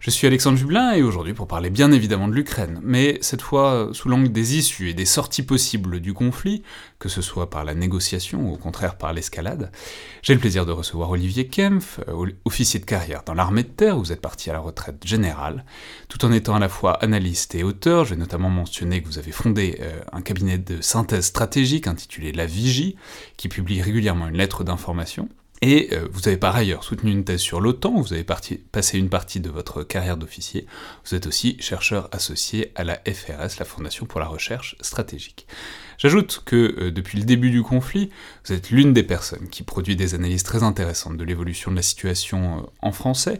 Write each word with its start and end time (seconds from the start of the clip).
Je 0.00 0.10
suis 0.10 0.28
Alexandre 0.28 0.56
Jublin 0.56 0.92
et 0.92 1.02
aujourd'hui 1.02 1.34
pour 1.34 1.48
parler 1.48 1.70
bien 1.70 1.90
évidemment 1.90 2.28
de 2.28 2.32
l'Ukraine, 2.32 2.78
mais 2.84 3.18
cette 3.20 3.42
fois 3.42 3.88
sous 3.92 4.08
l'angle 4.08 4.30
des 4.30 4.56
issues 4.56 4.90
et 4.90 4.94
des 4.94 5.04
sorties 5.04 5.42
possibles 5.42 5.98
du 5.98 6.14
conflit, 6.14 6.62
que 7.00 7.08
ce 7.08 7.20
soit 7.20 7.50
par 7.50 7.64
la 7.64 7.74
négociation 7.74 8.48
ou 8.48 8.54
au 8.54 8.56
contraire 8.56 8.96
par 8.96 9.12
l'escalade, 9.12 9.72
j'ai 10.22 10.34
le 10.34 10.38
plaisir 10.38 10.66
de 10.66 10.70
recevoir 10.70 11.10
Olivier 11.10 11.48
Kempf, 11.48 11.98
euh, 12.06 12.30
officier 12.44 12.78
de 12.78 12.84
carrière 12.84 13.24
dans 13.26 13.34
l'armée 13.34 13.64
de 13.64 13.68
terre, 13.68 13.98
vous 13.98 14.12
êtes 14.12 14.20
parti 14.20 14.50
à 14.50 14.52
la 14.52 14.60
retraite 14.60 15.04
générale, 15.04 15.64
tout 16.08 16.24
en 16.24 16.30
étant 16.30 16.54
à 16.54 16.60
la 16.60 16.68
fois 16.68 16.92
analyste 17.02 17.56
et 17.56 17.64
auteur, 17.64 18.04
je 18.04 18.10
vais 18.10 18.20
notamment 18.20 18.50
mentionner 18.50 19.02
que 19.02 19.08
vous 19.08 19.18
avez 19.18 19.32
fondé 19.32 19.78
euh, 19.80 20.00
un 20.12 20.22
cabinet 20.22 20.58
de 20.58 20.80
synthèse 20.80 21.26
stratégique 21.26 21.88
intitulé 21.88 22.30
La 22.30 22.46
Vigie, 22.46 22.94
qui 23.36 23.48
publie 23.48 23.82
régulièrement 23.82 24.28
une 24.28 24.36
lettre 24.36 24.62
d'information, 24.62 25.28
et 25.60 25.88
euh, 25.92 26.08
vous 26.12 26.28
avez 26.28 26.36
par 26.36 26.54
ailleurs 26.54 26.84
soutenu 26.84 27.10
une 27.10 27.24
thèse 27.24 27.40
sur 27.40 27.60
l'OTAN, 27.60 28.00
vous 28.00 28.12
avez 28.12 28.24
passé 28.24 28.98
une 28.98 29.08
partie 29.08 29.40
de 29.40 29.50
votre 29.50 29.82
carrière 29.82 30.16
d'officier, 30.16 30.66
vous 31.04 31.14
êtes 31.14 31.26
aussi 31.26 31.56
chercheur 31.60 32.08
associé 32.12 32.72
à 32.74 32.84
la 32.84 32.94
FRS, 32.96 33.58
la 33.58 33.64
Fondation 33.64 34.06
pour 34.06 34.20
la 34.20 34.26
Recherche 34.26 34.76
Stratégique. 34.80 35.46
J'ajoute 35.98 36.42
que 36.44 36.76
euh, 36.78 36.90
depuis 36.92 37.18
le 37.18 37.24
début 37.24 37.50
du 37.50 37.62
conflit, 37.62 38.10
vous 38.46 38.54
êtes 38.54 38.70
l'une 38.70 38.92
des 38.92 39.02
personnes 39.02 39.48
qui 39.48 39.64
produit 39.64 39.96
des 39.96 40.14
analyses 40.14 40.44
très 40.44 40.62
intéressantes 40.62 41.16
de 41.16 41.24
l'évolution 41.24 41.72
de 41.72 41.76
la 41.76 41.82
situation 41.82 42.58
euh, 42.58 42.62
en 42.80 42.92
français, 42.92 43.38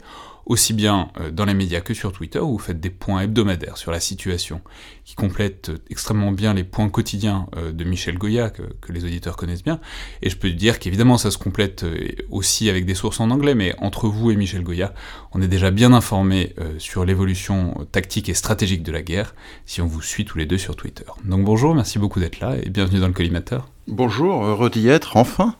aussi 0.48 0.72
bien 0.72 1.10
euh, 1.20 1.30
dans 1.30 1.44
les 1.44 1.54
médias 1.54 1.80
que 1.80 1.94
sur 1.94 2.10
Twitter, 2.10 2.40
où 2.40 2.52
vous 2.52 2.58
faites 2.58 2.80
des 2.80 2.90
points 2.90 3.20
hebdomadaires 3.20 3.76
sur 3.76 3.92
la 3.92 4.00
situation, 4.00 4.62
qui 5.04 5.14
complètent 5.14 5.68
euh, 5.68 5.78
extrêmement 5.90 6.32
bien 6.32 6.54
les 6.54 6.64
points 6.64 6.88
quotidiens 6.88 7.46
euh, 7.56 7.70
de 7.70 7.84
Michel 7.84 8.16
Goya, 8.18 8.50
que, 8.50 8.62
les 8.90 9.04
auditeurs 9.04 9.36
connaissent 9.36 9.62
bien. 9.62 9.80
Et 10.22 10.30
je 10.30 10.36
peux 10.36 10.48
dire 10.50 10.78
qu'évidemment, 10.78 11.18
ça 11.18 11.30
se 11.30 11.36
complète 11.36 11.84
aussi 12.30 12.70
avec 12.70 12.86
des 12.86 12.94
sources 12.94 13.20
en 13.20 13.30
anglais, 13.30 13.54
mais 13.54 13.74
entre 13.78 14.08
vous 14.08 14.30
et 14.30 14.36
Michel 14.36 14.62
Goya, 14.62 14.94
on 15.32 15.42
est 15.42 15.46
déjà 15.46 15.70
bien 15.70 15.92
informé 15.92 16.54
sur 16.78 17.04
l'évolution 17.04 17.86
tactique 17.92 18.30
et 18.30 18.34
stratégique 18.34 18.82
de 18.82 18.90
la 18.90 19.02
guerre, 19.02 19.34
si 19.66 19.82
on 19.82 19.86
vous 19.86 20.00
suit 20.00 20.24
tous 20.24 20.38
les 20.38 20.46
deux 20.46 20.56
sur 20.56 20.74
Twitter. 20.74 21.04
Donc 21.26 21.44
bonjour, 21.44 21.74
merci 21.74 21.98
beaucoup 21.98 22.18
d'être 22.18 22.40
là, 22.40 22.56
et 22.62 22.70
bienvenue 22.70 22.98
dans 22.98 23.08
le 23.08 23.12
collimateur. 23.12 23.68
Bonjour, 23.88 24.42
heureux 24.42 24.70
d'y 24.70 24.88
être, 24.88 25.18
enfin 25.18 25.54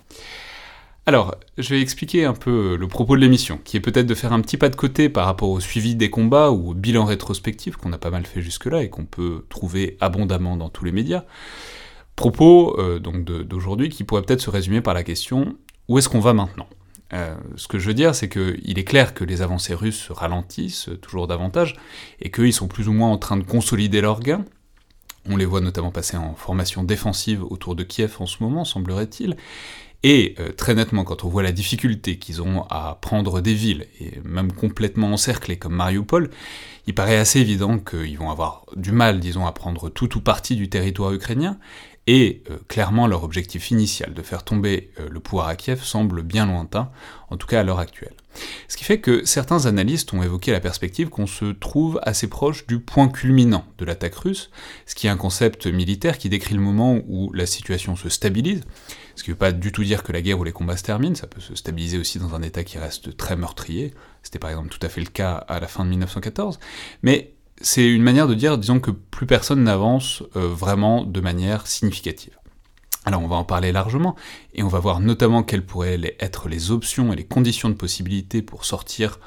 alors, 1.09 1.37
je 1.57 1.71
vais 1.71 1.81
expliquer 1.81 2.27
un 2.27 2.35
peu 2.35 2.77
le 2.77 2.87
propos 2.87 3.17
de 3.17 3.23
l'émission, 3.23 3.59
qui 3.65 3.79
est 3.79 3.81
peut-être 3.81 4.07
de 4.07 4.15
faire 4.15 4.35
un 4.35 4.43
petit 4.43 4.59
pas 4.59 4.69
de 4.69 4.77
côté 4.77 5.09
par 5.09 5.25
rapport 5.25 5.49
au 5.49 5.59
suivi 5.59 5.95
des 5.95 6.11
combats 6.11 6.51
ou 6.51 6.73
au 6.73 6.75
bilan 6.75 7.07
rétrospectif 7.07 7.77
qu'on 7.77 7.95
a 7.95 7.99
pas 7.99 8.11
mal 8.11 8.27
fait 8.27 8.43
jusque-là 8.43 8.83
et 8.83 8.91
qu'on 8.91 9.07
peut 9.07 9.47
trouver 9.49 9.97
abondamment 10.03 10.59
dans 10.59 10.69
tous 10.69 10.85
les 10.85 10.93
médias. 10.93 11.25
Propos 12.15 12.79
euh, 12.79 12.99
donc 12.99 13.25
d'aujourd'hui 13.25 13.89
qui 13.89 14.05
pourrait 14.05 14.21
peut-être 14.21 14.43
se 14.43 14.51
résumer 14.51 14.83
par 14.83 14.93
la 14.93 15.03
question 15.03 15.57
où 15.89 15.97
est-ce 15.97 16.11
qu'on 16.11 16.21
va 16.21 16.35
maintenant? 16.35 16.69
Euh, 17.15 17.35
ce 17.57 17.69
que 17.69 17.79
je 17.79 17.87
veux 17.87 17.95
dire, 17.95 18.15
c'est 18.15 18.29
qu'il 18.29 18.79
est 18.79 18.85
clair 18.85 19.15
que 19.15 19.25
les 19.25 19.41
avancées 19.41 19.73
russes 19.73 20.09
se 20.09 20.13
ralentissent 20.13 20.91
toujours 21.01 21.27
davantage, 21.27 21.75
et 22.21 22.31
qu'ils 22.31 22.53
sont 22.53 22.69
plus 22.69 22.87
ou 22.87 22.93
moins 22.93 23.09
en 23.09 23.17
train 23.17 23.39
de 23.39 23.45
consolider 23.45 24.03
leurs 24.03 24.21
gains. 24.21 24.45
On 25.27 25.39
les 25.39 25.47
voit 25.47 25.63
notamment 25.63 25.91
passer 25.91 26.19
en 26.19 26.35
formation 26.35 26.85
défensive 26.85 27.43
autour 27.45 27.75
de 27.75 27.83
Kiev 27.83 28.17
en 28.21 28.27
ce 28.27 28.43
moment, 28.43 28.67
semblerait-il, 28.67 29.37
et 30.03 30.37
euh, 30.39 30.53
très 30.53 30.75
nettement, 30.75 31.05
quand 31.05 31.25
on 31.25 31.29
voit 31.29 31.43
la 31.43 31.53
difficulté 31.53 32.19
qu'ils 32.19 32.41
ont 32.41 32.63
à 32.71 32.99
prendre 33.01 33.41
des 33.41 33.55
villes, 33.55 33.87
et 34.01 34.21
même 34.25 34.53
complètement 34.53 35.13
encerclées 35.13 35.57
comme 35.57 35.75
Mariupol, 35.75 36.31
il 36.87 36.95
paraît 36.95 37.19
assez 37.19 37.41
évident 37.41 37.79
qu'ils 37.79 38.17
vont 38.17 38.31
avoir 38.31 38.65
du 38.77 38.93
mal, 38.93 39.19
disons, 39.19 39.47
à 39.47 39.53
prendre 39.53 39.91
tout 39.91 40.17
ou 40.17 40.21
partie 40.21 40.57
du 40.57 40.69
territoire 40.69 41.13
ukrainien, 41.13 41.59
et 42.07 42.43
euh, 42.51 42.57
clairement 42.69 43.07
leur 43.07 43.23
objectif 43.23 43.71
initial 43.71 44.15
de 44.15 44.23
faire 44.23 44.43
tomber 44.43 44.91
euh, 44.99 45.09
le 45.11 45.21
pouvoir 45.21 45.49
à 45.49 45.57
Kiev 45.57 45.83
semble 45.83 46.23
bien 46.23 46.47
lointain, 46.47 46.91
en 47.29 47.37
tout 47.37 47.47
cas 47.47 47.61
à 47.61 47.63
l'heure 47.65 47.81
actuelle. 47.81 48.15
Ce 48.69 48.79
qui 48.79 48.85
fait 48.85 49.01
que 49.01 49.27
certains 49.27 49.67
analystes 49.67 50.15
ont 50.15 50.23
évoqué 50.23 50.51
la 50.51 50.61
perspective 50.61 51.11
qu'on 51.11 51.27
se 51.27 51.47
trouve 51.47 52.01
assez 52.03 52.29
proche 52.29 52.67
du 52.67 52.81
point 52.81 53.09
culminant 53.09 53.67
de 53.77 53.85
l'attaque 53.85 54.15
russe, 54.15 54.51
ce 54.87 54.95
qui 54.95 55.07
est 55.07 55.11
un 55.11 55.19
concept 55.19 55.67
militaire 55.67 56.17
qui 56.17 56.31
décrit 56.31 56.55
le 56.55 56.63
moment 56.63 56.99
où 57.09 57.31
la 57.35 57.45
situation 57.45 57.95
se 57.95 58.09
stabilise, 58.09 58.63
ce 59.19 59.25
qui 59.25 59.31
ne 59.31 59.35
veut 59.35 59.39
pas 59.39 59.51
du 59.51 59.73
tout 59.73 59.83
dire 59.83 60.05
que 60.05 60.13
la 60.13 60.23
guerre 60.23 60.39
ou 60.39 60.45
les 60.45 60.53
combats 60.53 60.77
se 60.77 60.85
terminent, 60.85 61.17
ça 61.17 61.27
peut 61.27 61.41
se 61.41 61.57
stabiliser 61.57 61.99
aussi 61.99 62.21
dans 62.21 62.37
un 62.37 62.43
état 62.43 62.63
qui 62.63 62.79
reste 62.79 63.17
très 63.17 63.35
meurtrier, 63.35 63.93
c'était 64.23 64.39
par 64.39 64.51
exemple 64.51 64.69
tout 64.69 64.79
à 64.87 64.89
fait 64.89 65.01
le 65.01 65.09
cas 65.09 65.33
à 65.35 65.59
la 65.59 65.67
fin 65.67 65.85
de 65.85 65.91
1914, 65.91 66.61
mais 67.03 67.35
c'est 67.61 67.85
une 67.85 68.05
manière 68.05 68.29
de 68.29 68.35
dire, 68.35 68.59
disons 68.59 68.79
que 68.79 68.93
plus 68.93 69.27
personne 69.27 69.65
n'avance 69.65 70.23
euh, 70.37 70.47
vraiment 70.47 71.03
de 71.03 71.21
manière 71.21 71.67
significative. 71.67 72.39
Alors 73.07 73.21
on 73.21 73.27
va 73.27 73.35
en 73.35 73.45
parler 73.45 73.73
largement, 73.73 74.15
et 74.55 74.63
on 74.63 74.69
va 74.69 74.79
voir 74.79 75.01
notamment 75.01 75.43
quelles 75.43 75.67
pourraient 75.67 76.01
être 76.21 76.49
les 76.49 76.71
options 76.71 77.13
et 77.13 77.17
les 77.17 77.27
conditions 77.27 77.71
de 77.71 77.75
possibilité 77.75 78.41
pour 78.41 78.65
sortir, 78.65 79.19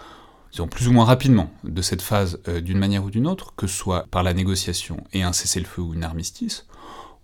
disons 0.54 0.70
plus 0.70 0.88
ou 0.88 0.94
moins 0.94 1.04
rapidement, 1.04 1.52
de 1.66 1.82
cette 1.82 2.02
phase 2.02 2.40
euh, 2.48 2.62
d'une 2.62 2.80
manière 2.80 3.04
ou 3.04 3.10
d'une 3.10 3.28
autre, 3.28 3.56
que 3.58 3.68
ce 3.68 3.76
soit 3.76 4.08
par 4.10 4.24
la 4.24 4.34
négociation 4.34 5.04
et 5.12 5.24
un 5.24 5.34
cessez-le-feu 5.34 5.82
ou 5.82 5.94
une 5.94 6.06
armistice, 6.06 6.66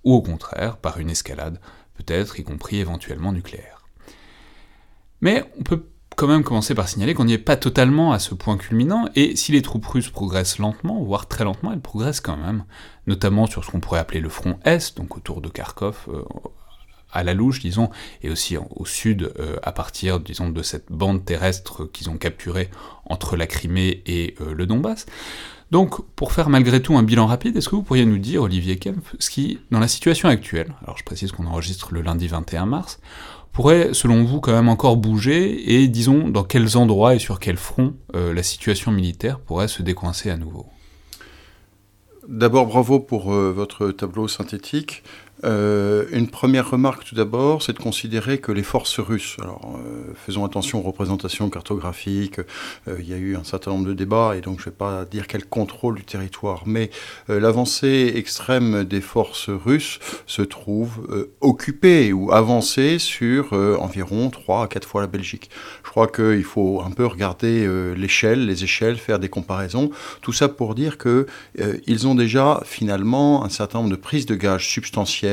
ou 0.03 0.13
au 0.15 0.21
contraire 0.21 0.75
par 0.75 0.97
une 0.97 1.09
escalade, 1.09 1.61
peut-être 1.97 2.39
y 2.39 2.43
compris 2.43 2.77
éventuellement 2.77 3.31
nucléaire. 3.31 3.85
Mais 5.21 5.43
on 5.59 5.63
peut 5.63 5.83
quand 6.15 6.27
même 6.27 6.43
commencer 6.43 6.73
par 6.73 6.89
signaler 6.89 7.13
qu'on 7.13 7.25
n'y 7.25 7.33
est 7.33 7.37
pas 7.37 7.57
totalement 7.57 8.11
à 8.11 8.19
ce 8.19 8.33
point 8.33 8.57
culminant, 8.57 9.07
et 9.15 9.35
si 9.35 9.51
les 9.51 9.61
troupes 9.61 9.85
russes 9.85 10.09
progressent 10.09 10.57
lentement, 10.57 11.01
voire 11.03 11.27
très 11.27 11.43
lentement, 11.43 11.71
elles 11.71 11.79
progressent 11.79 12.21
quand 12.21 12.37
même, 12.37 12.65
notamment 13.05 13.45
sur 13.45 13.63
ce 13.63 13.69
qu'on 13.69 13.79
pourrait 13.79 13.99
appeler 13.99 14.19
le 14.19 14.29
front 14.29 14.59
Est, 14.65 14.97
donc 14.97 15.15
autour 15.15 15.41
de 15.41 15.49
Kharkov, 15.49 16.07
euh, 16.07 16.23
à 17.13 17.23
la 17.23 17.35
louche, 17.35 17.59
disons, 17.59 17.91
et 18.23 18.31
aussi 18.31 18.57
au 18.57 18.85
sud, 18.85 19.31
euh, 19.39 19.57
à 19.61 19.71
partir, 19.71 20.19
disons, 20.19 20.49
de 20.49 20.63
cette 20.63 20.91
bande 20.91 21.23
terrestre 21.23 21.85
qu'ils 21.85 22.09
ont 22.09 22.17
capturée 22.17 22.69
entre 23.05 23.37
la 23.37 23.45
Crimée 23.45 24.01
et 24.07 24.35
euh, 24.41 24.53
le 24.53 24.65
Donbass. 24.65 25.05
Donc, 25.71 26.01
pour 26.15 26.31
faire 26.31 26.49
malgré 26.49 26.81
tout 26.81 26.97
un 26.97 27.03
bilan 27.03 27.25
rapide, 27.25 27.57
est-ce 27.57 27.67
que 27.67 27.75
vous 27.75 27.83
pourriez 27.83 28.05
nous 28.05 28.17
dire, 28.17 28.43
Olivier 28.43 28.77
Kempf, 28.77 29.15
ce 29.19 29.29
qui, 29.29 29.59
dans 29.69 29.79
la 29.79 29.89
situation 29.89 30.29
actuelle, 30.29 30.73
alors 30.83 30.97
je 30.97 31.03
précise 31.03 31.31
qu'on 31.31 31.45
enregistre 31.45 31.93
le 31.93 32.01
lundi 32.01 32.27
21 32.27 32.65
mars, 32.65 32.99
pourrait, 33.51 33.89
selon 33.93 34.23
vous, 34.23 34.39
quand 34.39 34.53
même 34.53 34.69
encore 34.69 34.95
bouger, 34.95 35.73
et 35.73 35.87
disons 35.87 36.29
dans 36.29 36.43
quels 36.43 36.77
endroits 36.77 37.15
et 37.15 37.19
sur 37.19 37.39
quels 37.39 37.57
fronts 37.57 37.95
euh, 38.15 38.33
la 38.33 38.43
situation 38.43 38.91
militaire 38.91 39.39
pourrait 39.39 39.67
se 39.67 39.83
décoincer 39.83 40.29
à 40.29 40.37
nouveau? 40.37 40.67
D'abord, 42.27 42.67
bravo 42.67 42.99
pour 42.99 43.33
euh, 43.33 43.51
votre 43.51 43.91
tableau 43.91 44.27
synthétique. 44.27 45.03
Euh, 45.43 46.05
une 46.11 46.27
première 46.27 46.69
remarque 46.69 47.03
tout 47.05 47.15
d'abord, 47.15 47.61
c'est 47.61 47.73
de 47.73 47.79
considérer 47.79 48.39
que 48.39 48.51
les 48.51 48.63
forces 48.63 48.99
russes, 48.99 49.37
alors 49.41 49.75
euh, 49.77 50.13
faisons 50.25 50.43
attention 50.45 50.79
aux 50.79 50.83
représentations 50.83 51.49
cartographiques, 51.49 52.39
euh, 52.87 52.97
il 52.99 53.07
y 53.07 53.13
a 53.13 53.17
eu 53.17 53.35
un 53.35 53.43
certain 53.43 53.71
nombre 53.71 53.87
de 53.87 53.93
débats 53.93 54.35
et 54.35 54.41
donc 54.41 54.59
je 54.59 54.63
ne 54.63 54.71
vais 54.71 54.77
pas 54.77 55.05
dire 55.05 55.27
quel 55.27 55.45
contrôle 55.45 55.95
du 55.95 56.03
territoire, 56.03 56.63
mais 56.65 56.89
l'avancée 57.27 58.13
extrême 58.15 58.83
des 58.83 59.01
forces 59.01 59.49
russes 59.49 59.99
se 60.25 60.41
trouve 60.41 61.07
occupée 61.41 62.13
ou 62.13 62.31
avancée 62.31 62.99
sur 62.99 63.53
environ 63.53 64.29
3 64.29 64.63
à 64.63 64.67
4 64.67 64.87
fois 64.87 65.01
la 65.01 65.07
Belgique. 65.07 65.49
Je 65.83 65.89
crois 65.89 66.07
qu'il 66.07 66.43
faut 66.43 66.81
un 66.85 66.91
peu 66.91 67.05
regarder 67.05 67.67
l'échelle, 67.95 68.45
les 68.45 68.63
échelles, 68.63 68.97
faire 68.97 69.19
des 69.19 69.29
comparaisons, 69.29 69.89
tout 70.21 70.33
ça 70.33 70.47
pour 70.47 70.75
dire 70.75 70.97
qu'ils 70.97 72.07
ont 72.07 72.15
déjà 72.15 72.61
finalement 72.65 73.43
un 73.43 73.49
certain 73.49 73.79
nombre 73.79 73.91
de 73.91 73.95
prises 73.95 74.25
de 74.25 74.35
gages 74.35 74.67
substantielles 74.67 75.26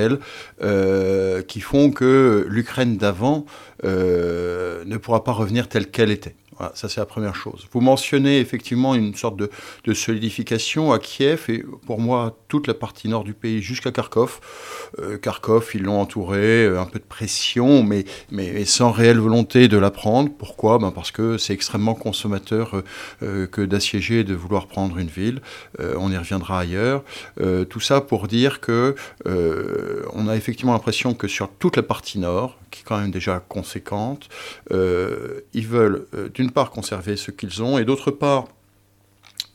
euh, 0.62 1.42
qui 1.42 1.60
font 1.60 1.90
que 1.90 2.46
l'Ukraine 2.48 2.96
d'avant 2.96 3.46
euh, 3.84 4.84
ne 4.86 4.96
pourra 4.96 5.24
pas 5.24 5.32
revenir 5.32 5.68
telle 5.68 5.90
qu'elle 5.90 6.10
était. 6.10 6.34
Ça 6.74 6.88
c'est 6.88 7.00
la 7.00 7.06
première 7.06 7.34
chose. 7.34 7.66
Vous 7.72 7.80
mentionnez 7.80 8.38
effectivement 8.40 8.94
une 8.94 9.14
sorte 9.14 9.36
de, 9.36 9.50
solidification 9.94 10.92
à 10.92 10.98
Kiev 10.98 11.44
et 11.48 11.64
pour 11.86 12.00
moi 12.00 12.36
toute 12.48 12.66
la 12.66 12.74
partie 12.74 13.08
nord 13.08 13.24
du 13.24 13.34
pays 13.34 13.62
jusqu'à 13.62 13.90
Kharkov. 13.90 14.40
Euh, 14.98 15.18
Kharkov, 15.18 15.70
ils 15.74 15.82
l'ont 15.82 16.00
entouré, 16.00 16.64
euh, 16.64 16.80
un 16.80 16.86
peu 16.86 16.98
de 16.98 17.04
pression, 17.04 17.82
mais, 17.82 18.04
mais, 18.30 18.64
sans 18.64 18.90
réelle 18.90 19.18
volonté 19.18 19.68
de 19.68 19.76
la 19.76 19.90
prendre. 19.90 20.30
Pourquoi? 20.36 20.78
Ben 20.78 20.90
Parce 20.90 21.10
que 21.10 21.38
c'est 21.38 21.52
extrêmement 21.52 21.94
consommateur 21.94 22.82
euh, 23.22 23.46
que 23.46 23.60
d'assiéger 23.60 24.20
et 24.20 24.24
de 24.24 24.34
vouloir 24.34 24.66
prendre 24.66 24.98
une 24.98 25.08
ville. 25.08 25.40
on 25.78 26.10
y 26.10 26.16
reviendra 26.16 26.60
ailleurs. 26.60 27.02
tout 27.68 27.80
ça 27.80 28.00
pour 28.00 28.28
dire 28.28 28.60
que 28.60 28.94
on 29.26 30.28
a 30.28 30.36
effectivement 30.36 30.72
l'impression 30.72 31.14
que 31.14 31.28
sur 31.28 31.50
toute 31.50 31.76
la 31.76 31.82
partie 31.82 32.18
nord, 32.18 32.56
qui 32.74 32.80
est 32.80 32.84
quand 32.84 32.98
même 32.98 33.10
déjà 33.10 33.40
conséquente, 33.40 34.28
ils 34.70 35.66
veulent 35.66 36.06
d'une 36.34 36.44
d'une 36.44 36.50
part 36.50 36.70
conserver 36.70 37.16
ce 37.16 37.30
qu'ils 37.30 37.62
ont, 37.62 37.78
et 37.78 37.84
d'autre 37.86 38.10
part 38.10 38.48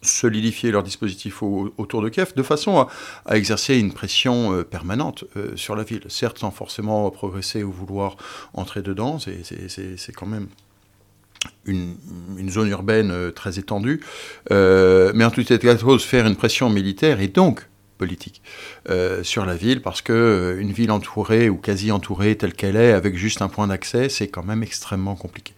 solidifier 0.02 0.72
leur 0.72 0.84
dispositif 0.84 1.44
autour 1.44 2.02
de 2.02 2.10
Kiev, 2.10 2.34
de 2.36 2.44
façon 2.44 2.88
à, 3.26 3.38
exercer 3.38 3.78
une 3.78 3.92
pression 3.92 4.54
euh, 4.54 4.64
permanente 4.64 5.26
euh, 5.36 5.56
sur 5.56 5.76
la 5.76 5.84
ville. 5.84 6.04
Certes, 6.08 6.40
sans 6.40 6.52
forcément 6.52 7.10
progresser 7.12 7.64
ou 7.64 7.72
vouloir 7.72 8.16
entrer 8.54 8.82
dedans, 8.82 9.20
c'est 9.20 10.14
quand 10.14 10.26
même 10.26 10.48
une, 11.66 11.96
zone 12.50 12.70
urbaine 12.70 13.12
euh, 13.12 13.32
très 13.32 13.60
étendue, 13.60 14.02
mais 14.50 15.24
en 15.24 15.32
tout 15.32 15.42
état 15.42 15.74
de 15.74 15.82
cause, 15.82 16.04
faire 16.04 16.26
une 16.26 16.36
pression 16.36 16.70
militaire 16.70 17.20
et 17.20 17.28
donc 17.28 17.69
politique 18.00 18.42
sur 19.22 19.46
la 19.46 19.56
ville, 19.56 19.82
parce 19.82 20.02
que 20.02 20.58
une 20.60 20.72
ville 20.72 20.92
entourée 20.92 21.50
ou 21.50 21.58
quasi 21.58 21.92
entourée 21.92 22.36
telle 22.36 22.54
qu'elle 22.54 22.76
est, 22.76 22.94
avec 22.94 23.16
juste 23.16 23.42
un 23.42 23.50
point 23.50 23.68
d'accès, 23.68 24.10
c'est 24.10 24.28
quand 24.28 24.44
même 24.44 24.64
extrêmement 24.64 25.16
compliqué. 25.16 25.54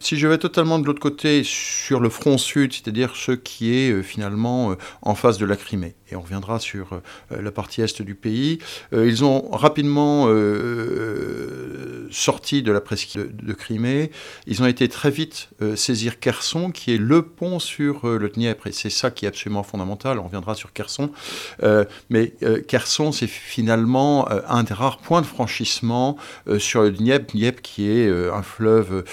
Si 0.00 0.16
je 0.16 0.28
vais 0.28 0.38
totalement 0.38 0.78
de 0.78 0.86
l'autre 0.86 1.00
côté, 1.00 1.42
sur 1.44 2.00
le 2.00 2.08
front 2.08 2.38
sud, 2.38 2.72
c'est-à-dire 2.72 3.16
ce 3.16 3.32
qui 3.32 3.74
est 3.74 3.90
euh, 3.90 4.02
finalement 4.02 4.70
euh, 4.70 4.74
en 5.02 5.14
face 5.14 5.38
de 5.38 5.46
la 5.46 5.56
Crimée, 5.56 5.94
et 6.10 6.16
on 6.16 6.20
reviendra 6.20 6.58
sur 6.58 6.92
euh, 6.92 7.42
la 7.42 7.50
partie 7.50 7.82
est 7.82 8.02
du 8.02 8.14
pays, 8.14 8.58
ils 8.92 9.24
ont 9.24 9.48
rapidement 9.50 10.28
sorti 12.10 12.62
de 12.62 12.72
la 12.72 12.80
presqu'île 12.80 13.30
de, 13.34 13.52
Crimée, 13.52 14.10
ils 14.46 14.62
ont 14.62 14.66
été 14.66 14.88
très 14.88 15.10
vite 15.10 15.48
saisir 15.76 16.18
Kherson, 16.18 16.70
qui 16.70 16.94
est 16.94 16.98
le 16.98 17.22
pont 17.22 17.58
sur 17.58 18.06
le 18.06 18.28
Dniepr, 18.28 18.66
et 18.66 18.72
c'est 18.72 18.90
ça 18.90 19.10
qui 19.10 19.24
est 19.24 19.28
absolument 19.28 19.62
fondamental, 19.62 20.18
on 20.18 20.24
reviendra 20.24 20.54
sur 20.54 20.72
Kherson, 20.72 21.10
mais 22.10 22.34
Kherson, 22.66 23.12
c'est 23.12 23.26
finalement 23.26 24.28
un 24.30 24.62
des 24.64 24.74
rares 24.74 24.98
points 24.98 25.20
de 25.20 25.26
franchissement 25.26 26.16
sur 26.58 26.82
le 26.82 26.90
Dniepr, 26.90 27.62
qui 27.62 27.88
est 27.88 28.10
un 28.10 28.42
fleuve 28.42 29.04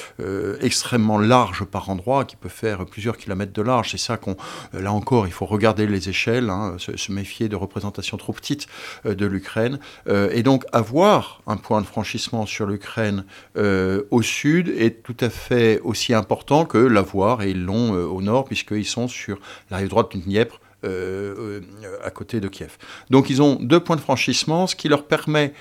extrêmement 0.62 1.20
large 1.20 1.64
par 1.64 1.90
endroit, 1.90 2.26
qui 2.26 2.36
peut 2.36 2.50
faire 2.50 2.86
plusieurs 2.86 3.18
kilomètres 3.18 3.54
de 3.54 3.62
large. 3.62 3.92
C'est 3.92 3.98
ça 3.98 4.18
qu'on, 4.18 4.36
euh, 4.74 4.82
là 4.82 4.92
encore, 4.92 5.28
il 5.28 5.34
faut 5.34 5.46
regarder 5.46 5.88
les 5.88 6.10
échelles, 6.10 6.50
hein, 6.50 6.76
se, 6.96 7.12
méfier 7.12 7.50
de 7.50 7.56
représentations 7.56 8.18
trop 8.18 8.34
petites 8.34 8.68
euh, 9.06 9.16
de 9.16 9.26
l'Ukraine, 9.26 9.80
euh, 10.08 10.30
et 10.32 10.44
donc 10.44 10.66
avoir 10.72 11.42
un 11.48 11.58
point 11.58 11.82
de 11.82 11.86
franchissement 11.86 12.46
sur 12.46 12.66
l'Ukraine 12.66 13.26
au 13.56 14.22
sud 14.22 14.70
est 14.70 15.04
tout 15.04 15.16
à 15.20 15.30
fait 15.30 15.80
aussi 15.82 16.14
important 16.14 16.66
que 16.66 16.78
l'avoir, 16.78 17.42
et 17.42 17.52
ils 17.52 17.64
l'ont 17.64 17.94
au 17.94 18.22
nord, 18.22 18.46
puisqu'ils 18.46 18.86
sont 18.86 19.08
sur 19.08 19.40
la 19.70 19.78
rive 19.78 19.90
droite 19.90 20.12
du 20.12 20.20
Dniepr, 20.20 20.60
à 20.84 22.12
côté 22.12 22.40
de 22.40 22.48
Kiev. 22.48 22.78
Donc 23.10 23.30
ils 23.30 23.42
ont 23.42 23.56
deux 23.62 23.80
points 23.80 23.96
de 23.96 24.02
franchissement, 24.02 24.68
ce 24.68 24.76
qui 24.76 24.88
leur 24.88 25.06
permet 25.06 25.54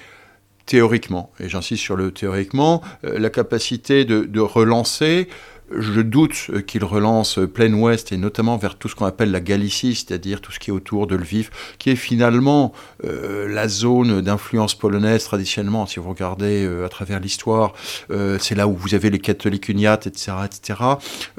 théoriquement, 0.67 1.31
et 1.41 1.49
j'insiste 1.49 1.83
sur 1.83 1.97
le 1.97 2.11
théoriquement, 2.11 2.83
euh, 3.05 3.19
la 3.19 3.31
capacité 3.31 4.05
de 4.05 4.41
relancer 4.41 5.29
je 5.79 6.01
doute 6.01 6.51
qu'il 6.67 6.85
relance 6.85 7.39
plein 7.53 7.73
ouest 7.73 8.13
et 8.13 8.17
notamment 8.17 8.57
vers 8.57 8.77
tout 8.77 8.89
ce 8.89 8.95
qu'on 8.95 9.07
appelle 9.07 9.31
la 9.31 9.41
Galicie, 9.41 9.95
c'est-à-dire 9.95 10.41
tout 10.41 10.53
ce 10.53 10.59
qui 10.59 10.71
est 10.71 10.73
autour 10.73 11.07
de 11.07 11.17
Lviv, 11.17 11.51
qui 11.79 11.91
est 11.91 11.97
finalement 11.97 12.73
euh, 13.05 13.49
la 13.49 13.69
zone 13.69 14.21
d'influence 14.21 14.75
polonaise 14.75 15.25
traditionnellement. 15.25 15.87
Si 15.87 16.01
vous 16.01 16.09
regardez 16.11 16.65
euh, 16.65 16.87
à 16.87 16.89
travers 16.89 17.21
l'histoire, 17.21 17.75
euh, 18.11 18.39
c'est 18.41 18.55
là 18.55 18.69
où 18.69 18.75
vous 18.75 18.95
avez 18.95 19.11
les 19.11 19.19
catholiques 19.19 19.69
uniates, 19.69 20.07
etc., 20.07 20.33
etc. 20.45 20.81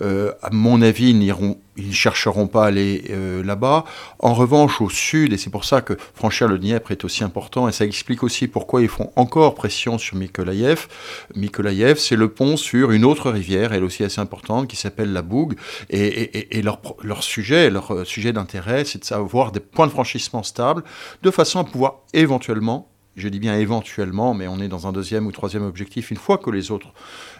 à 0.01 0.49
mon 0.51 0.81
avis, 0.81 1.09
ils 1.09 1.19
n'iront 1.19 1.57
ils 1.77 1.89
ne 1.89 1.93
chercheront 1.93 2.47
pas 2.47 2.63
à 2.63 2.67
aller 2.67 3.03
là-bas. 3.43 3.85
En 4.19 4.33
revanche, 4.33 4.81
au 4.81 4.89
sud, 4.89 5.33
et 5.33 5.37
c'est 5.37 5.49
pour 5.49 5.65
ça 5.65 5.81
que 5.81 5.97
franchir 6.13 6.47
le 6.47 6.57
Dniepr 6.57 6.91
est 6.91 7.03
aussi 7.03 7.23
important, 7.23 7.67
et 7.67 7.71
ça 7.71 7.85
explique 7.85 8.23
aussi 8.23 8.47
pourquoi 8.47 8.81
ils 8.81 8.87
font 8.87 9.11
encore 9.15 9.55
pression 9.55 9.97
sur 9.97 10.15
Mykolaïev. 10.15 10.87
Mykolaïev, 11.35 11.97
c'est 11.97 12.15
le 12.15 12.29
pont 12.29 12.57
sur 12.57 12.91
une 12.91 13.05
autre 13.05 13.31
rivière, 13.31 13.73
elle 13.73 13.83
aussi 13.83 14.03
assez 14.03 14.21
importante 14.21 14.67
qui 14.67 14.75
s'appelle 14.75 15.13
la 15.13 15.21
Bougue. 15.21 15.55
Et, 15.89 16.61
leur, 16.61 16.79
leur, 17.03 17.23
sujet, 17.23 17.69
leur 17.69 17.93
euh, 17.93 18.05
sujet 18.05 18.33
d'intérêt, 18.33 18.85
c'est 18.85 18.99
de 18.99 19.05
savoir 19.05 19.51
des 19.51 19.59
points 19.59 19.87
de 19.87 19.91
franchissement 19.91 20.43
stables, 20.43 20.83
de 21.23 21.31
façon 21.31 21.59
à 21.59 21.63
pouvoir 21.63 22.01
éventuellement 22.13 22.89
je 23.15 23.29
dis 23.29 23.39
bien 23.39 23.57
éventuellement, 23.57 24.33
mais 24.33 24.47
on 24.47 24.59
est 24.59 24.67
dans 24.67 24.87
un 24.87 24.91
deuxième 24.91 25.25
ou 25.25 25.31
troisième 25.31 25.63
objectif, 25.63 26.11
une 26.11 26.17
fois 26.17 26.37
que 26.37 26.49
les 26.49 26.71
autres, 26.71 26.93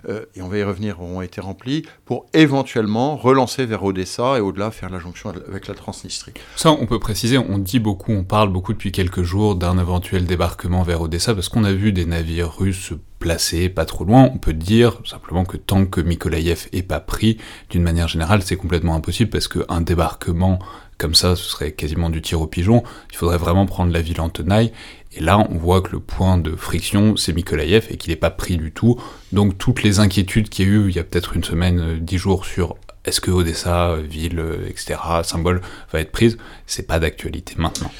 euh, 0.07 0.25
et 0.35 0.41
on 0.41 0.47
va 0.47 0.57
y 0.57 0.63
revenir, 0.63 1.01
auront 1.01 1.21
été 1.21 1.41
remplis, 1.41 1.83
pour 2.05 2.25
éventuellement 2.33 3.15
relancer 3.17 3.65
vers 3.65 3.83
Odessa 3.83 4.37
et 4.37 4.41
au-delà 4.41 4.71
faire 4.71 4.89
la 4.89 4.99
jonction 4.99 5.33
avec 5.47 5.67
la 5.67 5.73
Transnistrie. 5.73 6.33
Ça, 6.55 6.71
on 6.71 6.85
peut 6.85 6.99
préciser, 6.99 7.37
on 7.37 7.57
dit 7.57 7.79
beaucoup, 7.79 8.13
on 8.13 8.23
parle 8.23 8.49
beaucoup 8.49 8.73
depuis 8.73 8.91
quelques 8.91 9.23
jours 9.23 9.55
d'un 9.55 9.77
éventuel 9.77 10.25
débarquement 10.25 10.83
vers 10.83 11.01
Odessa, 11.01 11.33
parce 11.33 11.49
qu'on 11.49 11.63
a 11.63 11.73
vu 11.73 11.91
des 11.91 12.05
navires 12.05 12.55
russes 12.55 12.93
placés 13.19 13.69
pas 13.69 13.85
trop 13.85 14.03
loin. 14.03 14.29
On 14.33 14.37
peut 14.37 14.53
dire 14.53 14.99
simplement 15.05 15.45
que 15.45 15.57
tant 15.57 15.85
que 15.85 16.01
Mykolaïev 16.01 16.67
est 16.73 16.83
pas 16.83 16.99
pris, 16.99 17.37
d'une 17.69 17.81
manière 17.81 18.07
générale, 18.07 18.41
c'est 18.43 18.57
complètement 18.57 18.95
impossible, 18.95 19.29
parce 19.29 19.47
qu'un 19.47 19.81
débarquement 19.81 20.59
comme 20.97 21.15
ça, 21.15 21.35
ce 21.35 21.43
serait 21.43 21.73
quasiment 21.73 22.09
du 22.09 22.21
tir 22.21 22.41
au 22.41 22.47
pigeon. 22.47 22.83
Il 23.11 23.17
faudrait 23.17 23.37
vraiment 23.37 23.65
prendre 23.65 23.91
la 23.91 24.01
ville 24.01 24.21
en 24.21 24.29
tenaille. 24.29 24.71
Et 25.15 25.21
là, 25.21 25.39
on 25.39 25.57
voit 25.57 25.81
que 25.81 25.93
le 25.93 25.99
point 25.99 26.37
de 26.37 26.55
friction, 26.55 27.15
c'est 27.15 27.33
Mykolaïev 27.33 27.87
et 27.89 27.97
qu'il 27.97 28.11
n'est 28.11 28.17
pas 28.17 28.29
pris 28.29 28.57
du 28.57 28.71
tout. 28.71 28.99
Donc 29.31 29.57
toutes 29.57 29.81
les 29.81 29.99
inquiétudes 29.99 30.49
qu'il 30.49 30.67
y 30.67 30.69
a 30.69 30.71
eu 30.71 30.89
il 30.89 30.95
y 30.95 30.99
a 30.99 31.03
peut-être 31.03 31.35
une 31.35 31.43
semaine, 31.43 31.79
euh, 31.79 31.97
dix 31.99 32.17
jours 32.17 32.45
sur 32.45 32.75
est-ce 33.05 33.21
que 33.21 33.31
Odessa, 33.31 33.95
ville, 33.97 34.39
euh, 34.39 34.67
etc., 34.67 34.99
symbole, 35.23 35.61
va 35.93 36.01
être 36.01 36.11
prise, 36.11 36.37
c'est 36.65 36.87
pas 36.87 36.99
d'actualité 36.99 37.55
maintenant. 37.57 37.91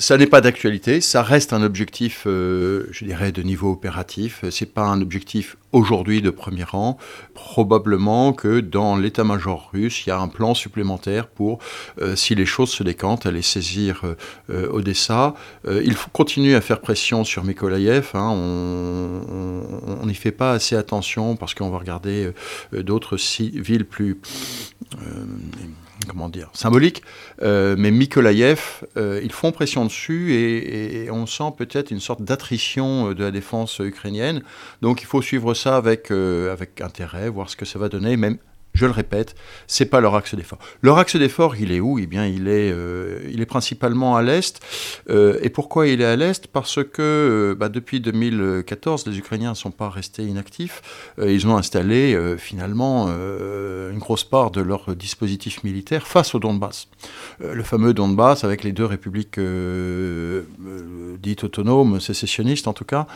Ça 0.00 0.16
n'est 0.16 0.28
pas 0.28 0.40
d'actualité, 0.40 1.00
ça 1.00 1.24
reste 1.24 1.52
un 1.52 1.60
objectif, 1.60 2.22
euh, 2.28 2.86
je 2.92 3.04
dirais, 3.04 3.32
de 3.32 3.42
niveau 3.42 3.72
opératif. 3.72 4.44
C'est 4.48 4.72
pas 4.72 4.84
un 4.84 5.02
objectif 5.02 5.56
aujourd'hui 5.72 6.22
de 6.22 6.30
premier 6.30 6.62
rang. 6.62 6.98
Probablement 7.34 8.32
que 8.32 8.60
dans 8.60 8.96
l'état-major 8.96 9.70
russe, 9.72 10.06
il 10.06 10.10
y 10.10 10.12
a 10.12 10.20
un 10.20 10.28
plan 10.28 10.54
supplémentaire 10.54 11.26
pour, 11.26 11.58
euh, 12.00 12.14
si 12.14 12.36
les 12.36 12.46
choses 12.46 12.70
se 12.70 12.84
décantent, 12.84 13.26
aller 13.26 13.42
saisir 13.42 14.02
euh, 14.50 14.68
Odessa. 14.70 15.34
il 15.66 15.94
faut 15.94 16.10
continuer 16.10 16.54
à 16.54 16.60
faire 16.60 16.80
pression 16.80 17.24
sur 17.24 17.42
Mykolaïev. 17.42 18.10
Hein. 18.14 18.30
On 18.30 20.06
n'y 20.06 20.14
fait 20.14 20.30
pas 20.30 20.52
assez 20.52 20.76
attention 20.76 21.34
parce 21.34 21.54
qu'on 21.54 21.70
va 21.70 21.78
regarder 21.78 22.30
d'autres 22.72 23.16
villes 23.60 23.84
plus 23.84 24.20
comment 26.06 26.28
dire, 26.28 26.50
symbolique, 26.52 27.02
euh, 27.42 27.74
mais 27.78 27.90
Mykolaïev, 27.90 28.84
euh, 28.96 29.20
ils 29.22 29.32
font 29.32 29.52
pression 29.52 29.84
dessus 29.84 30.34
et, 30.34 31.10
on 31.10 31.26
sent 31.26 31.52
peut-être 31.56 31.90
une 31.90 32.00
sorte 32.00 32.22
d'attrition 32.22 33.10
euh, 33.10 33.14
de 33.14 33.24
la 33.24 33.30
défense 33.30 33.78
ukrainienne. 33.78 34.42
Donc 34.82 35.02
il 35.02 35.06
faut 35.06 35.22
suivre 35.22 35.54
ça 35.54 35.76
avec, 35.76 36.10
avec 36.10 36.80
intérêt, 36.80 37.28
voir 37.28 37.50
ce 37.50 37.56
que 37.56 37.64
ça 37.64 37.78
va 37.78 37.88
donner, 37.88 38.16
même 38.16 38.38
je 38.78 38.86
le 38.86 38.92
répète, 38.92 39.34
c'est 39.66 39.86
pas 39.86 40.00
leur 40.00 40.14
axe 40.14 40.34
d'effort. 40.36 40.58
Leur 40.82 40.98
axe 40.98 41.16
d'effort, 41.16 41.56
il 41.56 41.72
est 41.72 41.80
où? 41.80 41.98
Eh 41.98 42.06
bien, 42.06 42.26
il 42.26 42.46
est, 42.46 42.70
euh, 42.72 43.18
il 43.28 43.40
est 43.40 43.46
principalement 43.46 44.16
à 44.16 44.22
l'est. 44.22 44.60
Euh, 45.10 45.38
et 45.42 45.50
pourquoi 45.50 45.88
il 45.88 46.00
est 46.00 46.04
à 46.04 46.14
l'est? 46.14 46.46
Parce 46.46 46.78
que 46.84 47.02
euh, 47.02 47.54
bah, 47.56 47.68
depuis 47.68 48.00
2014, 48.00 49.06
les 49.08 49.18
Ukrainiens 49.18 49.50
ne 49.50 49.56
sont 49.56 49.72
pas 49.72 49.90
restés 49.90 50.22
inactifs. 50.22 51.12
ils 51.20 51.46
ont 51.48 51.56
installé 51.56 52.16
finalement 52.38 53.08
une 53.08 53.98
grosse 53.98 54.24
part 54.24 54.50
de 54.50 54.60
leur 54.60 54.94
dispositif 54.94 55.64
militaire 55.64 56.06
face 56.06 56.34
au 56.34 56.38
Donbass. 56.38 56.88
le 57.40 57.62
fameux 57.64 57.94
Donbass 57.94 58.44
avec 58.44 58.62
les 58.62 58.72
deux 58.72 58.84
républiques 58.84 59.40
dites 61.20 61.44
autonomes, 61.44 62.00
sécessionnistes 62.00 62.68
en 62.68 62.72
tout 62.72 62.84
cas. 62.84 63.06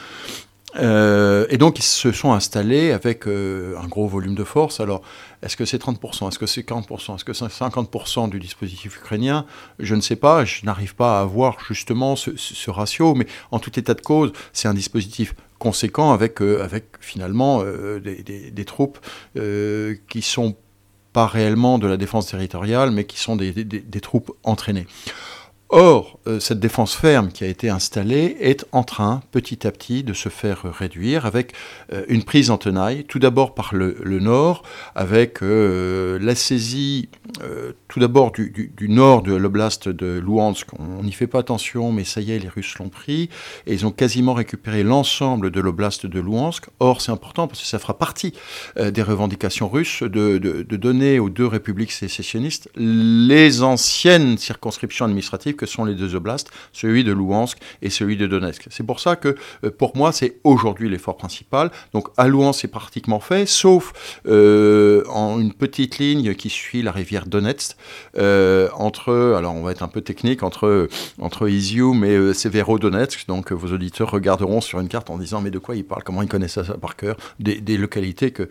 Euh, 0.76 1.46
et 1.50 1.58
donc 1.58 1.78
ils 1.78 1.84
se 1.84 2.12
sont 2.12 2.32
installés 2.32 2.92
avec 2.92 3.26
euh, 3.26 3.76
un 3.82 3.86
gros 3.86 4.06
volume 4.06 4.34
de 4.34 4.44
force. 4.44 4.80
Alors, 4.80 5.02
est-ce 5.42 5.56
que 5.56 5.64
c'est 5.64 5.82
30% 5.82 6.28
Est-ce 6.28 6.38
que 6.38 6.46
c'est 6.46 6.66
40% 6.66 7.16
Est-ce 7.16 7.24
que 7.24 7.32
c'est 7.32 7.44
50% 7.46 8.30
du 8.30 8.38
dispositif 8.38 8.96
ukrainien? 8.96 9.44
Je 9.78 9.94
ne 9.94 10.00
sais 10.00 10.16
pas, 10.16 10.44
je 10.44 10.64
n'arrive 10.64 10.94
pas 10.94 11.18
à 11.18 11.22
avoir 11.22 11.58
justement 11.66 12.16
ce, 12.16 12.70
ratio, 12.70 13.14
mais 13.14 13.26
en 13.50 13.58
tout 13.58 13.78
état 13.78 13.94
de 13.94 14.00
cause, 14.00 14.32
c'est 14.52 14.68
un 14.68 14.74
dispositif 14.74 15.34
conséquent 15.58 16.12
avec, 16.12 16.40
euh, 16.40 16.62
avec 16.62 16.84
finalement 17.00 17.62
des, 17.62 18.64
troupes 18.64 18.98
qui 20.08 20.22
sont 20.22 20.56
pas 21.12 21.26
réellement 21.26 21.78
de 21.78 21.86
la 21.86 21.96
défense 21.98 22.28
territoriale, 22.28 22.90
mais 22.90 23.04
qui 23.04 23.18
sont 23.18 23.36
des 23.36 24.00
troupes 24.00 24.32
entraînées. 24.44 24.86
Or, 25.74 26.18
euh, 26.26 26.38
cette 26.38 26.60
défense 26.60 26.94
ferme 26.94 27.32
qui 27.32 27.44
a 27.44 27.46
été 27.46 27.70
installée 27.70 28.36
est 28.40 28.66
en 28.72 28.84
train 28.84 29.22
petit 29.32 29.66
à 29.66 29.72
petit 29.72 30.02
de 30.02 30.12
se 30.12 30.28
faire 30.28 30.64
réduire 30.64 31.24
avec 31.24 31.54
euh, 31.94 32.04
une 32.08 32.24
prise 32.24 32.50
en 32.50 32.58
tenaille, 32.58 33.04
tout 33.04 33.18
d'abord 33.18 33.54
par 33.54 33.74
le, 33.74 33.96
nord, 34.20 34.64
avec 34.94 35.42
euh, 35.42 36.18
la 36.20 36.34
saisie 36.34 37.08
tout 37.88 37.98
d'abord 37.98 38.30
du, 38.30 38.72
nord 38.88 39.22
de 39.22 39.34
l'oblast 39.34 39.88
de 39.88 40.20
Luhansk. 40.22 40.68
On 40.78 41.02
n'y 41.02 41.12
fait 41.12 41.26
pas 41.26 41.38
attention, 41.38 41.90
mais 41.90 42.04
ça 42.04 42.20
y 42.20 42.32
est, 42.32 42.38
les 42.38 42.48
Russes 42.48 42.78
l'ont 42.78 42.90
pris, 42.90 43.30
et 43.66 43.72
ils 43.72 43.86
ont 43.86 43.90
quasiment 43.90 44.34
récupéré 44.34 44.82
l'ensemble 44.82 45.50
de 45.50 45.60
l'oblast 45.60 46.06
de 46.06 46.20
Luhansk. 46.20 46.66
Or, 46.78 47.00
c'est 47.00 47.10
important 47.10 47.48
parce 47.48 47.60
que 47.60 47.66
ça 47.66 47.78
fera 47.78 47.98
partie 47.98 48.34
des 48.78 49.02
revendications 49.02 49.68
russes 49.68 50.02
de, 50.02 50.38
de 50.38 50.76
donner 50.76 51.18
aux 51.18 51.30
deux 51.30 51.46
républiques 51.46 51.92
sécessionnistes 51.92 52.68
les 52.76 53.62
anciennes 53.62 54.36
circonscriptions 54.36 55.06
administratives 55.06 55.56
que 55.62 55.66
sont 55.66 55.84
les 55.84 55.94
deux 55.94 56.16
oblasts, 56.16 56.50
celui 56.72 57.04
de 57.04 57.12
Louhansk 57.12 57.56
et 57.82 57.90
celui 57.90 58.16
de 58.16 58.26
Donetsk. 58.26 58.66
C'est 58.70 58.82
pour 58.82 58.98
ça 58.98 59.14
que 59.14 59.36
euh, 59.62 59.70
pour 59.70 59.96
moi 59.96 60.10
c'est 60.10 60.40
aujourd'hui 60.42 60.88
l'effort 60.90 61.16
principal. 61.16 61.70
Donc 61.92 62.08
à 62.16 62.26
Louhansk 62.26 62.62
c'est 62.62 62.68
pratiquement 62.68 63.20
fait, 63.20 63.46
sauf 63.46 63.92
euh, 64.26 65.04
en 65.08 65.38
une 65.38 65.52
petite 65.52 65.98
ligne 65.98 66.34
qui 66.34 66.50
suit 66.50 66.82
la 66.82 66.90
rivière 66.90 67.26
Donetsk 67.26 67.76
euh, 68.18 68.68
entre, 68.74 69.34
alors 69.38 69.54
on 69.54 69.62
va 69.62 69.70
être 69.70 69.84
un 69.84 69.88
peu 69.88 70.00
technique, 70.00 70.42
entre 70.42 70.88
entre 71.20 71.48
Izium 71.48 72.02
et 72.02 72.34
Severodonetsk. 72.34 73.28
Donc 73.28 73.52
vos 73.52 73.72
auditeurs 73.72 74.10
regarderont 74.10 74.60
sur 74.60 74.80
une 74.80 74.88
carte 74.88 75.10
en 75.10 75.18
disant 75.18 75.40
mais 75.40 75.52
de 75.52 75.60
quoi 75.60 75.76
il 75.76 75.84
parle, 75.84 76.02
comment 76.02 76.22
il 76.22 76.28
connaît 76.28 76.48
ça 76.48 76.64
par 76.80 76.96
cœur, 76.96 77.16
des, 77.38 77.76
localités 77.76 78.32
que 78.32 78.48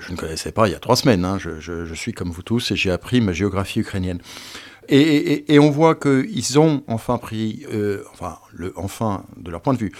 je 0.00 0.10
ne 0.10 0.16
connaissais 0.16 0.50
pas 0.50 0.66
il 0.66 0.72
y 0.72 0.74
a 0.74 0.80
trois 0.80 0.96
semaines. 0.96 1.24
Hein. 1.24 1.38
Je 1.38 1.94
suis 1.94 2.12
comme 2.12 2.30
vous 2.30 2.42
tous 2.42 2.72
et 2.72 2.76
j'ai 2.76 2.90
appris 2.90 3.20
ma 3.20 3.32
géographie 3.32 3.80
ukrainienne. 3.80 4.18
Et, 4.88 5.58
on 5.58 5.70
voit 5.70 5.94
qu'ils 5.94 6.58
ont 6.58 6.82
enfin 6.88 7.18
pris, 7.18 7.66
enfin, 8.12 8.38
le, 8.52 8.72
enfin, 8.76 9.24
de 9.36 9.50
leur 9.50 9.60
point 9.60 9.74
de 9.74 9.78
vue, 9.78 9.92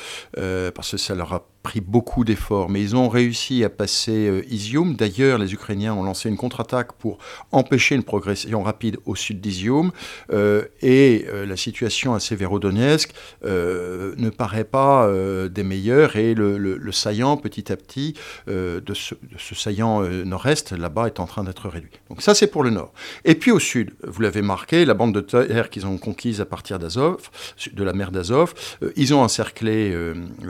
parce 0.75 0.91
que 0.91 0.97
ça 0.97 1.14
leur 1.14 1.33
a 1.33 1.47
pris 1.64 1.80
beaucoup 1.80 2.25
d'efforts, 2.25 2.68
mais 2.68 2.83
ils 2.83 2.94
ont 2.94 3.09
réussi 3.09 3.64
à 3.64 3.71
passer 3.71 4.28
euh, 4.28 4.44
Izium. 4.49 4.94
D'ailleurs, 4.94 5.38
les 5.38 5.54
Ukrainiens 5.54 5.94
ont 5.94 6.04
lancé 6.04 6.28
une 6.28 6.37
contre-attaque 6.37 6.92
pour 6.92 7.18
empêcher 7.52 7.94
une 7.94 8.04
progression 8.04 8.62
rapide 8.62 8.99
au 9.06 9.16
sud 9.16 9.40
d'Izium. 9.40 9.90
Euh, 10.30 10.66
et 10.83 11.25
euh, 11.28 11.47
la 11.47 11.56
situation 11.56 12.14
à 12.14 12.21
Severodonetsk 12.21 13.11
ne 13.42 14.28
paraît 14.28 14.64
pas 14.64 15.11
des 15.49 15.62
meilleures. 15.62 16.16
Et 16.16 16.35
le, 16.35 16.92
saillant, 16.92 17.38
petit 17.38 17.73
à 17.73 17.76
petit, 17.76 18.14
de 18.47 18.94
ce, 18.94 19.14
saillant 19.54 20.02
nord-est, 20.02 20.73
là-bas, 20.73 21.06
est 21.06 21.18
en 21.18 21.26
train 21.26 21.44
d'être 21.44 21.68
réduit. 21.68 21.99
Donc 22.11 22.21
ça, 22.21 22.35
c'est 22.35 22.47
pour 22.47 22.62
le 22.62 22.71
nord. 22.71 22.92
Et 23.25 23.35
puis 23.35 23.50
au 23.50 23.59
sud, 23.59 23.92
vous 24.06 24.21
l'avez 24.21 24.42
marqué, 24.42 24.85
la 24.85 24.94
bande 24.94 25.14
de 25.14 25.21
terre 25.21 25.71
qu'ils 25.71 25.87
ont 25.87 25.97
conquise 25.97 26.42
à 26.42 26.44
partir 26.44 26.78
d'Azov, 26.78 27.30
de 27.73 27.85
la 27.85 27.94
mer 27.94 28.11
d'Azov, 28.11 28.52
ils 28.97 29.14
ont 29.14 29.23
encerclé 29.23 29.97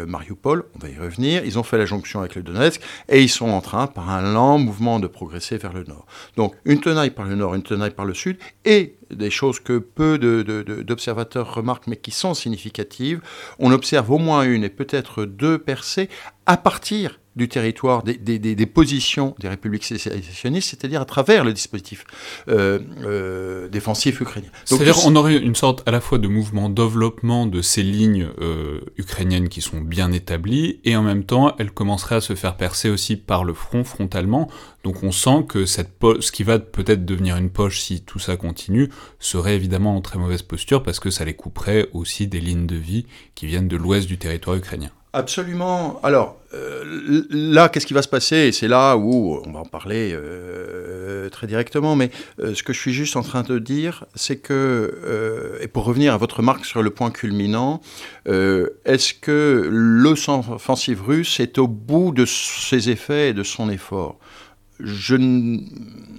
Mariupol. 0.06 0.64
On 0.74 0.78
va 0.80 0.88
y 0.88 1.03
ils 1.18 1.58
ont 1.58 1.62
fait 1.62 1.78
la 1.78 1.86
jonction 1.86 2.20
avec 2.20 2.34
le 2.34 2.42
Donetsk 2.42 2.80
et 3.08 3.22
ils 3.22 3.28
sont 3.28 3.48
en 3.48 3.60
train, 3.60 3.86
par 3.86 4.10
un 4.10 4.22
lent 4.22 4.58
mouvement, 4.58 5.00
de 5.00 5.06
progresser 5.06 5.58
vers 5.58 5.72
le 5.72 5.84
nord. 5.84 6.06
Donc 6.36 6.54
une 6.64 6.80
tenaille 6.80 7.10
par 7.10 7.26
le 7.26 7.34
nord, 7.34 7.54
une 7.54 7.62
tenaille 7.62 7.90
par 7.90 8.04
le 8.04 8.14
sud, 8.14 8.38
et 8.64 8.96
des 9.10 9.30
choses 9.30 9.60
que 9.60 9.78
peu 9.78 10.18
d'observateurs 10.18 11.54
remarquent 11.54 11.86
mais 11.86 11.96
qui 11.96 12.10
sont 12.10 12.34
significatives, 12.34 13.20
on 13.58 13.72
observe 13.72 14.10
au 14.10 14.18
moins 14.18 14.42
une 14.42 14.64
et 14.64 14.70
peut-être 14.70 15.24
deux 15.24 15.58
percées 15.58 16.08
à 16.46 16.56
partir 16.56 17.18
du 17.36 17.48
territoire, 17.48 18.02
des, 18.02 18.16
des, 18.16 18.66
positions 18.66 19.34
des 19.40 19.48
républiques 19.48 19.84
sécessionnistes, 19.84 20.70
c'est-à-dire 20.70 21.00
à 21.00 21.04
travers 21.04 21.44
le 21.44 21.52
dispositif 21.52 22.04
euh, 22.48 22.78
euh, 23.02 23.68
défensif 23.68 24.20
ukrainien. 24.20 24.48
C'est-à-dire 24.64 24.98
on 25.04 25.16
aurait 25.16 25.36
une 25.36 25.56
sorte 25.56 25.82
à 25.86 25.90
la 25.90 26.00
fois 26.00 26.18
de 26.18 26.28
mouvement 26.28 26.68
développement 26.68 27.46
de 27.46 27.60
ces 27.60 27.82
lignes 27.82 28.28
euh, 28.40 28.80
ukrainiennes 28.98 29.48
qui 29.48 29.60
sont 29.60 29.80
bien 29.80 30.12
établies, 30.12 30.80
et 30.84 30.96
en 30.96 31.02
même 31.02 31.24
temps 31.24 31.54
elles 31.58 31.72
commenceraient 31.72 32.16
à 32.16 32.20
se 32.20 32.34
faire 32.34 32.56
percer 32.56 32.88
aussi 32.88 33.16
par 33.16 33.44
le 33.44 33.52
front 33.52 33.84
frontalement, 33.84 34.48
donc 34.84 35.02
on 35.02 35.10
sent 35.10 35.44
que 35.48 35.66
cette 35.66 35.90
ce 36.20 36.30
qui 36.30 36.42
va 36.42 36.58
peut-être 36.58 37.04
devenir 37.04 37.36
une 37.36 37.50
poche 37.50 37.80
si 37.80 38.02
tout 38.02 38.18
ça 38.18 38.36
continue, 38.36 38.90
serait 39.18 39.56
évidemment 39.56 39.96
en 39.96 40.00
très 40.00 40.18
mauvaise 40.18 40.42
posture 40.42 40.82
parce 40.82 41.00
que 41.00 41.10
ça 41.10 41.24
les 41.24 41.34
couperait 41.34 41.88
aussi 41.92 42.26
des 42.26 42.40
lignes 42.40 42.66
de 42.66 42.76
vie 42.76 43.06
qui 43.34 43.46
viennent 43.46 43.68
de 43.68 43.76
l'ouest 43.76 44.06
du 44.06 44.18
territoire 44.18 44.56
ukrainien. 44.56 44.90
Absolument. 45.14 46.00
Alors 46.02 46.36
euh, 46.54 47.22
là, 47.30 47.68
qu'est-ce 47.68 47.86
qui 47.86 47.94
va 47.94 48.02
se 48.02 48.08
passer? 48.08 48.50
C'est 48.50 48.66
là 48.66 48.96
où 48.96 49.40
on 49.46 49.52
va 49.52 49.60
en 49.60 49.64
parler 49.64 50.10
euh, 50.12 51.28
très 51.30 51.46
directement. 51.46 51.94
Mais 51.94 52.10
euh, 52.40 52.52
ce 52.56 52.64
que 52.64 52.72
je 52.72 52.80
suis 52.80 52.92
juste 52.92 53.14
en 53.14 53.22
train 53.22 53.44
de 53.44 53.60
dire, 53.60 54.06
c'est 54.16 54.38
que, 54.38 55.60
et 55.60 55.68
pour 55.68 55.84
revenir 55.84 56.14
à 56.14 56.16
votre 56.16 56.38
remarque 56.38 56.64
sur 56.64 56.82
le 56.82 56.90
point 56.90 57.12
culminant, 57.12 57.80
est-ce 58.26 59.14
que 59.14 59.68
l'offensive 59.70 61.00
russe 61.00 61.38
est 61.38 61.58
au 61.58 61.68
bout 61.68 62.10
de 62.10 62.24
ses 62.24 62.90
effets 62.90 63.30
et 63.30 63.34
de 63.34 63.44
son 63.44 63.70
effort? 63.70 64.18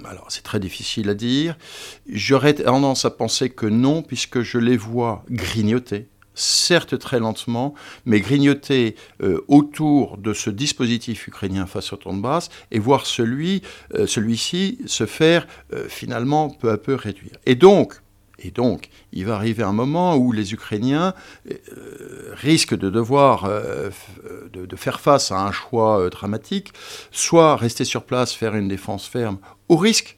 Alors 0.05 0.27
c'est 0.29 0.43
très 0.43 0.61
difficile 0.61 1.09
à 1.09 1.15
dire. 1.15 1.57
J'aurais 2.09 2.53
tendance 2.53 3.03
à 3.03 3.11
penser 3.11 3.49
que 3.49 3.65
non, 3.65 4.01
puisque 4.03 4.39
je 4.41 4.57
les 4.57 4.77
vois 4.77 5.25
grignoter 5.29 6.07
certes 6.35 6.99
très 6.99 7.19
lentement, 7.19 7.73
mais 8.05 8.19
grignoter 8.19 8.95
euh, 9.21 9.43
autour 9.47 10.17
de 10.17 10.33
ce 10.33 10.49
dispositif 10.49 11.27
ukrainien 11.27 11.65
face 11.65 11.93
au 11.93 11.97
Donbass 11.97 12.49
et 12.71 12.79
voir 12.79 13.05
celui, 13.05 13.61
euh, 13.95 14.05
celui-ci 14.05 14.79
se 14.85 15.05
faire 15.05 15.47
euh, 15.73 15.87
finalement 15.87 16.49
peu 16.49 16.69
à 16.69 16.77
peu 16.77 16.93
réduire. 16.95 17.37
Et 17.45 17.55
donc, 17.55 18.01
et 18.37 18.51
donc, 18.51 18.89
il 19.13 19.25
va 19.25 19.35
arriver 19.35 19.63
un 19.63 19.71
moment 19.71 20.17
où 20.17 20.33
les 20.33 20.53
Ukrainiens 20.53 21.13
risquent 22.33 22.75
de 22.75 22.89
devoir 22.89 23.49
de, 23.49 24.65
de, 24.65 24.75
faire 24.75 24.99
face 24.99 25.31
à 25.31 25.39
un 25.39 25.53
choix 25.53 26.09
dramatique, 26.09 26.73
soit 27.11 27.55
rester 27.55 27.85
sur 27.85 28.03
place, 28.03 28.33
faire 28.33 28.53
une 28.55 28.67
défense 28.67 29.07
ferme, 29.07 29.37
au 29.69 29.77
risque 29.77 30.17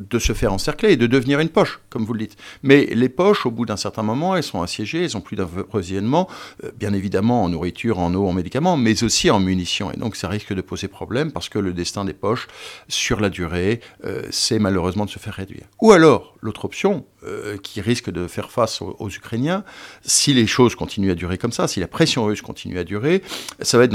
de 0.00 0.18
se 0.18 0.32
faire 0.32 0.52
encercler 0.52 0.92
et 0.92 0.96
de 0.96 1.06
devenir 1.06 1.40
une 1.40 1.48
poche, 1.48 1.80
comme 1.88 2.04
vous 2.04 2.12
le 2.12 2.20
dites. 2.20 2.36
Mais 2.62 2.86
les 2.86 3.08
poches, 3.08 3.46
au 3.46 3.50
bout 3.50 3.64
d'un 3.64 3.76
certain 3.76 4.02
moment, 4.02 4.36
elles 4.36 4.42
sont 4.42 4.60
assiégées, 4.60 5.04
elles 5.04 5.16
ont 5.16 5.22
plus 5.22 5.36
d'approvisionnement, 5.36 6.28
euh, 6.64 6.70
bien 6.78 6.92
évidemment 6.92 7.44
en 7.44 7.48
nourriture, 7.48 7.98
en 7.98 8.14
eau, 8.14 8.26
en 8.26 8.32
médicaments, 8.32 8.76
mais 8.76 9.02
aussi 9.02 9.30
en 9.30 9.40
munitions. 9.40 9.90
Et 9.90 9.96
donc 9.96 10.16
ça 10.16 10.28
risque 10.28 10.52
de 10.52 10.60
poser 10.60 10.88
problème 10.88 11.32
parce 11.32 11.48
que 11.48 11.58
le 11.58 11.72
destin 11.72 12.04
des 12.04 12.12
poches, 12.12 12.46
sur 12.88 13.20
la 13.20 13.30
durée, 13.30 13.80
euh, 14.04 14.22
c'est 14.30 14.58
malheureusement 14.58 15.06
de 15.06 15.10
se 15.10 15.18
faire 15.18 15.34
réduire. 15.34 15.64
Ou 15.80 15.92
alors, 15.92 16.34
l'autre 16.42 16.66
option, 16.66 17.06
euh, 17.24 17.56
qui 17.56 17.80
risque 17.80 18.10
de 18.10 18.26
faire 18.26 18.50
face 18.50 18.82
aux, 18.82 19.08
Ukrainiens, 19.08 19.64
si 20.02 20.34
les 20.34 20.46
choses 20.46 20.74
continuent 20.74 21.10
à 21.10 21.14
durer 21.14 21.38
comme 21.38 21.52
ça, 21.52 21.66
si 21.66 21.80
la 21.80 21.88
pression 21.88 22.24
russe 22.24 22.42
continue 22.42 22.78
à 22.78 22.84
durer, 22.84 23.22
ça 23.60 23.78
va 23.78 23.84
être 23.84 23.90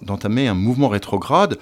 d'entamer 0.00 0.48
un 0.48 0.54
mouvement 0.54 0.88
rétrograde 0.88 1.58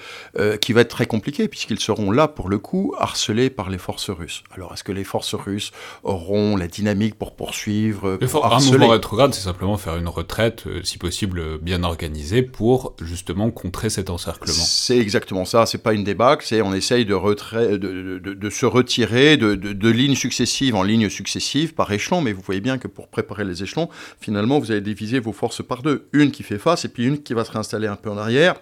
qui 0.61 0.73
va 0.73 0.83
être 0.83 0.89
très 0.89 1.07
compliqué, 1.07 1.49
puisqu'ils 1.49 1.81
seront 1.81 2.11
là, 2.11 2.29
pour 2.29 2.49
le 2.49 2.59
coup, 2.59 2.95
harcelés 2.99 3.51
par 3.55 3.71
les 3.71 3.79
forces 3.79 4.11
russes. 4.11 4.43
Alors, 4.53 4.73
est-ce 4.75 4.85
que 4.85 4.93
les 4.93 5.05
forces 5.05 5.35
russes 5.35 5.73
auront 6.03 6.57
la 6.57 6.67
dynamique 6.67 7.15
pour 7.15 7.35
poursuivre 7.35 8.17
pour 8.17 8.47
Un 8.47 8.61
mouvement 8.61 8.89
rétrograde, 8.89 9.35
c'est 9.35 9.43
simplement 9.43 9.77
faire 9.77 9.97
une 9.97 10.09
retraite, 10.09 10.65
euh, 10.67 10.81
si 10.83 10.99
possible 10.99 11.59
bien 11.59 11.83
organisée, 11.85 12.43
pour 12.43 12.95
justement 13.01 13.51
contrer 13.51 13.91
cet 13.91 14.11
encerclement. 14.11 14.55
C'est 14.55 14.99
exactement 14.99 15.45
ça. 15.45 15.67
C'est 15.67 15.79
pas 15.79 15.93
une 15.93 16.05
débâcle, 16.05 16.45
c'est 16.47 16.63
on 16.63 16.75
essaye 16.75 17.05
de, 17.05 17.15
retrait, 17.15 17.79
de, 17.79 18.19
de, 18.19 18.51
se 18.51 18.67
retirer 18.67 19.37
de, 19.37 19.55
de, 19.55 19.89
lignes 19.89 20.17
successives 20.17 20.75
en 20.75 20.83
lignes 20.83 21.09
successives 21.09 21.75
par 21.75 21.91
échelon. 21.93 22.21
Mais 22.21 22.33
vous 22.33 22.43
voyez 22.43 22.61
bien 22.61 22.79
que 22.79 22.89
pour 22.89 23.09
préparer 23.09 23.45
les 23.45 23.63
échelons, 23.63 23.89
finalement, 24.21 24.59
vous 24.59 24.71
allez 24.71 24.81
diviser 24.81 25.21
vos 25.21 25.33
forces 25.33 25.65
par 25.65 25.83
deux. 25.83 26.09
Une 26.13 26.31
qui 26.31 26.43
fait 26.43 26.59
face 26.59 26.85
et 26.85 26.89
puis 26.89 27.07
une 27.07 27.23
qui 27.23 27.35
va 27.35 27.45
se 27.45 27.53
réinstaller 27.53 27.87
un 27.87 27.97
peu 27.97 28.11
en 28.11 28.19
arrière 28.19 28.57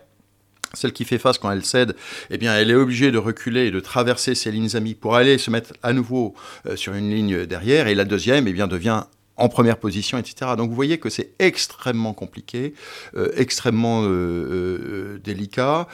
celle 0.75 0.93
qui 0.93 1.05
fait 1.05 1.19
face 1.19 1.39
quand 1.39 1.51
elle 1.51 1.65
cède, 1.65 1.97
eh 2.31 2.39
bien, 2.39 2.55
elle 2.55 2.71
est 2.71 2.75
obligée 2.75 3.11
de 3.11 3.19
reculer 3.19 3.67
et 3.67 3.71
de 3.71 3.81
traverser 3.81 4.35
ses 4.35 4.51
lignes 4.51 4.75
amies 4.77 4.95
pour 4.95 5.17
aller 5.17 5.39
se 5.39 5.51
mettre 5.51 5.73
à 5.83 5.93
nouveau 5.93 6.35
euh, 6.67 6.77
sur 6.77 6.95
une 6.95 7.11
ligne 7.11 7.47
derrière. 7.47 7.87
Et 7.87 7.95
la 7.95 8.05
deuxième, 8.05 8.49
eh 8.49 8.53
bien, 8.53 8.67
devient 8.67 9.05
en 9.39 9.49
première 9.49 9.79
position, 9.79 10.19
etc. 10.19 10.53
Donc 10.59 10.69
vous 10.69 10.75
voyez 10.75 10.99
que 10.99 11.09
c'est 11.09 11.31
extrêmement 11.39 12.13
compliqué, 12.13 12.75
euh, 13.17 13.33
extrêmement 13.35 14.03
euh, 14.05 15.19
délicat, 15.25 15.89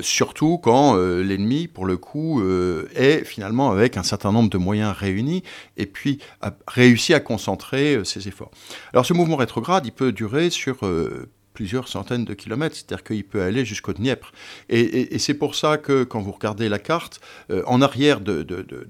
surtout 0.00 0.58
quand 0.58 0.96
l'ennemi, 0.96 1.68
pour 1.68 1.86
le 1.86 1.96
coup, 1.96 2.42
est 2.94 3.24
finalement 3.24 3.70
avec 3.70 3.96
un 3.96 4.02
certain 4.02 4.32
nombre 4.32 4.50
de 4.50 4.58
moyens 4.58 4.92
réunis 4.92 5.44
et 5.76 5.86
puis 5.86 6.18
réussi 6.66 7.14
à 7.14 7.20
concentrer 7.20 8.00
ses 8.04 8.26
efforts. 8.26 8.50
Alors 8.92 9.06
ce 9.06 9.14
mouvement 9.14 9.36
rétrograde, 9.36 9.86
il 9.86 9.92
peut 9.92 10.10
durer 10.10 10.50
sur 10.50 10.80
plusieurs 11.52 11.88
centaines 11.88 12.24
de 12.24 12.34
kilomètres, 12.34 12.76
c'est-à-dire 12.76 13.04
qu'il 13.04 13.24
peut 13.24 13.42
aller 13.42 13.64
jusqu'au 13.64 13.92
Dniepr. 13.92 14.32
Et, 14.68 15.18
c'est 15.18 15.34
pour 15.34 15.54
ça 15.54 15.76
que 15.76 16.04
quand 16.04 16.20
vous 16.20 16.32
regardez 16.32 16.68
la 16.68 16.78
carte, 16.78 17.20
euh, 17.50 17.62
en 17.66 17.82
arrière 17.82 18.20
de, 18.20 18.46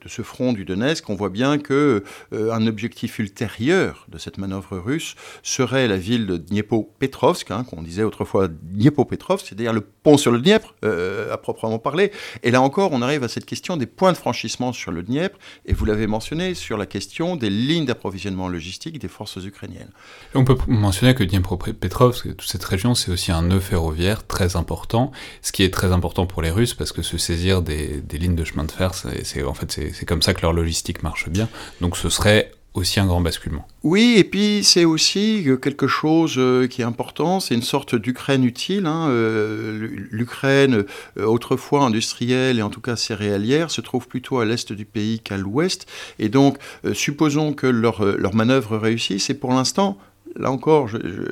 ce 0.06 0.22
front 0.22 0.52
du 0.52 0.64
Donetsk, 0.64 1.08
on 1.08 1.14
voit 1.14 1.30
bien 1.30 1.58
que 1.58 2.04
euh, 2.32 2.52
un 2.52 2.66
objectif 2.66 3.18
ultérieur 3.18 4.06
de 4.08 4.18
cette 4.18 4.38
manœuvre 4.38 4.78
russe 4.78 5.14
serait 5.42 5.88
la 5.88 5.96
ville 5.96 6.26
de 6.26 6.36
Dniepopetrovsk, 6.36 7.50
hein, 7.50 7.64
qu'on 7.64 7.82
disait 7.82 8.02
autrefois 8.02 8.48
Dniepopetrovsk, 8.48 9.46
c'est-à-dire 9.46 9.72
le 9.72 9.80
pont 9.80 10.16
sur 10.16 10.30
le 10.30 10.40
Dniepr, 10.40 10.74
euh, 10.84 11.32
à 11.32 11.38
proprement 11.38 11.78
parler. 11.78 12.12
Et 12.42 12.50
là 12.50 12.60
encore, 12.60 12.92
on 12.92 13.02
arrive 13.02 13.24
à 13.24 13.28
cette 13.28 13.46
question 13.46 13.76
des 13.76 13.86
points 13.86 14.12
de 14.12 14.16
franchissement 14.16 14.72
sur 14.72 14.92
le 14.92 15.02
Dniepr, 15.02 15.38
et 15.66 15.72
vous 15.72 15.84
l'avez 15.84 16.06
mentionné, 16.06 16.54
sur 16.54 16.76
la 16.76 16.86
question 16.86 17.36
des 17.36 17.50
lignes 17.50 17.86
d'approvisionnement 17.86 18.48
logistique 18.48 18.98
des 18.98 19.08
forces 19.08 19.36
ukrainiennes. 19.36 19.90
on 20.34 20.44
peut 20.44 20.56
mentionner 20.68 21.14
que 21.14 21.24
Dniepopetrovsk, 21.24 22.36
tout 22.36 22.46
cette 22.50 22.64
région, 22.64 22.96
c'est 22.96 23.12
aussi 23.12 23.30
un 23.30 23.42
nœud 23.42 23.60
ferroviaire 23.60 24.26
très 24.26 24.56
important, 24.56 25.12
ce 25.40 25.52
qui 25.52 25.62
est 25.62 25.72
très 25.72 25.92
important 25.92 26.26
pour 26.26 26.42
les 26.42 26.50
Russes 26.50 26.74
parce 26.74 26.90
que 26.90 27.00
se 27.00 27.16
saisir 27.16 27.62
des, 27.62 28.02
lignes 28.12 28.34
de 28.34 28.44
chemin 28.44 28.64
de 28.64 28.72
fer, 28.72 28.92
c'est 28.94 29.44
en 29.44 29.54
fait 29.54 29.70
c'est 29.70 30.04
comme 30.04 30.20
ça 30.20 30.34
que 30.34 30.42
leur 30.42 30.52
logistique 30.52 31.04
marche 31.04 31.28
bien. 31.28 31.48
Donc 31.80 31.96
ce 31.96 32.08
serait 32.08 32.50
aussi 32.74 32.98
un 32.98 33.06
grand 33.06 33.20
basculement. 33.20 33.66
Oui, 33.82 34.14
et 34.16 34.24
puis 34.24 34.62
c'est 34.64 34.84
aussi 34.84 35.46
quelque 35.60 35.86
chose 35.86 36.34
euh, 36.38 36.66
qui 36.66 36.82
est 36.82 36.84
important, 36.84 37.40
c'est 37.40 37.54
une 37.54 37.62
sorte 37.62 37.94
d'Ukraine 37.94 38.44
utile. 38.44 38.86
Hein. 38.86 39.08
Euh, 39.10 39.88
L'Ukraine, 40.10 40.84
euh, 41.18 41.24
autrefois 41.24 41.82
industrielle 41.82 42.58
et 42.58 42.62
en 42.62 42.70
tout 42.70 42.80
cas 42.80 42.96
céréalière, 42.96 43.70
se 43.70 43.80
trouve 43.80 44.06
plutôt 44.08 44.38
à 44.38 44.44
l'est 44.44 44.72
du 44.72 44.84
pays 44.84 45.20
qu'à 45.20 45.36
l'ouest. 45.36 45.86
Et 46.18 46.28
donc, 46.28 46.58
supposons 46.92 47.52
que 47.52 47.66
leur, 47.66 48.04
leur 48.04 48.34
manœuvre 48.34 48.76
réussisse, 48.76 49.30
et 49.30 49.34
pour 49.34 49.52
l'instant, 49.52 49.98
là 50.36 50.50
encore, 50.50 50.88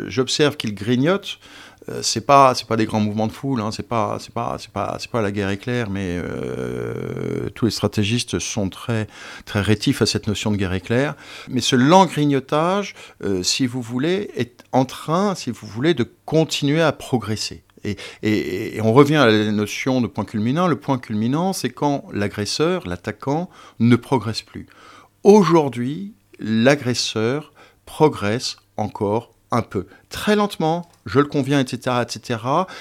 j'observe 0.08 0.56
qu'ils 0.56 0.74
grignotent. 0.74 1.38
Euh, 1.88 2.00
c'est 2.02 2.26
pas 2.26 2.54
c'est 2.54 2.66
pas 2.66 2.76
des 2.76 2.86
grands 2.86 3.00
mouvements 3.00 3.26
de 3.26 3.32
foule, 3.32 3.60
hein, 3.60 3.70
c'est 3.72 3.86
pas 3.86 4.18
c'est 4.20 4.32
pas 4.32 4.56
c'est 4.58 4.70
pas 4.70 4.96
c'est 4.98 5.10
pas 5.10 5.22
la 5.22 5.30
guerre 5.30 5.50
éclair, 5.50 5.88
mais 5.90 6.20
euh, 6.22 7.48
tous 7.54 7.64
les 7.64 7.70
stratégistes 7.70 8.38
sont 8.38 8.68
très 8.68 9.06
très 9.46 9.60
rétifs 9.60 10.02
à 10.02 10.06
cette 10.06 10.26
notion 10.26 10.50
de 10.50 10.56
guerre 10.56 10.74
éclair. 10.74 11.14
Mais 11.48 11.60
ce 11.60 11.76
lent 11.76 12.06
grignotage, 12.06 12.94
euh, 13.24 13.42
si 13.42 13.66
vous 13.66 13.80
voulez, 13.80 14.30
est 14.36 14.64
en 14.72 14.84
train, 14.84 15.34
si 15.34 15.50
vous 15.50 15.66
voulez, 15.66 15.94
de 15.94 16.06
continuer 16.26 16.82
à 16.82 16.92
progresser. 16.92 17.64
Et, 18.22 18.80
on 18.82 18.92
revient 18.92 19.16
à 19.16 19.26
la 19.26 19.52
notion 19.52 20.00
de 20.00 20.08
point 20.08 20.24
culminant. 20.24 20.66
Le 20.66 20.76
point 20.76 20.98
culminant, 20.98 21.52
c'est 21.52 21.70
quand 21.70 22.04
l'agresseur, 22.12 22.86
l'attaquant, 22.86 23.48
ne 23.78 23.96
progresse 23.96 24.42
plus. 24.42 24.66
aujourd'hui, 25.22 26.12
l'agresseur 26.40 27.52
progresse 27.86 28.56
encore 28.78 29.35
un 29.50 29.62
peu. 29.62 29.87
Très 30.11 30.37
lentement, 30.37 30.88
je 31.06 31.20
le 31.20 31.26
conviens, 31.26 31.61
etc., 31.61 31.97
etc. 32.02 32.40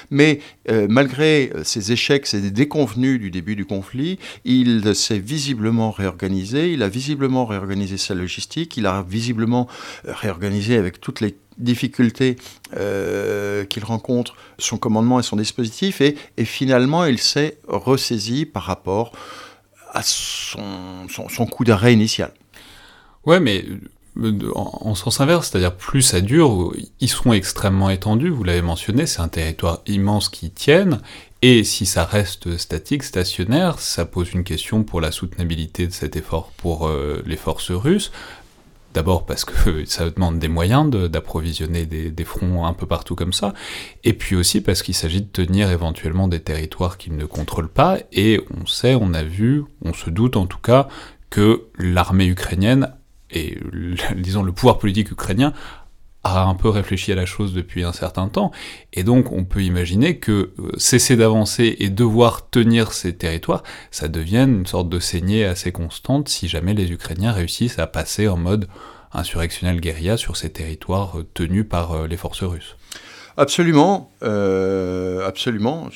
Mais 0.10 0.40
euh, 0.70 0.88
malgré 0.90 1.52
ces 1.64 1.92
échecs, 1.92 2.28
ces 2.28 2.52
déconvenus 2.52 3.20
du 3.20 3.32
début 3.32 3.56
du 3.56 3.66
conflit, 3.66 4.20
il 4.44 4.94
s'est 4.96 5.20
visiblement 5.20 5.92
réorganisé, 5.92 6.74
il 6.74 6.84
a 6.84 6.90
visiblement 6.90 7.46
réorganisé 7.46 7.98
sa 7.98 8.16
logistique, 8.16 8.76
il 8.78 8.86
a 8.86 9.02
visiblement 9.08 9.68
euh, 10.08 10.14
réorganisé 10.14 10.76
avec 10.76 11.00
toutes 11.00 11.22
les 11.22 11.38
difficultés 11.58 12.36
euh, 12.76 13.64
qu'il 13.66 13.84
rencontre 13.84 14.36
son 14.60 14.78
commandement 14.78 15.20
et 15.20 15.24
son 15.24 15.38
dispositif, 15.38 16.02
et, 16.02 16.16
finalement 16.44 17.06
il 17.06 17.18
s'est 17.18 17.58
ressaisi 17.68 18.46
par 18.46 18.64
rapport 18.64 19.12
à 19.92 20.02
son, 20.04 21.08
son 21.08 21.46
coup 21.48 21.64
d'arrêt 21.64 21.94
initial. 21.94 22.32
Ouais, 23.26 23.40
mais 23.40 23.66
en, 24.56 24.96
sens 24.96 25.22
inverse, 25.22 25.50
c'est-à-dire 25.50 25.76
plus 25.76 26.02
ça 26.02 26.22
dure, 26.22 26.74
ils 27.00 27.10
seront 27.10 27.34
extrêmement 27.34 27.90
étendus, 27.90 28.30
vous 28.30 28.44
l'avez 28.44 28.62
mentionné, 28.62 29.06
c'est 29.06 29.22
un 29.22 29.28
territoire 29.28 29.82
immense 29.88 30.30
qui 30.30 30.50
tienne, 30.50 31.02
et 31.42 31.64
si 31.64 31.86
ça 31.86 32.04
reste 32.04 32.58
statique, 32.58 33.04
stationnaire, 33.04 33.80
ça 33.80 34.06
pose 34.06 34.34
une 34.34 34.44
question 34.44 34.84
pour 34.84 35.02
la 35.02 35.12
soutenabilité 35.12 35.88
de 35.88 35.94
cet 35.94 36.16
effort 36.16 36.52
pour 36.58 36.88
euh, 36.88 37.22
les 37.26 37.38
forces 37.38 37.72
russes. 37.72 38.12
D'abord 38.94 39.28
parce 39.28 39.46
que 39.46 39.86
ça 39.86 40.10
demande 40.10 40.40
des 40.40 40.48
moyens 40.48 40.90
d'approvisionner 40.90 41.86
des, 41.86 42.10
des, 42.10 42.24
fronts 42.24 42.66
un 42.66 42.74
peu 42.74 42.88
partout 42.88 43.14
comme 43.14 43.34
ça, 43.34 43.54
et 44.04 44.14
puis 44.14 44.36
aussi 44.36 44.62
parce 44.62 44.82
qu'il 44.82 44.96
s'agit 44.96 45.22
de 45.22 45.28
tenir 45.28 45.70
éventuellement 45.70 46.28
des 46.28 46.40
territoires 46.40 46.98
qu'ils 46.98 47.16
ne 47.16 47.26
contrôlent 47.26 47.70
pas, 47.70 48.00
et 48.12 48.42
on 48.60 48.66
sait, 48.66 48.96
on 48.96 49.14
a 49.14 49.24
vu, 49.24 49.64
on 49.84 49.94
se 49.94 50.10
doute 50.10 50.38
en 50.38 50.48
tout 50.48 50.60
cas, 50.60 50.88
que 51.30 51.66
l'armée 51.78 52.26
ukrainienne 52.26 52.94
et 53.32 53.58
disons 54.16 54.44
le 54.44 54.52
pouvoir 54.52 54.78
politique 54.78 55.12
ukrainien 55.12 55.54
a 56.36 56.44
un 56.44 56.56
peu 56.56 56.70
réfléchi 56.70 57.12
à 57.12 57.16
la 57.16 57.26
chose 57.26 57.54
depuis 57.54 57.84
un 57.84 57.94
certain 57.94 58.28
temps, 58.28 58.52
et 58.94 59.04
donc 59.04 59.32
on 59.32 59.46
peut 59.46 59.64
imaginer 59.64 60.18
que 60.18 60.52
euh, 60.60 60.72
cesser 60.78 61.16
d'avancer 61.16 61.78
et 61.80 61.90
devoir 61.90 62.50
tenir 62.50 62.92
ces 62.92 63.16
territoires, 63.16 63.64
ça 63.92 64.08
devienne 64.08 64.60
une 64.60 64.66
sorte 64.66 64.90
de 64.90 65.00
saignée 65.00 65.46
assez 65.46 65.72
constante 65.72 66.28
si 66.28 66.48
jamais 66.48 66.74
les 66.74 66.92
Ukrainiens 66.92 67.32
réussissent 67.32 67.80
à 67.80 67.88
passer 67.88 68.28
en 68.28 68.38
mode 68.38 68.68
insurrectionnel 69.14 69.80
guérilla 69.80 70.18
sur 70.18 70.36
ces 70.36 70.50
territoires 70.50 71.20
euh, 71.20 71.26
tenus 71.34 71.66
par 71.68 71.94
euh, 71.94 72.08
les 72.08 72.18
forces 72.18 72.44
russes. 72.44 72.76
Absolument, 73.40 74.10
absolument. 75.24 75.90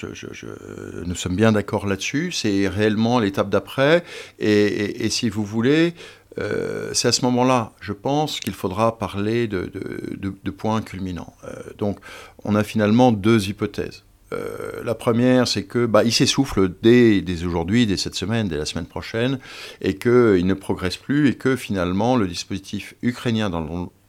nous 1.08 1.16
sommes 1.16 1.36
bien 1.36 1.52
d'accord 1.52 1.88
là-dessus. 1.88 2.32
C'est 2.32 2.68
réellement 2.68 3.18
l'étape 3.18 3.50
d'après. 3.50 4.04
et, 4.38 5.10
si 5.10 5.28
vous 5.28 5.44
voulez, 5.44 5.96
euh, 6.40 6.92
c'est 6.94 7.08
à 7.08 7.12
ce 7.12 7.24
moment-là, 7.26 7.74
je 7.82 7.94
pense, 7.94 8.40
qu'il 8.40 8.54
faudra 8.54 8.98
parler 8.98 9.48
de, 9.48 9.70
points 10.52 10.82
culminants. 10.82 11.34
Euh, 11.44 11.50
donc, 11.78 12.00
on 12.44 12.56
a 12.56 12.64
finalement 12.64 13.12
deux 13.12 13.50
hypothèses. 13.50 14.04
Euh, 14.34 14.82
la 14.84 14.96
première, 14.96 15.48
c'est 15.48 15.64
que 15.64 15.86
bah, 15.86 16.04
il 16.04 16.14
s'essouffle 16.14 16.72
dès, 16.82 17.24
aujourd'hui, 17.46 17.86
dès 17.86 17.98
cette 17.98 18.16
semaine, 18.16 18.48
dès 18.48 18.58
la 18.58 18.66
semaine 18.66 18.86
prochaine, 18.86 19.40
et 19.82 19.98
qu'il 19.98 20.46
ne 20.46 20.54
progresse 20.54 20.98
plus, 20.98 21.30
et 21.30 21.36
que 21.36 21.56
finalement 21.56 22.16
le 22.16 22.28
dispositif 22.28 22.96
ukrainien 23.02 23.52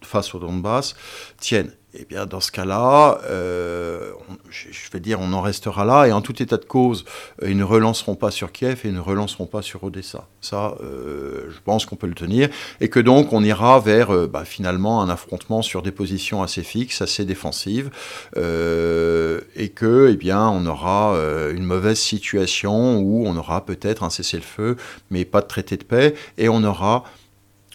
face 0.02 0.34
au 0.34 0.38
Donbass 0.38 0.94
tienne. 1.38 1.72
Eh 1.94 2.06
bien, 2.06 2.24
dans 2.24 2.40
ce 2.40 2.50
cas-là, 2.52 3.20
euh, 3.28 4.12
je 4.48 4.90
vais 4.90 5.00
dire, 5.00 5.20
on 5.20 5.34
en 5.34 5.42
restera 5.42 5.84
là, 5.84 6.06
et 6.06 6.12
en 6.12 6.22
tout 6.22 6.42
état 6.42 6.56
de 6.56 6.64
cause, 6.64 7.04
euh, 7.42 7.50
ils 7.50 7.56
ne 7.56 7.64
relanceront 7.64 8.14
pas 8.14 8.30
sur 8.30 8.50
Kiev 8.50 8.80
et 8.84 8.88
ils 8.88 8.94
ne 8.94 9.00
relanceront 9.00 9.44
pas 9.44 9.60
sur 9.60 9.84
Odessa. 9.84 10.26
Ça, 10.40 10.74
euh, 10.82 11.50
je 11.50 11.58
pense 11.62 11.84
qu'on 11.84 11.96
peut 11.96 12.06
le 12.06 12.14
tenir, 12.14 12.48
et 12.80 12.88
que 12.88 12.98
donc 12.98 13.34
on 13.34 13.44
ira 13.44 13.78
vers 13.78 14.26
bah, 14.26 14.46
finalement 14.46 15.02
un 15.02 15.10
affrontement 15.10 15.60
sur 15.60 15.82
des 15.82 15.92
positions 15.92 16.42
assez 16.42 16.62
fixes, 16.62 17.02
assez 17.02 17.26
défensives, 17.26 17.90
et 18.36 19.68
que, 19.68 20.08
eh 20.10 20.16
bien, 20.16 20.48
on 20.48 20.64
aura 20.64 21.14
une 21.50 21.64
mauvaise 21.64 21.98
situation 21.98 23.00
où 23.00 23.26
on 23.26 23.36
aura 23.36 23.66
peut-être 23.66 24.02
un 24.02 24.08
cessez-le-feu, 24.08 24.76
mais 25.10 25.26
pas 25.26 25.42
de 25.42 25.46
traité 25.46 25.76
de 25.76 25.84
paix, 25.84 26.14
et 26.38 26.48
on 26.48 26.64
aura 26.64 27.04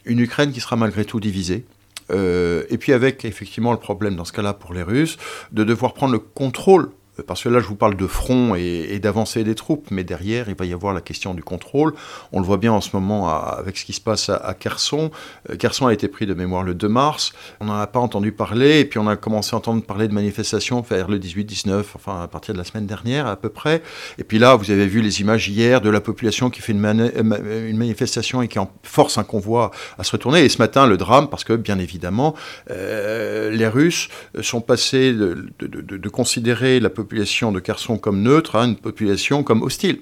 une 0.05 0.19
Ukraine 0.19 0.51
qui 0.51 0.59
sera 0.59 0.75
malgré 0.75 1.05
tout 1.05 1.19
divisée 1.19 1.65
et 2.11 2.77
puis 2.77 2.93
avec 2.93 3.25
effectivement 3.25 3.71
le 3.71 3.79
problème 3.79 4.15
dans 4.15 4.25
ce 4.25 4.33
cas-là 4.33 4.53
pour 4.53 4.73
les 4.73 4.83
Russes 4.83 5.17
de 5.51 5.63
devoir 5.63 5.93
prendre 5.93 6.13
le 6.13 6.19
contrôle 6.19 6.91
parce 7.25 7.43
que 7.43 7.49
là, 7.49 7.59
je 7.59 7.67
vous 7.67 7.75
parle 7.75 7.95
de 7.95 8.07
front 8.07 8.55
et, 8.55 8.99
d'avancée 8.99 9.43
des 9.43 9.55
troupes, 9.55 9.87
mais 9.91 10.03
derrière, 10.03 10.49
il 10.49 10.55
va 10.55 10.65
y 10.65 10.73
avoir 10.73 10.93
la 10.93 11.01
question 11.01 11.33
du 11.33 11.43
contrôle. 11.43 11.93
On 12.31 12.39
le 12.39 12.45
voit 12.45 12.57
bien 12.57 12.73
en 12.73 12.81
ce 12.81 12.89
moment 12.93 13.29
avec 13.29 13.77
ce 13.77 13.85
qui 13.85 13.93
se 13.93 14.01
passe 14.01 14.29
à, 14.29 14.53
Kherson. 14.53 15.11
Euh, 15.49 15.55
Kherson 15.55 15.87
a 15.87 15.93
été 15.93 16.07
pris 16.07 16.25
de 16.25 16.33
mémoire 16.33 16.63
le 16.63 16.73
2 16.73 16.87
mars. 16.87 17.33
On 17.59 17.65
n'en 17.65 17.75
a 17.77 17.87
pas 17.87 17.99
entendu 17.99 18.31
parler, 18.31 18.79
et 18.79 18.85
puis 18.85 18.99
on 18.99 19.07
a 19.07 19.15
commencé 19.15 19.55
à 19.55 19.57
entendre 19.57 19.83
parler 19.83 20.07
de 20.07 20.13
manifestations 20.13 20.81
vers 20.81 21.07
le 21.07 21.19
18-19, 21.19 21.83
enfin 21.95 22.21
à 22.21 22.27
partir 22.27 22.53
de 22.53 22.59
la 22.59 22.65
semaine 22.65 22.85
dernière 22.85 23.27
à 23.27 23.35
peu 23.35 23.49
près. 23.49 23.81
Et 24.17 24.23
puis 24.23 24.39
là, 24.39 24.55
vous 24.55 24.71
avez 24.71 24.87
vu 24.87 25.01
les 25.01 25.21
images 25.21 25.47
hier 25.47 25.81
de 25.81 25.89
la 25.89 26.01
population 26.01 26.49
qui 26.49 26.61
fait 26.61 26.73
une, 26.73 26.85
euh, 26.85 27.73
manifestation 27.73 28.41
et 28.41 28.47
qui 28.47 28.59
force 28.83 29.17
un 29.17 29.23
convoi 29.23 29.71
à 29.97 30.03
se 30.03 30.11
retourner. 30.11 30.43
Et 30.43 30.49
ce 30.49 30.57
matin, 30.59 30.87
le 30.87 30.97
drame, 30.97 31.29
parce 31.29 31.43
que 31.43 31.53
bien 31.53 31.79
évidemment, 31.79 32.35
euh, 32.69 33.51
les 33.51 33.67
Russes 33.67 34.09
sont 34.41 34.61
passés 34.61 35.13
de, 35.13 35.47
de 35.59 36.09
considérer 36.09 36.79
la 36.79 36.89
population 36.89 37.06
de 37.07 37.59
Kherson 37.59 37.97
comme 37.97 38.21
neutre 38.21 38.55
à 38.55 38.65
une 38.65 38.75
population 38.75 39.43
comme 39.43 39.61
hostile. 39.61 39.99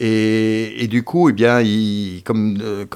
Et, 0.00 0.86
du 0.88 1.02
coup, 1.02 1.28
eh 1.28 1.32
bien, 1.32 1.60
comme, 2.24 2.58
euh, 2.62 2.86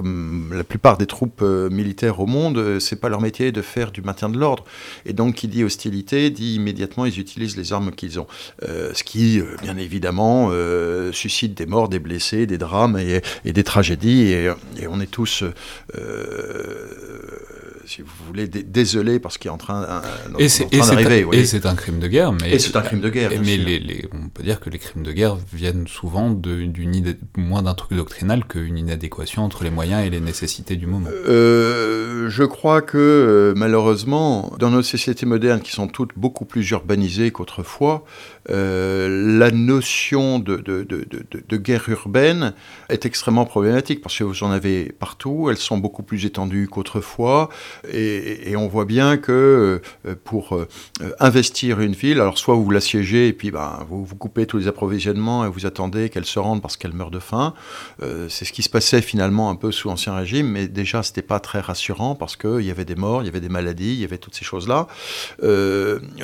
la 0.53 0.63
plupart 0.63 0.99
des 0.99 1.07
troupes 1.07 1.41
euh, 1.43 1.69
militaires 1.69 2.21
au 2.21 2.27
monde, 2.27 2.59
euh, 2.59 2.79
c'est 2.79 2.95
pas 2.97 3.09
leur 3.09 3.21
métier 3.21 3.51
de 3.51 3.61
faire 3.61 3.91
du 3.91 4.03
maintien 4.03 4.29
de 4.29 4.39
l'ordre. 4.39 4.65
Et 5.05 5.13
donc, 5.13 5.35
qui 5.35 5.49
dit 5.49 5.65
hostilité, 5.65 6.31
dit 6.31 6.55
immédiatement 6.55 7.05
ils 7.05 7.19
utilisent 7.19 7.57
les 7.57 7.73
armes 7.73 7.91
qu'ils 7.91 8.21
ont. 8.21 8.27
ce 8.61 9.03
qui, 9.03 9.43
bien 9.63 9.77
évidemment, 9.77 10.51
suscite 11.13 11.55
des 11.55 11.67
morts, 11.67 11.89
des 11.89 11.99
blessés, 11.99 12.47
des 12.47 12.59
drames 12.59 12.99
et, 12.99 13.53
des 13.53 13.65
tragédies. 13.65 14.33
Et, 14.33 14.51
on 14.89 15.01
est 15.01 15.11
tous 15.11 15.45
si 17.87 18.03
vous 18.03 18.11
voulez, 18.27 18.47
désolé 18.47 19.19
parce 19.19 19.39
qu'il 19.39 19.49
est 19.49 19.53
en 19.53 19.59
train, 19.59 19.83
d'arriver. 19.83 21.27
Et 21.33 21.45
c'est 21.47 21.67
un 21.67 21.75
crime 21.75 21.99
de 21.99 22.09
guerre. 22.09 22.33
Mais, 22.33 22.53
et 22.53 22.59
c'est 22.59 22.77
un 22.77 22.83
crime 22.83 23.01
de 23.01 23.11
guerre. 23.11 23.31
Mais 23.45 23.57
les, 23.57 24.09
on 24.13 24.29
peut 24.33 24.43
dire 24.43 24.61
que 24.61 24.71
les 24.71 24.79
crimes 24.79 25.03
de 25.03 25.13
guerre 25.13 25.37
viennent 25.53 25.87
souvent 25.87 26.31
d'une 26.31 26.73
moins 27.37 27.63
d'un 27.63 27.75
truc 27.75 27.97
doctrinal 27.97 28.45
qu'une 28.45 28.79
inadéquation 28.79 29.43
entre 29.43 29.65
les 29.65 29.71
moyens 29.71 30.07
et 30.07 30.11
les 30.11 30.21
nécessités 30.21 30.77
du 30.77 30.87
moment. 30.87 31.09
Euh, 31.11 32.29
je 32.29 32.45
crois 32.45 32.83
que 32.83 32.99
euh, 32.99 33.53
malheureusement, 33.57 34.53
dans 34.59 34.71
nos 34.71 34.83
sociétés 34.83 35.27
modernes 35.27 35.61
qui 35.61 35.73
sont 35.73 35.89
toutes 35.89 36.13
beaucoup 36.17 36.45
plus 36.45 36.69
urbanisées 36.71 37.31
qu'autrefois, 37.31 38.05
euh, 38.51 39.39
la 39.39 39.51
notion 39.51 40.39
de, 40.39 40.57
de, 40.57 40.83
de, 40.83 41.07
de, 41.49 41.57
guerre 41.57 41.89
urbaine 41.89 42.55
est 42.89 43.07
extrêmement 43.07 43.45
problématique 43.45 44.01
parce 44.01 44.19
que 44.19 44.25
vous 44.25 44.43
en 44.43 44.51
avez 44.51 44.93
partout, 44.99 45.49
elles 45.51 45.59
sont 45.59 45.79
beaucoup 45.79 46.03
plus 46.03 46.25
étendues 46.25 46.69
qu'autrefois, 46.69 47.51
et, 47.93 48.55
on 48.57 48.69
voit 48.69 48.85
bien 48.85 49.17
que 49.17 49.81
pour 50.25 50.59
investir 51.21 51.81
une 51.81 51.93
ville, 51.93 52.21
alors 52.21 52.39
soit 52.39 52.55
vous 52.55 52.71
l'assiégez 52.71 53.29
et 53.29 53.33
puis 53.33 53.51
ben, 53.51 53.85
vous, 53.89 54.05
vous 54.05 54.17
coupez 54.23 54.47
tous 54.47 54.59
les 54.59 54.69
approvisionnements 54.69 55.45
et 55.45 55.49
vous 55.49 55.67
attendez 55.67 56.09
qu'elle 56.09 56.25
se 56.25 56.39
rende 56.39 56.63
parce 56.63 56.77
qu'elle 56.77 56.93
meurt 56.93 57.13
de 57.13 57.19
faim, 57.19 57.55
c'est 58.29 58.45
ce 58.45 58.53
qui 58.53 58.63
se 58.63 58.69
passait 58.69 59.03
finalement 59.03 59.51
un 59.51 59.57
peu 59.57 59.73
sous 59.73 59.89
l'Ancien 59.89 60.15
Régime, 60.15 60.47
mais 60.49 60.69
déjà 60.69 61.03
c'était 61.03 61.23
pas 61.23 61.41
très 61.41 61.61
rassurant 61.61 62.15
parce 62.15 62.37
qu'il 62.37 62.63
y 62.63 62.71
avait 62.71 62.85
des 62.85 62.95
morts, 62.95 63.23
il 63.23 63.27
y 63.27 63.29
avait 63.29 63.41
des 63.41 63.49
maladies, 63.49 63.95
il 63.95 64.01
y 64.01 64.05
avait 64.05 64.19
toutes 64.19 64.35
ces 64.35 64.45
choses-là. 64.45 64.87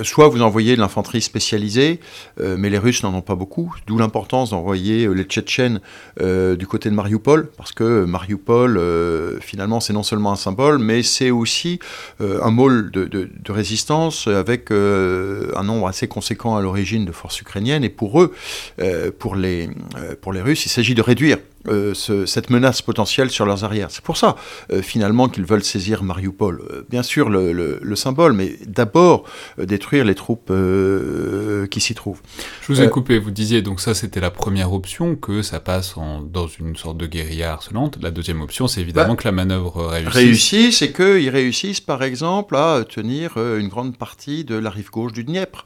soit 0.03 0.29
vous 0.29 0.43
envoyez 0.43 0.77
de 0.77 0.81
l'infanterie 0.81 1.23
spécialisée, 1.23 2.01
euh, 2.41 2.57
mais 2.59 2.71
les 2.71 2.79
Russes 2.79 3.03
n'en 3.03 3.15
ont 3.15 3.23
pas 3.23 3.35
beaucoup, 3.35 3.75
d'où 3.87 3.99
l'importance 3.99 4.51
d'envoyer 4.51 5.07
euh, 5.07 5.13
les 5.13 5.25
Tchétchènes 5.25 5.81
euh, 6.21 6.57
du 6.57 6.67
côté 6.67 6.91
de 6.91 6.95
Mariupol, 6.95 7.51
parce 7.57 7.73
que 7.73 8.05
Mariupol, 8.05 8.81
finalement, 9.41 9.81
c'est 9.81 9.93
non 9.93 10.03
seulement 10.03 10.33
un 10.33 10.37
symbole, 10.37 10.79
mais 10.79 11.03
c'est 11.03 11.31
aussi 11.31 11.79
un 12.21 12.51
môle 12.51 12.91
de, 12.91 13.29
résistance 13.49 14.27
avec 14.27 14.71
un 14.71 15.63
nombre 15.65 15.89
assez 15.89 16.07
conséquent 16.09 16.57
à 16.57 16.63
l'origine 16.63 17.05
de 17.05 17.13
forces 17.13 17.41
ukrainiennes, 17.41 17.85
et 17.89 17.91
pour 17.91 18.21
eux, 18.21 18.35
pour, 19.19 19.35
les, 19.35 19.69
pour 20.21 20.33
les 20.33 20.41
Russes, 20.41 20.67
il 20.67 20.69
s'agit 20.69 20.95
de 20.95 21.03
réduire 21.03 21.39
euh, 21.69 21.95
cette 22.27 22.51
menace 22.51 22.83
potentielle 22.83 23.31
sur 23.31 23.47
leurs 23.47 23.65
arrières. 23.65 23.91
C'est 23.91 24.03
pour 24.03 24.17
ça, 24.17 24.37
euh, 24.73 24.83
finalement, 24.83 25.29
qu'ils 25.29 25.45
veulent 25.45 25.65
saisir 25.65 26.03
Mariupol. 26.03 26.63
Euh, 26.71 26.83
bien 26.89 27.03
sûr, 27.03 27.29
le, 27.29 27.97
symbole, 27.97 28.33
mais 28.33 28.57
d'abord 28.65 29.25
détruire 29.59 30.05
les 30.05 30.15
troupes 30.15 30.53
qui 31.69 31.81
s'y 31.81 31.95
trouvent. 31.95 32.21
Je 32.63 32.73
vous 32.73 32.81
ai 32.81 32.89
coupé, 32.89 33.19
vous 33.19 33.33
disiez, 33.33 33.61
donc 33.61 33.81
ça 33.81 33.93
c'était 33.93 34.21
la 34.21 34.31
première 34.31 34.73
option, 34.73 35.17
que 35.17 35.43
ça 35.43 35.59
passe 35.59 35.97
en, 35.97 36.21
dans 36.21 36.47
une 36.47 36.77
sorte 36.77 36.97
de 36.97 37.07
guérilla 37.07 37.55
harcelante. 37.55 37.99
La 38.01 38.13
deuxième 38.13 38.41
option, 38.41 38.69
c'est 38.69 38.83
évidemment 38.83 39.15
bah, 39.15 39.17
que 39.17 39.25
la 39.25 39.33
manœuvre 39.33 39.87
réussisse. 39.87 40.15
Réussit, 40.15 40.73
c'est 40.73 40.93
qu'ils 40.93 41.29
réussissent, 41.29 41.81
par 41.81 42.05
exemple, 42.05 42.55
à 42.55 42.85
tenir 42.89 43.37
une 43.37 43.67
grande 43.67 43.97
partie 43.97 44.45
de 44.45 44.55
la 44.55 44.71
rive 44.71 44.91
gauche 44.91 45.13
du 45.13 45.25
Dniepr. 45.25 45.65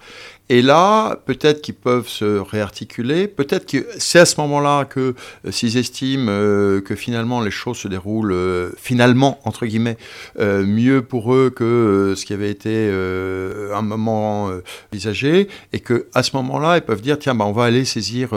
Et 0.49 0.63
là, 0.63 1.17
peut-être 1.27 1.63
qu'ils 1.63 1.75
peuvent 1.75 2.09
se 2.09 2.39
réarticuler, 2.39 3.29
peut-être 3.29 3.67
que 3.67 3.87
c'est 3.99 4.19
à 4.19 4.27
ce 4.27 4.41
moment-là 4.41 4.85
que 4.85 5.15
s'ils 5.51 5.77
estiment 5.77 5.92
que 6.01 6.95
finalement 6.97 7.41
les 7.41 7.51
choses 7.51 7.79
se 7.79 7.89
déroulent 7.89 8.73
finalement 8.77 9.39
entre 9.45 9.67
guillemets 9.67 9.97
mieux 10.39 11.03
pour 11.03 11.35
eux 11.35 11.51
que 11.51 12.15
ce 12.17 12.25
qui 12.25 12.33
avait 12.33 12.51
été 12.51 12.91
un 13.73 13.83
moment 13.83 14.51
envisagé, 14.93 15.49
et 15.73 15.81
que 15.81 16.07
à 16.15 16.23
ce 16.23 16.37
moment-là, 16.37 16.77
ils 16.77 16.83
peuvent 16.83 17.03
dire 17.03 17.19
tiens, 17.19 17.35
bah, 17.35 17.45
on 17.45 17.53
va 17.53 17.65
aller 17.65 17.85
saisir 17.85 18.33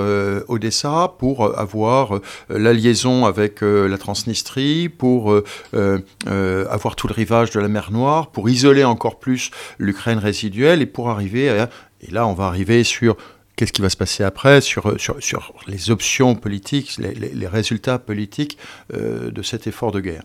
Odessa 0.47 1.13
pour 1.19 1.57
avoir 1.57 2.19
la 2.49 2.73
liaison 2.73 3.25
avec 3.25 3.61
la 3.61 3.97
Transnistrie, 3.97 4.89
pour 4.89 5.33
avoir 5.73 6.95
tout 6.95 7.07
le 7.07 7.13
rivage 7.13 7.51
de 7.51 7.59
la 7.59 7.67
mer 7.67 7.91
Noire, 7.91 8.27
pour 8.31 8.49
isoler 8.49 8.83
encore 8.83 9.19
plus 9.19 9.51
l'Ukraine 9.79 10.19
résiduelle 10.19 10.81
et 10.81 10.85
pour 10.85 11.09
arriver 11.09 11.49
à, 11.49 11.69
et 12.01 12.11
là 12.11 12.27
on 12.27 12.33
va 12.33 12.45
arriver 12.45 12.83
sur 12.83 13.15
qu'est-ce 13.55 13.73
qui 13.73 13.81
va 13.81 13.89
se 13.89 13.97
passer 13.97 14.23
après, 14.23 14.61
sur, 14.61 14.99
sur, 14.99 15.21
sur 15.21 15.53
les 15.67 15.89
options 15.91 16.35
politiques, 16.35 16.97
les, 16.97 17.47
résultats 17.47 17.99
politiques 17.99 18.57
euh, 18.93 19.31
de 19.31 19.41
cet 19.41 19.67
effort 19.67 19.91
de 19.91 20.01
guerre. 20.01 20.23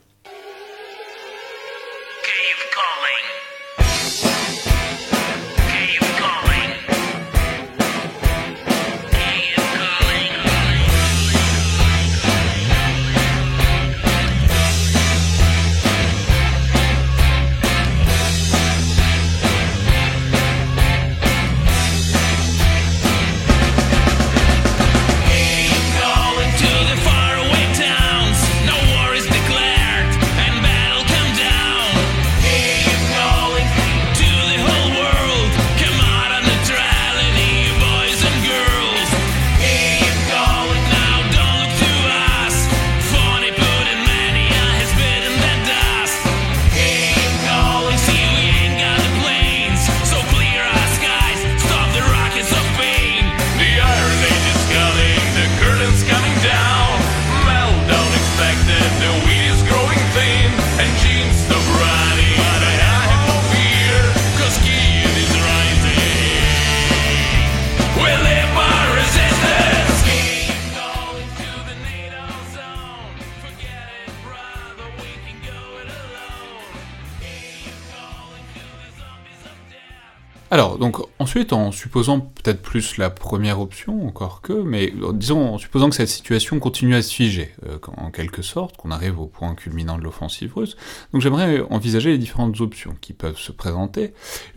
Ensuite, 81.30 81.52
en 81.52 81.70
supposant 81.70 82.18
peut-être 82.18 82.60
plus 82.60 82.96
la 82.96 83.08
première 83.08 83.60
option, 83.60 84.04
encore 84.04 84.40
que, 84.40 84.52
mais 84.52 84.92
disons, 85.12 85.54
en 85.54 85.58
supposant 85.58 85.88
que 85.88 85.94
cette 85.94 86.08
situation 86.08 86.58
continue 86.58 86.96
à 86.96 87.02
se 87.02 87.14
figer, 87.14 87.54
euh, 87.66 87.78
en 87.98 88.10
quelque 88.10 88.42
sorte, 88.42 88.76
qu'on 88.76 88.90
arrive 88.90 89.20
au 89.20 89.28
point 89.28 89.54
culminant 89.54 89.96
de 89.96 90.02
l'offensive 90.02 90.52
russe, 90.56 90.76
donc 91.12 91.22
j'aimerais 91.22 91.60
envisager 91.70 92.10
les 92.10 92.18
différentes 92.18 92.60
options 92.60 92.96
qui 93.00 93.12
peuvent 93.12 93.38
se 93.38 93.52
présenter. 93.52 94.12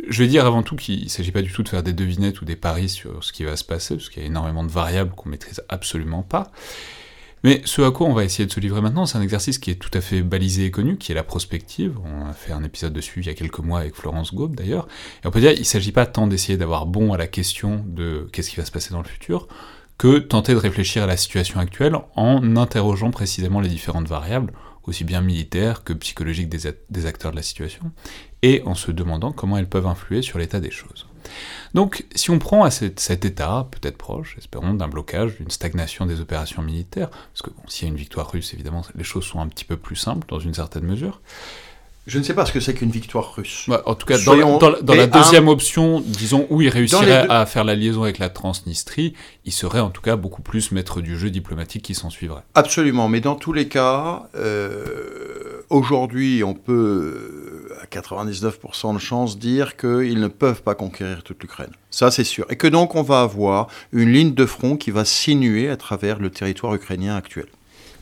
Je 0.09 0.23
vais 0.23 0.27
dire 0.27 0.47
avant 0.47 0.63
tout 0.63 0.75
qu'il 0.75 1.03
ne 1.03 1.09
s'agit 1.09 1.31
pas 1.31 1.43
du 1.43 1.51
tout 1.51 1.62
de 1.62 1.69
faire 1.69 1.83
des 1.83 1.93
devinettes 1.93 2.41
ou 2.41 2.45
des 2.45 2.55
paris 2.55 2.89
sur 2.89 3.23
ce 3.23 3.31
qui 3.31 3.43
va 3.43 3.55
se 3.55 3.63
passer, 3.63 3.95
parce 3.95 4.09
qu'il 4.09 4.23
y 4.23 4.25
a 4.25 4.27
énormément 4.27 4.63
de 4.63 4.71
variables 4.71 5.13
qu'on 5.13 5.29
maîtrise 5.29 5.62
absolument 5.69 6.23
pas. 6.23 6.49
Mais 7.43 7.62
ce 7.65 7.82
à 7.82 7.91
quoi 7.91 8.08
on 8.08 8.13
va 8.13 8.23
essayer 8.23 8.45
de 8.45 8.51
se 8.51 8.60
livrer 8.62 8.79
maintenant, 8.79 9.06
c'est 9.06 9.17
un 9.17 9.21
exercice 9.21 9.58
qui 9.58 9.69
est 9.69 9.75
tout 9.75 9.91
à 9.93 10.01
fait 10.01 10.21
balisé 10.21 10.65
et 10.65 10.71
connu, 10.71 10.97
qui 10.97 11.12
est 11.12 11.15
la 11.15 11.23
prospective. 11.23 11.99
On 12.06 12.25
a 12.25 12.34
fait 12.34 12.53
un 12.53 12.63
épisode 12.63 12.93
dessus 12.93 13.19
il 13.19 13.25
y 13.25 13.29
a 13.29 13.34
quelques 13.34 13.60
mois 13.60 13.79
avec 13.79 13.95
Florence 13.95 14.34
Gaube 14.34 14.56
d'ailleurs. 14.56 14.88
Et 15.23 15.27
on 15.27 15.32
peut 15.32 15.41
dire 15.41 15.51
qu'il 15.51 15.62
ne 15.62 15.65
s'agit 15.65 15.91
pas 15.91 16.06
tant 16.06 16.27
d'essayer 16.27 16.58
d'avoir 16.58 16.86
bon 16.86 17.12
à 17.12 17.17
la 17.17 17.27
question 17.27 17.84
de 17.86 18.29
qu'est-ce 18.32 18.49
qui 18.49 18.56
va 18.56 18.65
se 18.65 18.71
passer 18.71 18.91
dans 18.91 19.01
le 19.01 19.08
futur, 19.08 19.47
que 19.97 20.19
tenter 20.19 20.53
de 20.53 20.60
réfléchir 20.60 21.03
à 21.03 21.06
la 21.06 21.17
situation 21.17 21.60
actuelle 21.60 21.97
en 22.15 22.56
interrogeant 22.56 23.12
précisément 23.12 23.60
les 23.60 23.69
différentes 23.69 24.08
variables, 24.08 24.53
aussi 24.86 25.03
bien 25.03 25.21
militaires 25.21 25.84
que 25.84 25.93
psychologiques 25.93 26.49
des, 26.49 27.06
acteurs 27.06 27.32
de 27.32 27.36
la 27.36 27.43
situation, 27.43 27.91
et 28.41 28.62
en 28.65 28.75
se 28.75 28.91
demandant 28.91 29.32
comment 29.32 29.58
elles 29.58 29.69
peuvent 29.69 29.88
influer 29.88 30.21
sur 30.21 30.39
l'état 30.39 30.60
des 30.60 30.71
choses. 30.71 31.08
Donc, 31.73 32.05
si 32.15 32.29
on 32.29 32.39
prend 32.39 32.63
à 32.63 32.71
cet, 32.71 33.25
état, 33.25 33.67
peut-être 33.71 33.97
proche, 33.97 34.36
espérons, 34.38 34.73
d'un 34.73 34.88
blocage, 34.88 35.38
d'une 35.38 35.49
stagnation 35.49 36.05
des 36.05 36.21
opérations 36.21 36.62
militaires, 36.62 37.09
parce 37.09 37.41
que 37.41 37.49
bon, 37.49 37.63
s'il 37.67 37.88
y 37.88 37.89
a 37.89 37.91
une 37.91 37.99
victoire 37.99 38.31
russe, 38.31 38.53
évidemment, 38.53 38.83
les 38.95 39.03
choses 39.03 39.25
sont 39.25 39.39
un 39.39 39.47
petit 39.47 39.65
peu 39.65 39.77
plus 39.77 39.95
simples, 39.95 40.27
dans 40.27 40.39
une 40.39 40.53
certaine 40.53 40.83
mesure. 40.83 41.21
Je 42.05 42.19
ne 42.19 42.23
sais 42.23 42.33
pas 42.33 42.45
ce 42.45 42.51
que 42.51 42.59
c'est 42.59 42.73
qu'une 42.73 42.91
victoire 42.91 43.33
russe. 43.33 43.63
Bah, 43.69 43.81
en 43.86 43.95
tout 43.95 44.05
cas, 44.05 44.17
dans, 44.17 44.59
la, 44.93 45.07
deuxième 45.07 45.47
option, 45.47 46.01
disons, 46.05 46.47
où 46.49 46.62
il 46.62 46.67
réussirait 46.67 47.27
à 47.29 47.45
faire 47.45 47.63
la 47.63 47.75
liaison 47.75 48.03
avec 48.03 48.19
la 48.19 48.27
Transnistrie, 48.27 49.13
il 49.45 49.53
serait 49.53 49.79
en 49.79 49.89
tout 49.89 50.01
cas 50.01 50.17
beaucoup 50.17 50.41
plus 50.41 50.73
maître 50.73 50.99
du 50.99 51.17
jeu 51.17 51.29
diplomatique 51.29 51.83
qui 51.83 51.95
s'en 51.95 52.09
suivrait. 52.09 52.43
Absolument, 52.55 53.07
mais 53.07 53.21
dans 53.21 53.36
tous 53.36 53.53
les 53.53 53.69
cas, 53.69 54.27
euh, 54.36 55.62
aujourd'hui, 55.69 56.43
on 56.43 56.55
peut 56.55 57.42
99% 57.93 58.93
de 58.93 58.99
chances 58.99 59.38
dire 59.38 59.77
qu'ils 59.77 60.19
ne 60.19 60.27
peuvent 60.27 60.63
pas 60.63 60.75
conquérir 60.75 61.23
toute 61.23 61.41
l'Ukraine. 61.41 61.71
Ça, 61.89 62.12
c'est 62.12 62.23
sûr. 62.23 62.45
Et 62.49 62.56
que 62.56 62.67
donc 62.67 62.95
on 62.95 63.03
va 63.03 63.21
avoir 63.21 63.67
une 63.91 64.12
ligne 64.12 64.34
de 64.34 64.45
front 64.45 64.77
qui 64.77 64.91
va 64.91 65.06
sinuer 65.06 65.69
à 65.69 65.77
travers 65.77 66.19
le 66.19 66.29
territoire 66.29 66.73
ukrainien 66.75 67.15
actuel. 67.15 67.47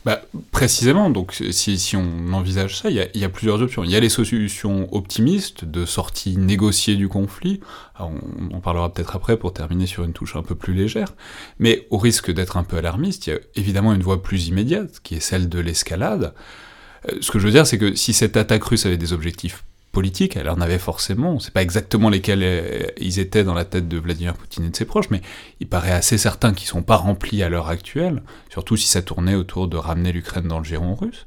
Bah, 0.04 0.20
précisément, 0.50 1.10
donc 1.10 1.32
si, 1.52 1.96
on 1.96 2.32
envisage 2.32 2.76
ça, 2.76 2.90
il 2.90 2.96
y, 2.96 3.24
a, 3.24 3.28
plusieurs 3.28 3.62
options. 3.62 3.84
Il 3.84 3.90
y 3.90 3.94
a 3.94 4.00
les 4.00 4.08
solutions 4.08 4.88
optimistes 4.92 5.64
de 5.64 5.86
sortie 5.86 6.36
négociée 6.36 6.96
du 6.96 7.08
conflit, 7.08 7.60
on, 8.00 8.18
en 8.52 8.60
parlera 8.60 8.92
peut-être 8.92 9.14
après 9.14 9.36
pour 9.36 9.52
terminer 9.52 9.86
sur 9.86 10.02
une 10.02 10.12
touche 10.12 10.34
un 10.34 10.42
peu 10.42 10.56
plus 10.56 10.74
légère, 10.74 11.14
mais 11.60 11.86
au 11.90 11.98
risque 11.98 12.32
d'être 12.32 12.56
un 12.56 12.64
peu 12.64 12.78
alarmiste, 12.78 13.28
il 13.28 13.30
y 13.30 13.36
a 13.36 13.38
évidemment 13.54 13.94
une 13.94 14.02
voie 14.02 14.20
plus 14.20 14.48
immédiate, 14.48 14.98
qui 15.04 15.14
est 15.14 15.20
celle 15.20 15.48
de 15.48 15.60
l'escalade. 15.60 16.34
Euh, 17.08 17.18
ce 17.20 17.30
que 17.30 17.38
je 17.38 17.46
veux 17.46 17.52
dire, 17.52 17.66
c'est 17.66 17.78
que 17.78 17.94
si 17.94 18.12
cette 18.12 18.36
attaque 18.36 18.64
russe 18.64 18.86
avait 18.86 18.96
des 18.96 19.12
objectifs 19.12 19.62
politique, 19.92 20.36
elle 20.36 20.48
en 20.48 20.60
avait 20.60 20.78
forcément, 20.78 21.32
on 21.32 21.34
ne 21.34 21.38
sait 21.38 21.50
pas 21.50 21.62
exactement 21.62 22.08
lesquels 22.08 22.42
euh, 22.42 22.86
ils 22.96 23.18
étaient 23.18 23.44
dans 23.44 23.52
la 23.52 23.66
tête 23.66 23.88
de 23.88 23.98
Vladimir 23.98 24.34
Poutine 24.34 24.64
et 24.64 24.70
de 24.70 24.76
ses 24.76 24.86
proches, 24.86 25.10
mais 25.10 25.20
il 25.60 25.68
paraît 25.68 25.92
assez 25.92 26.16
certain 26.16 26.54
qu'ils 26.54 26.64
ne 26.64 26.70
sont 26.70 26.82
pas 26.82 26.96
remplis 26.96 27.42
à 27.42 27.50
l'heure 27.50 27.68
actuelle, 27.68 28.22
surtout 28.48 28.78
si 28.78 28.88
ça 28.88 29.02
tournait 29.02 29.34
autour 29.34 29.68
de 29.68 29.76
ramener 29.76 30.10
l'Ukraine 30.10 30.48
dans 30.48 30.58
le 30.58 30.64
giron 30.64 30.94
russe. 30.94 31.26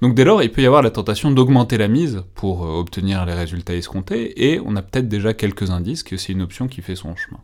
Donc 0.00 0.14
dès 0.14 0.24
lors, 0.24 0.42
il 0.42 0.52
peut 0.52 0.62
y 0.62 0.66
avoir 0.66 0.82
la 0.82 0.90
tentation 0.90 1.32
d'augmenter 1.32 1.76
la 1.76 1.88
mise 1.88 2.22
pour 2.36 2.64
euh, 2.64 2.78
obtenir 2.78 3.26
les 3.26 3.34
résultats 3.34 3.74
escomptés, 3.74 4.48
et 4.48 4.60
on 4.64 4.76
a 4.76 4.82
peut-être 4.82 5.08
déjà 5.08 5.34
quelques 5.34 5.70
indices 5.70 6.04
que 6.04 6.16
c'est 6.16 6.32
une 6.32 6.42
option 6.42 6.68
qui 6.68 6.82
fait 6.82 6.96
son 6.96 7.16
chemin. 7.16 7.40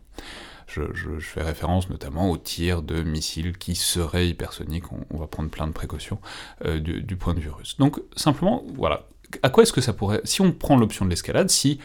Je, 0.67 1.19
fais 1.19 1.43
référence 1.43 1.89
notamment 1.89 2.31
au 2.31 2.37
tir 2.37 2.81
de 2.81 3.03
missiles 3.03 3.57
qui 3.57 3.75
seraient 3.75 4.29
hypersoniques, 4.29 4.85
on, 5.09 5.17
va 5.17 5.27
prendre 5.27 5.49
plein 5.49 5.67
de 5.67 5.73
précautions 5.73 6.19
euh, 6.63 6.79
du 6.79 7.17
point 7.17 7.33
de 7.33 7.41
vue 7.41 7.49
russe. 7.49 7.75
Donc 7.77 7.99
simplement, 8.15 8.63
voilà, 8.77 9.09
à 9.43 9.49
quoi 9.49 9.63
est-ce 9.63 9.73
que 9.73 9.81
ça 9.81 9.93
pourrait... 9.93 10.21
Si 10.23 10.41
on 10.41 10.51
prend 10.51 10.77
l'option 10.77 11.05
de 11.05 11.09
l'escalade, 11.09 11.49
si 11.49 11.79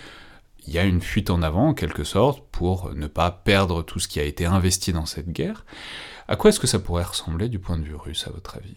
il 0.66 0.74
y 0.74 0.78
a 0.78 0.85
une 0.85 1.00
fuite 1.00 1.30
en 1.30 1.42
avant, 1.42 1.68
en 1.68 1.74
quelque 1.74 2.04
sorte, 2.04 2.42
pour 2.50 2.92
ne 2.94 3.06
pas 3.06 3.30
perdre 3.30 3.82
tout 3.82 4.00
ce 4.00 4.09
qui 4.09 4.18
a 4.20 4.24
été 4.24 4.46
investi 4.46 4.92
dans 4.92 5.06
cette 5.06 5.30
guerre, 5.30 5.64
à 6.28 6.37
quoi 6.37 6.50
est-ce 6.50 6.61
que 6.61 6.66
ça 6.66 6.78
pourrait 6.78 7.04
ressembler 7.04 7.48
du 7.48 7.59
point 7.59 7.78
de 7.78 7.85
vue 7.85 7.94
russe, 7.94 8.24
à 8.26 8.30
votre 8.30 8.56
avis? 8.56 8.74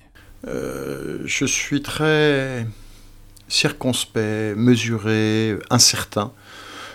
Euh, 0.48 1.22
Je 1.26 1.46
suis 1.46 1.82
très 1.82 2.68
circonspect, 3.48 4.56
mesuré, 4.56 5.58
incertain 5.72 6.32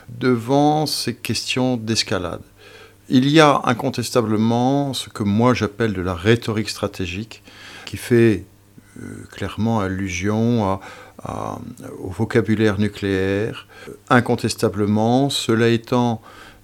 devant 0.08 0.86
ces 0.86 1.14
questions 1.14 1.76
d'escalade. 1.76 2.42
Il 3.08 3.28
y 3.28 3.40
a 3.40 3.60
incontestablement 3.64 4.94
ce 4.94 5.10
que 5.10 5.24
moi 5.24 5.52
j'appelle 5.52 5.92
de 5.92 6.00
la 6.00 6.14
rhétorique 6.14 6.70
stratégique, 6.70 7.42
qui 7.84 7.96
fait 7.96 8.46
euh, 9.02 9.26
clairement 9.32 9.80
allusion 9.80 10.64
à, 10.64 10.80
au 11.26 12.10
vocabulaire 12.10 12.78
nucléaire. 12.78 13.66
Incontestablement, 14.10 15.30
cela 15.30 15.68
étant, 15.68 16.20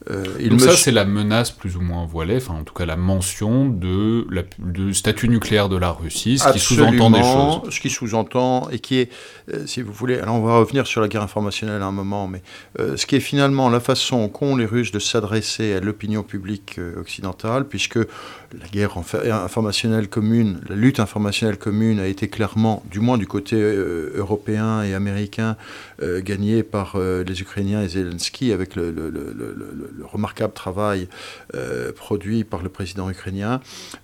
Euh, 0.08 0.48
Donc 0.48 0.60
ça, 0.60 0.76
c'est 0.76 0.92
la 0.92 1.04
menace 1.04 1.50
plus 1.50 1.76
ou 1.76 1.80
moins 1.82 2.06
voilée, 2.06 2.36
enfin 2.36 2.54
en 2.54 2.64
tout 2.64 2.72
cas 2.72 2.86
la 2.86 2.96
mention 2.96 3.68
de 3.68 4.26
la, 4.30 4.42
du 4.58 4.94
statut 4.94 5.28
nucléaire 5.28 5.68
de 5.68 5.76
la 5.76 5.90
Russie, 5.90 6.38
ce 6.38 6.48
qui 6.52 6.58
sous-entend 6.58 7.10
des 7.10 7.22
choses. 7.22 7.70
Ce 7.70 7.80
qui 7.80 7.90
sous-entend, 7.90 8.70
et 8.70 8.78
qui 8.78 8.96
est, 8.96 9.10
euh, 9.52 9.66
si 9.66 9.82
vous 9.82 9.92
voulez, 9.92 10.18
alors 10.18 10.36
on 10.36 10.40
va 10.40 10.56
revenir 10.56 10.86
sur 10.86 11.02
la 11.02 11.08
guerre 11.08 11.22
informationnelle 11.22 11.82
à 11.82 11.86
un 11.86 11.92
moment, 11.92 12.28
mais 12.28 12.42
euh, 12.78 12.96
ce 12.96 13.04
qui 13.04 13.16
est 13.16 13.20
finalement 13.20 13.68
la 13.68 13.80
façon 13.80 14.28
qu'ont 14.28 14.56
les 14.56 14.64
Russes 14.64 14.90
de 14.90 14.98
s'adresser 14.98 15.74
à 15.74 15.80
l'opinion 15.80 16.22
publique 16.22 16.80
occidentale, 16.98 17.66
puisque 17.68 17.96
la 17.96 18.66
guerre 18.72 18.96
informationnelle 18.96 20.08
commune, 20.08 20.60
la 20.68 20.76
lutte 20.76 20.98
informationnelle 20.98 21.58
commune 21.58 22.00
a 22.00 22.06
été 22.06 22.28
clairement, 22.28 22.82
du 22.90 23.00
moins 23.00 23.18
du 23.18 23.26
côté 23.26 23.56
européen 23.60 24.82
et 24.82 24.94
américain, 24.94 25.56
gagnée 26.02 26.62
par 26.62 26.98
les 26.98 27.40
Ukrainiens 27.42 27.82
et 27.82 27.88
Zelensky 27.88 28.52
avec 28.52 28.76
le, 28.76 28.90
le, 28.90 29.10
le, 29.10 29.32
le 29.32 29.89
remarquable 30.03 30.53
travail 30.53 31.09
euh, 31.55 31.92
produit 31.92 32.44
par 32.44 32.62
le 32.62 32.68
président 32.68 33.11
ukrainien. 33.11 33.61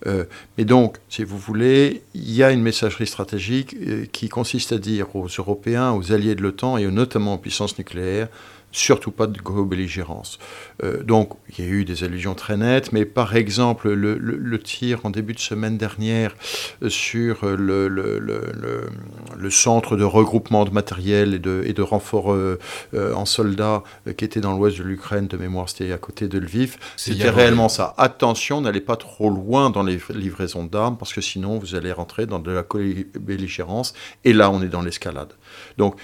Euh, 0.07 0.25
mais 0.59 0.65
donc, 0.65 0.99
si 1.09 1.25
vous 1.25 1.39
voulez, 1.39 2.03
il 2.15 2.33
y 2.33 2.43
a 2.43 2.51
une 2.51 2.63
messagerie 2.63 3.07
stratégique 3.07 3.75
euh, 3.75 4.07
qui 4.11 4.29
consiste 4.29 4.73
à 4.73 4.79
dire 4.79 5.15
aux 5.15 5.29
Européens, 5.29 5.93
aux 5.93 6.13
alliés 6.13 6.35
de 6.35 6.43
l'OTAN 6.43 6.77
et 6.77 6.87
notamment 6.87 7.35
aux 7.35 7.39
puissances 7.39 7.79
nucléaires, 7.79 8.29
surtout 8.73 9.11
pas 9.11 9.27
de 9.27 9.39
co-belligérance. 9.39 10.39
Euh, 10.85 11.03
donc, 11.03 11.31
il 11.57 11.65
y 11.65 11.69
a 11.69 11.71
eu 11.71 11.85
des 11.85 12.05
allusions 12.05 12.35
très 12.35 12.57
nettes, 12.57 12.93
mais 12.93 13.05
par 13.05 13.35
exemple, 13.35 13.91
le, 13.91 14.59
tir 14.59 15.01
en 15.05 15.11
début 15.11 15.33
de 15.33 15.39
semaine 15.39 15.79
dernière 15.79 16.35
euh, 16.83 16.89
sur 16.89 17.47
le, 17.47 17.89
le, 17.89 19.51
centre 19.51 19.97
de 19.97 20.05
regroupement 20.05 20.65
de 20.65 20.71
matériel 20.71 21.35
et 21.35 21.39
de, 21.39 21.63
et 21.65 21.73
de 21.73 21.83
renfort 21.83 22.33
euh, 22.33 22.59
en 22.93 23.25
soldats 23.25 23.83
qui 24.17 24.25
était 24.25 24.41
dans 24.41 24.57
l'ouest 24.57 24.79
de 24.79 24.83
l'Ukraine, 24.83 25.27
de 25.29 25.37
mémoire, 25.37 25.69
c'était 25.69 25.93
à 25.93 25.99
côté 25.99 26.29
de 26.29 26.39
Lviv, 26.39 26.77
c'était 26.97 27.31
réellement 27.31 27.69
ça. 27.69 27.95
Attention, 27.97 28.61
n'allez 28.61 28.81
pas 28.81 28.97
trop 28.97 29.31
loin 29.31 29.71
dans 29.71 29.83
les 29.83 29.99
livraisons 30.11 30.65
d'armes, 30.65 30.99
parce 30.99 31.13
que 31.13 31.21
sinon, 31.21 31.59
vous 31.59 31.75
allez 31.75 31.93
rentrer 31.93 32.27
dans 32.27 32.39
de 32.39 32.51
la 32.51 32.63
co-belligérance, 32.63 33.95
et 34.25 34.33
là, 34.33 34.51
on 34.51 34.63
est 34.63 34.69
dans 34.69 34.83
l'escalade. 34.83 35.33
Donc, 35.79 35.97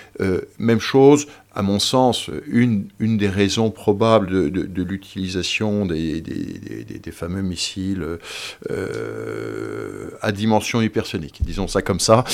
même 0.59 0.81
chose, 0.81 1.27
à 1.55 1.63
mon 1.63 1.79
sens, 1.79 2.31
une, 2.47 2.89
une 2.99 3.19
des 3.19 3.29
raisons 3.29 3.71
probables 3.71 4.29
de, 4.29 4.49
de, 4.49 4.83
l'utilisation 4.83 5.85
des, 5.87 6.21
des, 6.21 6.85
des, 6.99 7.11
fameux 7.11 7.43
missiles 7.43 8.19
euh, 8.71 10.11
à 10.23 10.33
dimension 10.33 10.81
hypersonique, 10.81 11.43
disons 11.43 11.69
ça 11.69 11.83
comme 11.83 12.01
ça. 12.01 12.25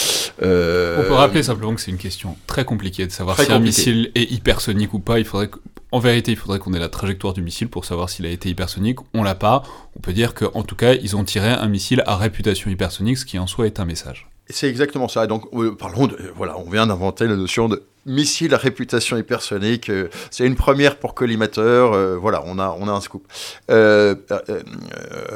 Euh, 0.43 1.03
On 1.03 1.09
peut 1.09 1.15
rappeler 1.15 1.43
simplement 1.43 1.75
que 1.75 1.81
c'est 1.81 1.91
une 1.91 1.99
question 1.99 2.37
très 2.47 2.65
compliquée 2.65 3.07
de 3.07 3.13
savoir 3.13 3.41
si 3.41 3.51
un 3.51 3.59
missile 3.59 4.13
est 4.15 4.31
hypersonique 4.31 4.95
ou 4.95 5.01
pas. 5.01 5.19
Il 5.19 5.25
faudrait 5.25 5.51
en 5.91 5.99
vérité, 5.99 6.33
il 6.33 6.37
faudrait 6.37 6.59
qu'on 6.59 6.75
ait 6.75 6.79
la 6.79 6.91
trajectoire 6.91 7.33
du 7.33 7.43
missile 7.43 7.69
pour 7.69 7.85
savoir 7.85 8.11
s'il 8.11 8.27
a 8.27 8.31
été 8.31 8.51
hypersonique. 8.51 8.99
On 9.15 9.23
l'a 9.23 9.35
pas. 9.35 9.63
On 9.97 10.01
peut 10.01 10.13
dire 10.13 10.35
qu'en 10.35 10.63
tout 10.63 10.77
cas, 10.77 10.95
ils 10.95 11.17
ont 11.17 11.25
tiré 11.25 11.49
un 11.49 11.69
missile 11.69 12.03
à 12.07 12.17
réputation 12.17 12.71
hypersonique, 12.71 13.19
ce 13.19 13.25
qui 13.25 13.39
en 13.39 13.47
soi 13.47 13.67
est 13.67 13.81
un 13.81 13.85
message. 13.85 14.29
C'est 14.51 14.69
exactement 14.69 15.09
ça. 15.09 15.27
Donc, 15.27 15.45
euh, 15.53 15.75
parlons 15.77 16.07
de, 16.07 16.17
voilà, 16.37 16.59
on 16.59 16.69
vient 16.71 16.87
d'inventer 16.87 17.27
la 17.27 17.37
notion 17.37 17.69
de 17.69 17.83
missile 18.07 18.55
à 18.55 18.57
réputation 18.57 19.17
hypersonique. 19.17 19.91
Euh, 19.91 20.09
c'est 20.31 20.47
une 20.47 20.57
première 20.57 20.97
pour 20.97 21.15
collimateur. 21.15 21.93
Euh, 21.93 22.17
voilà, 22.17 22.43
on 22.47 22.59
a, 22.59 22.77
on 22.79 22.89
a 22.89 22.93
un 22.93 23.01
scoop. 23.01 23.27
Euh, 23.71 24.15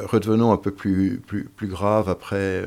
redevenons 0.05 0.51
un 0.51 0.57
peu 0.57 0.71
plus, 0.71 1.21
plus, 1.25 1.45
plus 1.45 1.67
grave 1.67 2.09
après, 2.09 2.63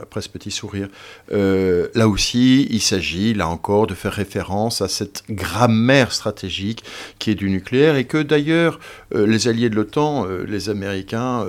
après 0.00 0.20
ce 0.20 0.28
petit 0.28 0.50
sourire. 0.50 0.88
là 1.30 2.08
aussi, 2.08 2.66
il 2.70 2.80
s'agit, 2.80 3.34
là 3.34 3.48
encore, 3.48 3.86
de 3.86 3.94
faire 3.94 4.12
référence 4.12 4.80
à 4.82 4.88
cette 4.88 5.24
grammaire 5.28 6.12
stratégique 6.12 6.84
qui 7.18 7.30
est 7.30 7.34
du 7.34 7.50
nucléaire 7.50 7.96
et 7.96 8.04
que 8.04 8.18
d'ailleurs, 8.18 8.80
les 9.14 9.48
alliés 9.48 9.70
de 9.70 9.76
l'OTAN, 9.76 10.26
les 10.46 10.70
Américains, 10.70 11.44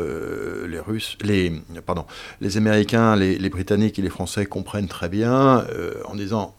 les 0.68 0.80
Russes, 0.80 1.18
les, 1.24 1.52
pardon, 1.86 2.06
les 2.42 2.58
Américains, 2.58 3.16
les, 3.16 3.50
Britanniques 3.50 4.00
et 4.00 4.02
les 4.02 4.10
Français 4.10 4.46
comprennent 4.46 4.88
très 4.88 5.10
bien 5.10 5.66
en 6.06 6.16
disant 6.16 6.56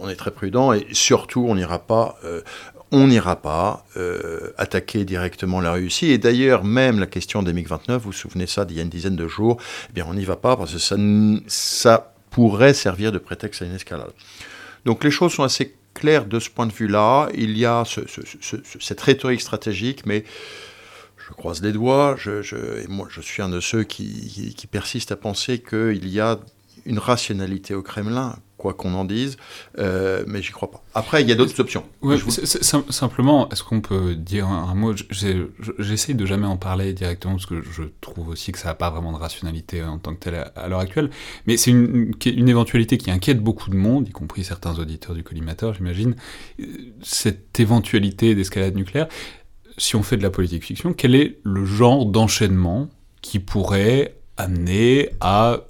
on 0.00 0.08
est 0.08 0.16
très 0.16 0.30
prudent 0.34 0.72
et 0.72 0.86
surtout 0.92 1.46
on 1.48 1.54
n'ira 1.54 1.78
pas 1.78 2.16
euh, 2.24 2.42
on 2.92 3.08
n'ira 3.08 3.36
pas 3.36 3.84
euh, 3.96 4.52
attaquer 4.56 5.04
directement 5.04 5.60
la 5.60 5.72
Russie. 5.72 6.12
Et 6.12 6.18
d'ailleurs, 6.18 6.62
même 6.62 7.00
la 7.00 7.06
question 7.06 7.42
des 7.42 7.52
MiG-29, 7.52 7.94
vous 7.94 7.98
vous 7.98 8.12
souvenez 8.12 8.46
ça 8.46 8.64
d'il 8.64 8.76
y 8.76 8.80
a 8.80 8.82
une 8.84 8.88
dizaine 8.88 9.16
de 9.16 9.26
jours, 9.26 9.56
eh 9.90 9.92
bien 9.92 10.06
on 10.08 10.14
n'y 10.14 10.24
va 10.24 10.36
pas 10.36 10.56
parce 10.56 10.72
que 10.72 10.78
ça, 10.78 10.96
ça 11.48 12.14
pourrait 12.30 12.74
servir 12.74 13.10
de 13.10 13.18
prétexte 13.18 13.62
à 13.62 13.64
une 13.64 13.74
escalade. 13.74 14.12
Donc 14.84 15.02
les 15.02 15.10
choses 15.10 15.32
sont 15.32 15.42
assez 15.42 15.74
claires 15.94 16.26
de 16.26 16.38
ce 16.38 16.50
point 16.50 16.66
de 16.66 16.72
vue-là. 16.72 17.28
Il 17.34 17.56
y 17.58 17.64
a 17.64 17.82
cette 18.80 19.00
rhétorique 19.00 19.40
stratégique, 19.40 20.06
mais 20.06 20.24
je 21.16 21.32
croise 21.32 21.62
les 21.62 21.72
doigts, 21.72 22.16
je, 22.18 22.80
et 22.82 22.86
moi 22.88 23.08
je 23.10 23.20
suis 23.20 23.42
un 23.42 23.48
de 23.48 23.60
ceux 23.60 23.82
qui, 23.82 24.54
qui 24.56 24.66
persistent 24.66 25.12
à 25.12 25.16
penser 25.16 25.58
qu'il 25.58 26.08
y 26.08 26.20
a 26.20 26.38
une 26.84 26.98
rationalité 26.98 27.74
au 27.74 27.82
Kremlin 27.82 28.36
quoi 28.64 28.72
qu'on 28.72 28.94
en 28.94 29.04
dise, 29.04 29.36
euh, 29.78 30.24
mais 30.26 30.40
j'y 30.40 30.50
crois 30.50 30.70
pas. 30.70 30.82
Après, 30.94 31.20
il 31.20 31.28
y 31.28 31.32
a 31.32 31.34
d'autres 31.34 31.60
options. 31.60 31.84
simplement, 32.88 33.50
est-ce 33.50 33.62
qu'on 33.62 33.82
peut 33.82 34.14
dire 34.14 34.48
un, 34.48 34.74
mot? 34.74 34.94
J'essaye 35.10 36.14
de 36.14 36.24
jamais 36.24 36.46
en 36.46 36.56
parler 36.56 36.94
directement 36.94 37.34
parce 37.34 37.44
que 37.44 37.60
je 37.60 37.82
trouve 38.00 38.30
aussi 38.30 38.52
que 38.52 38.58
ça 38.58 38.68
n'a 38.68 38.74
pas 38.74 38.88
vraiment 38.88 39.12
de 39.12 39.18
rationalité 39.18 39.82
en 39.82 39.98
tant 39.98 40.14
que 40.14 40.20
tel 40.20 40.50
à, 40.56 40.68
l'heure 40.68 40.80
actuelle, 40.80 41.10
mais 41.46 41.58
c'est 41.58 41.72
une, 41.72 42.14
une, 42.24 42.48
éventualité 42.48 42.96
qui 42.96 43.10
inquiète 43.10 43.40
beaucoup 43.40 43.68
de 43.68 43.76
monde, 43.76 44.08
y 44.08 44.12
compris 44.12 44.44
certains 44.44 44.78
auditeurs 44.78 45.14
du 45.14 45.22
collimateur, 45.22 45.74
j'imagine. 45.74 46.16
Cette 47.02 47.60
éventualité 47.60 48.34
d'escalade 48.34 48.76
nucléaire, 48.76 49.08
si 49.76 49.94
on 49.94 50.02
fait 50.02 50.16
de 50.16 50.22
la 50.22 50.30
politique 50.30 50.64
fiction, 50.64 50.94
quel 50.94 51.14
est 51.14 51.38
le 51.42 51.66
genre 51.66 52.06
d'enchaînement 52.06 52.88
qui 53.20 53.40
pourrait 53.40 54.16
amener 54.38 55.10
à 55.20 55.64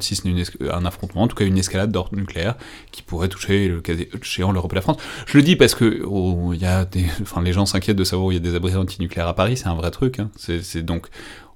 si 0.00 0.16
ce 0.16 0.26
n'est 0.26 0.42
un 0.70 0.84
affrontement, 0.84 1.22
en 1.22 1.28
tout 1.28 1.36
cas 1.36 1.44
une 1.44 1.58
escalade 1.58 1.90
d'ordre 1.90 2.16
nucléaire 2.16 2.56
qui 2.92 3.02
pourrait 3.02 3.28
toucher 3.28 3.68
le 3.68 3.80
cas 3.80 3.94
échéant 3.94 4.52
l'Europe 4.52 4.72
et 4.72 4.76
la 4.76 4.80
France. 4.80 4.96
Je 5.26 5.36
le 5.36 5.42
dis 5.42 5.56
parce 5.56 5.74
que 5.74 6.02
oh, 6.04 6.52
y 6.52 6.64
a 6.64 6.86
enfin, 7.22 7.42
les 7.42 7.52
gens 7.52 7.66
s'inquiètent 7.66 7.96
de 7.96 8.04
savoir 8.04 8.28
où 8.28 8.32
il 8.32 8.34
y 8.34 8.38
a 8.38 8.40
des 8.40 8.54
abris 8.54 8.74
antinucléaires 8.76 9.28
à 9.28 9.34
Paris, 9.34 9.56
c'est 9.56 9.68
un 9.68 9.74
vrai 9.74 9.90
truc. 9.90 10.18
Hein. 10.18 10.30
C'est 10.36 10.82
donc, 10.82 11.08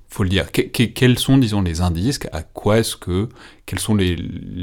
faut 0.09 0.23
le 0.23 0.31
dire. 0.31 0.51
quels 0.51 1.19
sont, 1.19 1.39
disons, 1.39 1.61
les 1.61 1.81
indices 1.81 2.19
À 2.33 2.43
quoi 2.43 2.79
est-ce 2.79 2.97
que, 2.97 3.29
quelles 3.67 3.79
sont 3.79 3.95
les, 3.95 4.17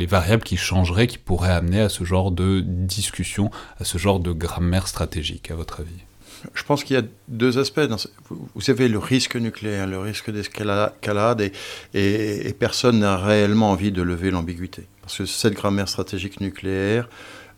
variables 0.08 0.44
qui 0.44 0.58
changeraient, 0.58 1.08
qui 1.08 1.20
pourraient 1.20 1.52
amener 1.52 1.82
à 1.82 1.90
ce 1.90 2.04
genre 2.04 2.32
de 2.32 2.62
discussion, 2.66 3.52
à 3.80 3.86
ce 3.86 3.98
genre 3.98 4.20
de 4.20 4.32
grammaire 4.32 4.88
stratégique, 4.88 5.52
à 5.52 5.56
votre 5.56 5.82
avis? 5.82 6.04
Je 6.54 6.64
pense 6.64 6.84
qu'il 6.84 6.96
y 6.96 7.00
a 7.00 7.04
deux 7.28 7.58
aspects. 7.58 7.82
vous 8.30 8.62
savez, 8.62 8.88
le 8.88 9.00
risque 9.00 9.36
nucléaire, 9.36 9.88
le 9.88 10.00
risque 10.00 10.32
d'escalade, 10.32 11.42
et, 11.42 12.48
et, 12.48 12.54
personne 12.54 13.00
n'a 13.00 13.18
réellement 13.18 13.72
envie 13.72 13.92
de 13.92 14.02
lever 14.02 14.32
l'ambiguïté. 14.32 14.88
Parce 15.02 15.18
que 15.18 15.26
cette 15.26 15.54
grammaire 15.54 15.90
stratégique 15.90 16.42
nucléaire 16.42 17.08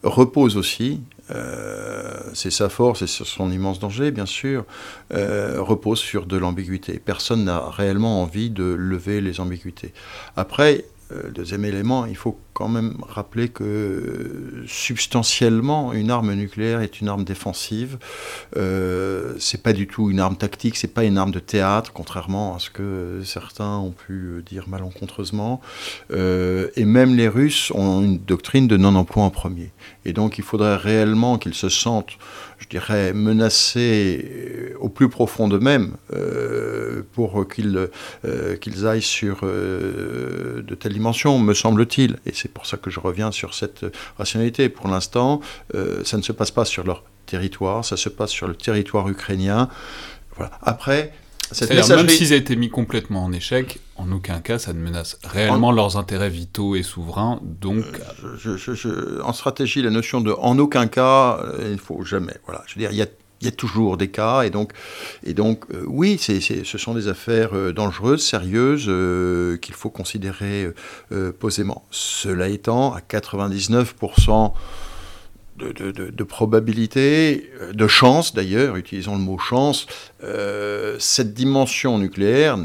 repose 0.04 0.58
aussi, 0.58 1.02
euh, 1.32 2.20
c'est 2.34 2.52
sa 2.52 2.70
force 2.70 3.02
et 3.02 3.08
son 3.08 3.52
immense 3.52 3.80
danger, 3.80 4.12
bien 4.12 4.26
sûr, 4.26 4.66
euh, 5.14 5.58
repose 5.60 6.00
sur 6.00 6.26
de 6.26 6.38
l'ambiguïté. 6.38 7.00
Personne 7.04 7.46
n'a 7.46 7.70
réellement 7.70 8.22
envie 8.22 8.50
de 8.50 8.64
lever 8.64 9.22
les 9.22 9.40
ambiguïtés. 9.40 9.94
Après, 10.36 10.86
euh, 11.12 11.32
deuxième 11.32 11.66
élément, 11.66 12.06
il 12.06 12.16
faut 12.16 12.38
quand 12.58 12.70
même 12.70 12.96
rappeler 13.08 13.50
que 13.50 14.64
substantiellement, 14.66 15.94
une 15.94 16.10
arme 16.10 16.34
nucléaire 16.34 16.82
est 16.82 17.00
une 17.02 17.08
arme 17.08 17.24
défensive. 17.24 18.00
Euh, 18.56 19.36
c'est 19.38 19.62
pas 19.62 19.74
du 19.74 19.86
tout 19.86 20.10
une 20.10 20.20
arme 20.20 20.36
tactique, 20.36 20.76
c'est 20.76 20.92
pas 20.92 21.04
une 21.04 21.20
arme 21.20 21.30
de 21.30 21.38
théâtre, 21.38 21.92
contrairement 21.94 22.56
à 22.56 22.60
ce 22.60 22.72
que 22.72 23.22
certains 23.24 23.78
ont 23.78 23.92
pu 23.92 24.44
dire 24.44 24.68
malencontreusement. 24.68 25.62
Euh, 26.10 26.70
et 26.76 26.86
même 26.86 27.16
les 27.16 27.28
Russes 27.28 27.72
ont 27.76 28.02
une 28.02 28.18
doctrine 28.18 28.68
de 28.68 28.76
non-emploi 28.76 29.22
en 29.22 29.30
premier. 29.30 29.70
Et 30.06 30.14
donc, 30.14 30.40
il 30.40 30.44
faudrait 30.44 30.78
réellement 30.78 31.38
qu'ils 31.38 31.54
se 31.54 31.70
sentent 31.70 32.18
je 32.60 32.68
dirais, 32.68 33.14
menacés 33.14 34.74
au 34.80 34.90
plus 34.90 35.10
profond 35.10 35.48
d'eux-mêmes 35.48 35.96
euh, 36.14 37.04
pour 37.14 37.48
qu'ils 37.48 37.90
euh, 38.26 38.58
aillent 38.86 39.02
sur 39.02 39.42
euh, 39.44 40.64
de 40.64 40.76
telles 40.76 40.94
dimensions, 40.94 41.38
me 41.40 41.54
semble-t-il. 41.54 42.18
Et 42.26 42.34
c'est 42.48 42.54
pour 42.54 42.66
ça 42.66 42.78
que 42.78 42.90
je 42.90 43.00
reviens 43.00 43.32
sur 43.32 43.54
cette 43.54 43.86
rationalité. 44.18 44.70
Pour 44.70 44.88
l'instant, 44.88 45.42
ça 45.74 46.18
ne 46.18 46.22
se 46.22 46.32
passe 46.32 46.52
pas 46.52 46.66
sur 46.66 46.84
leur 46.84 47.04
territoire, 47.26 47.86
ça 47.86 47.98
se 47.98 48.10
passe 48.10 48.32
sur 48.32 48.48
le 48.48 48.56
territoire 48.56 49.08
ukrainien. 49.10 49.70
Voilà. 50.36 50.52
Après, 50.62 51.12
même 51.70 52.10
s'ils 52.10 52.34
aient 52.34 52.38
été 52.38 52.56
mis 52.56 52.70
complètement 52.70 53.24
en 53.24 53.32
échec, 53.32 53.80
en 53.96 54.12
aucun 54.12 54.40
cas 54.40 54.60
ça 54.60 54.74
ne 54.74 54.80
menace 54.80 55.18
réellement 55.24 55.72
leurs 55.72 55.98
intérêts 55.98 56.30
vitaux 56.30 56.76
et 56.76 56.84
souverains. 56.84 57.40
Donc, 57.44 57.86
euh, 58.46 59.22
en 59.24 59.34
stratégie, 59.34 59.82
la 59.82 59.90
notion 59.90 60.22
de 60.22 60.32
en 60.32 60.58
aucun 60.60 60.88
cas, 60.88 61.40
euh, 61.42 61.68
il 61.68 61.74
ne 61.74 61.78
faut 61.78 62.04
jamais. 62.04 62.36
Voilà, 62.46 62.64
je 62.68 62.76
veux 62.76 62.80
dire, 62.80 62.92
il 62.92 62.98
y 62.98 63.02
a 63.02 63.08
il 63.42 63.46
y 63.46 63.48
a 63.48 63.52
toujours 63.52 63.98
des 63.98 64.10
cas, 64.10 64.42
et 64.42 64.50
donc, 64.50 64.74
et 65.24 65.34
donc 65.34 65.66
euh, 65.72 65.84
oui, 65.88 66.18
ce 66.18 66.78
sont 66.78 66.94
des 66.94 67.08
affaires 67.08 67.74
dangereuses, 67.74 68.26
sérieuses, 68.26 68.92
qu'il 69.62 69.76
faut 69.76 69.90
considérer 69.90 70.68
posément. 71.40 71.86
Cela 71.92 72.50
étant, 72.50 72.94
à 72.94 73.00
99%, 73.00 74.54
de, 75.58 76.24
probabilité, 76.24 77.50
de 77.74 77.88
chance 77.88 78.34
d'ailleurs, 78.34 78.76
utilisons 78.76 79.14
le 79.14 79.22
mot 79.22 79.38
chance, 79.38 79.88
cette 81.00 81.34
dimension 81.34 81.98
nucléaire 81.98 82.58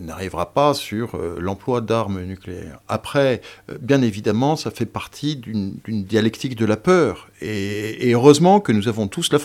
n'arrivera 0.00 0.52
pas 0.52 0.74
sur 0.74 1.16
l'emploi 1.38 1.80
d'armes 1.80 2.22
nucléaires. 2.22 2.80
Après, 2.88 3.40
bien 3.80 4.02
évidemment, 4.02 4.56
ça 4.56 4.70
fait 4.70 4.86
partie 4.86 5.36
d'une 5.36 5.78
dialectique 5.86 6.56
de 6.56 6.64
la 6.64 6.76
peur. 6.76 7.28
Et, 7.40 8.12
heureusement 8.12 8.60
que 8.60 8.72
nous 8.72 8.88
avons 8.88 9.06
tous 9.06 9.32
la 9.32 9.38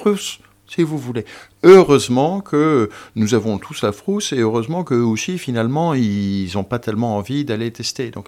si 0.70 0.84
vous 0.84 0.98
voulez. 0.98 1.26
Heureusement 1.64 2.40
que 2.42 2.90
nous 3.16 3.34
avons 3.34 3.58
tous 3.58 3.82
la 3.84 3.92
frousse 3.92 4.32
et 4.32 4.38
heureusement 4.38 4.84
que 4.84 4.94
aussi 4.94 5.38
finalement 5.38 5.94
ils 5.94 6.52
n'ont 6.56 6.64
pas 6.64 6.80
tellement 6.80 7.18
envie 7.18 7.44
d'aller 7.44 7.72
tester. 7.72 8.12
Donc 8.12 8.28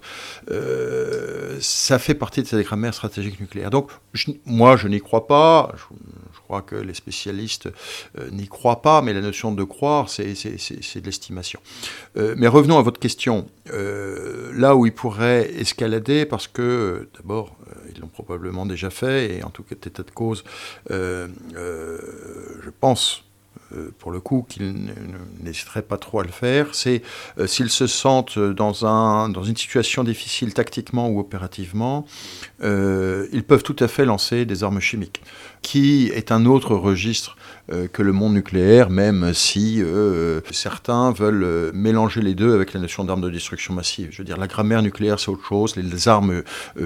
euh, 0.50 1.58
ça 1.62 2.00
fait 2.00 2.16
partie 2.16 2.42
de 2.42 2.48
cette 2.48 2.66
grammaire 2.66 2.94
stratégique 2.94 3.40
nucléaire. 3.40 3.70
Donc 3.70 3.90
moi 4.46 4.76
je 4.76 4.88
n'y 4.88 5.00
crois 5.00 5.28
pas. 5.28 5.72
Je, 5.78 6.40
crois 6.44 6.62
que 6.62 6.76
les 6.76 6.94
spécialistes 6.94 7.70
euh, 8.20 8.30
n'y 8.32 8.48
croient 8.48 8.82
pas, 8.82 9.02
mais 9.02 9.14
la 9.14 9.22
notion 9.22 9.54
de 9.54 9.64
croire 9.64 10.10
c'est 10.10 10.34
de 10.34 11.06
l'estimation. 11.06 11.62
Euh, 12.18 12.36
mais 12.38 12.48
revenons 12.48 12.78
à 12.78 12.82
votre 12.82 13.00
question. 13.00 13.48
là 13.72 14.76
où 14.76 14.86
ils 14.86 14.92
pourraient 14.92 15.50
escalader, 15.58 16.26
parce 16.26 16.48
que 16.48 17.08
d'abord 17.16 17.56
l'ont 18.02 18.08
probablement 18.08 18.66
déjà 18.66 18.90
fait 18.90 19.38
et 19.38 19.44
en 19.44 19.50
tout 19.50 19.64
cas 19.64 19.76
état 19.76 20.04
de 20.04 20.12
cause 20.12 20.44
je 20.90 22.70
pense 22.80 23.24
euh, 23.76 23.92
pour 24.00 24.12
le 24.12 24.20
coup, 24.20 24.46
qu'ils 24.48 24.94
n'hésiteraient 25.42 25.82
pas 25.82 25.98
trop 25.98 26.20
à 26.20 26.24
le 26.24 26.30
faire, 26.30 26.74
c'est 26.74 27.02
euh, 27.38 27.48
s'ils 27.48 27.70
se 27.70 27.88
sentent 27.88 28.38
dans, 28.40 28.86
un, 28.86 29.30
dans 29.30 29.44
une 29.44 29.56
situation 29.56 30.04
difficile 30.04 30.54
tactiquement 30.54 31.10
ou 31.10 31.20
opérativement, 31.20 32.06
euh, 32.64 33.28
ils 33.32 33.44
peuvent 33.44 33.64
tout 33.64 33.76
à 33.80 33.88
fait 33.88 34.06
lancer 34.06 34.46
des 34.46 34.64
armes 34.64 34.80
chimiques, 34.80 35.22
qui 35.62 36.12
est 36.14 36.32
un 36.32 36.46
autre 36.46 36.76
registre 36.76 37.38
que 37.94 38.02
le 38.02 38.12
monde 38.12 38.34
nucléaire, 38.34 38.90
même 38.90 39.34
si 39.34 39.82
certains 40.52 41.12
veulent 41.12 41.72
mélanger 41.74 42.22
les 42.22 42.36
deux 42.36 42.54
avec 42.54 42.74
la 42.74 42.80
notion 42.80 43.04
d'armes 43.04 43.22
de 43.22 43.30
destruction 43.30 43.74
massive. 43.74 44.10
Je 44.12 44.18
veux 44.20 44.24
dire, 44.24 44.38
la 44.38 44.48
grammaire 44.48 44.82
nucléaire, 44.82 45.20
c'est 45.20 45.30
autre 45.30 45.46
chose, 45.46 45.76
les, 45.76 46.08
armes 46.08 46.44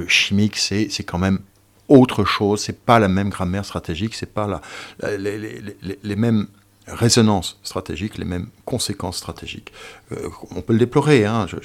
chimiques, 0.07 0.57
c'est 0.57 1.03
quand 1.05 1.17
même 1.19 1.39
autre 1.87 2.23
chose, 2.23 2.61
c'est 2.61 2.79
pas 2.79 2.99
la 2.99 3.07
même 3.07 3.29
grammaire 3.29 3.65
stratégique, 3.65 4.15
c'est 4.15 4.33
pas 4.33 4.61
les, 5.01 6.15
mêmes 6.15 6.47
résonances 6.87 7.59
stratégiques, 7.63 8.17
les 8.17 8.25
mêmes 8.25 8.47
conséquences 8.65 9.17
stratégiques. 9.17 9.71
Euh, 10.11 10.29
on 10.55 10.61
peut 10.61 10.73
le 10.73 10.79
déplorer, 10.79 11.25
hein, 11.25 11.47
je, 11.47 11.57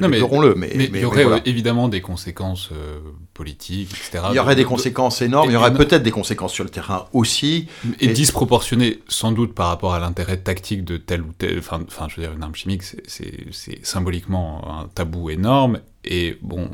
déplorons-le. 0.00 0.54
Mais, 0.54 0.72
mais, 0.76 0.90
il 0.92 1.00
y 1.00 1.04
aurait 1.04 1.42
évidemment 1.44 1.88
des 1.88 2.00
conséquences 2.00 2.70
euh, 2.72 2.98
politiques, 3.34 3.90
etc. 3.92 4.24
Il 4.30 4.36
y 4.36 4.38
aurait 4.38 4.56
des 4.56 4.64
conséquences 4.64 5.22
énormes, 5.22 5.50
il 5.50 5.54
y 5.54 5.56
aurait 5.56 5.74
peut-être 5.74 6.02
des 6.02 6.10
conséquences 6.10 6.52
sur 6.52 6.64
le 6.64 6.70
terrain 6.70 7.06
aussi. 7.12 7.68
Et, 8.00 8.08
disproportionnées 8.08 9.00
sans 9.08 9.32
doute 9.32 9.54
par 9.54 9.68
rapport 9.68 9.94
à 9.94 10.00
l'intérêt 10.00 10.38
tactique 10.38 10.84
de 10.84 10.96
tel 10.96 11.22
ou 11.22 11.32
tel... 11.36 11.58
Enfin, 11.58 12.08
je 12.08 12.16
veux 12.16 12.22
dire, 12.22 12.34
une 12.34 12.42
arme 12.42 12.54
chimique, 12.54 12.82
c'est 12.82 13.84
symboliquement 13.84 14.80
un 14.80 14.88
tabou 14.88 15.30
énorme, 15.30 15.80
et 16.06 16.38
bon, 16.42 16.68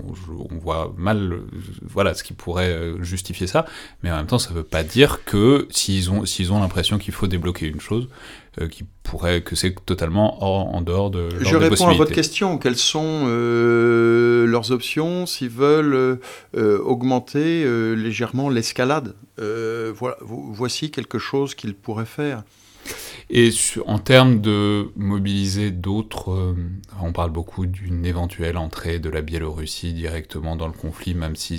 on 0.50 0.56
voit 0.58 0.92
mal 0.96 1.40
voilà, 1.82 2.14
ce 2.14 2.22
qui 2.22 2.32
pourrait 2.32 2.70
euh, 2.70 3.02
justifier 3.02 3.46
ça, 3.46 3.66
mais 4.02 4.10
en 4.10 4.16
même 4.16 4.26
temps, 4.26 4.38
ça 4.38 4.50
ne 4.50 4.56
veut 4.56 4.64
pas 4.64 4.82
dire 4.82 5.24
que 5.24 5.66
s'ils 5.70 6.10
ont, 6.10 6.26
s'ils 6.26 6.52
ont 6.52 6.60
l'impression 6.60 6.98
qu'il 6.98 7.14
faut 7.14 7.26
débloquer 7.26 7.66
une 7.66 7.80
chose, 7.80 8.08
euh, 8.60 8.68
qui 8.68 8.84
pourrait, 9.02 9.42
que 9.42 9.56
c'est 9.56 9.74
totalement 9.86 10.44
en 10.44 10.80
dehors 10.82 11.10
de 11.10 11.28
Je 11.40 11.56
réponds 11.56 11.88
à 11.88 11.94
votre 11.94 12.12
question. 12.12 12.58
Quelles 12.58 12.76
sont 12.76 13.24
euh, 13.26 14.46
leurs 14.46 14.70
options 14.70 15.26
s'ils 15.26 15.48
veulent 15.48 16.20
augmenter 16.54 17.64
légèrement 17.96 18.48
l'escalade? 18.50 19.14
Voilà, 19.38 20.16
Voici 20.20 20.90
quelque 20.90 21.18
chose 21.18 21.54
qu'ils 21.54 21.74
pourraient 21.74 22.04
faire. 22.04 22.44
Et 23.34 23.48
en 23.86 23.98
termes 23.98 24.42
de 24.42 24.92
mobiliser 24.94 25.70
d'autres, 25.70 26.32
euh, 26.32 26.54
on 27.00 27.14
parle 27.14 27.30
beaucoup 27.30 27.64
d'une 27.64 28.04
éventuelle 28.04 28.58
entrée 28.58 28.98
de 28.98 29.08
la 29.08 29.22
Biélorussie 29.22 29.94
directement 29.94 30.54
dans 30.54 30.66
le 30.66 30.74
conflit, 30.74 31.14
même 31.14 31.34
si 31.34 31.54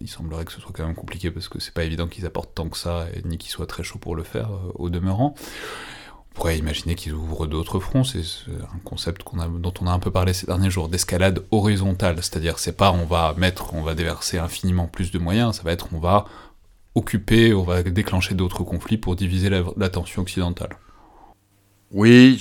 il 0.00 0.08
semblerait 0.08 0.44
que 0.44 0.52
ce 0.52 0.60
soit 0.60 0.72
quand 0.74 0.84
même 0.84 0.96
compliqué 0.96 1.30
parce 1.30 1.48
que 1.48 1.60
c'est 1.60 1.72
pas 1.72 1.84
évident 1.84 2.08
qu'ils 2.08 2.26
apportent 2.26 2.56
tant 2.56 2.68
que 2.68 2.76
ça, 2.76 3.06
ni 3.24 3.38
qu'ils 3.38 3.52
soient 3.52 3.68
très 3.68 3.84
chauds 3.84 4.00
pour 4.00 4.16
le 4.16 4.24
faire 4.24 4.50
euh, 4.50 4.72
au 4.74 4.90
demeurant. 4.90 5.36
On 6.32 6.34
pourrait 6.34 6.58
imaginer 6.58 6.96
qu'ils 6.96 7.12
ouvrent 7.12 7.46
d'autres 7.46 7.78
fronts, 7.78 8.02
c'est 8.02 8.24
un 8.50 8.78
concept 8.82 9.22
dont 9.58 9.74
on 9.80 9.86
a 9.86 9.92
un 9.92 9.98
peu 10.00 10.10
parlé 10.10 10.32
ces 10.32 10.46
derniers 10.46 10.70
jours, 10.70 10.88
d'escalade 10.88 11.44
horizontale, 11.52 12.16
c'est-à-dire 12.16 12.58
c'est 12.58 12.76
pas 12.76 12.90
on 12.90 13.04
va 13.04 13.34
mettre, 13.36 13.74
on 13.74 13.82
va 13.82 13.94
déverser 13.94 14.38
infiniment 14.38 14.86
plus 14.88 15.12
de 15.12 15.18
moyens, 15.20 15.56
ça 15.56 15.62
va 15.62 15.70
être 15.72 15.88
on 15.92 15.98
va 15.98 16.26
occuper, 16.94 17.54
on 17.54 17.62
va 17.62 17.82
déclencher 17.82 18.34
d'autres 18.34 18.64
conflits 18.64 18.98
pour 18.98 19.16
diviser 19.16 19.50
l'attention 19.76 20.22
occidentale. 20.22 20.76
Oui, 21.92 22.40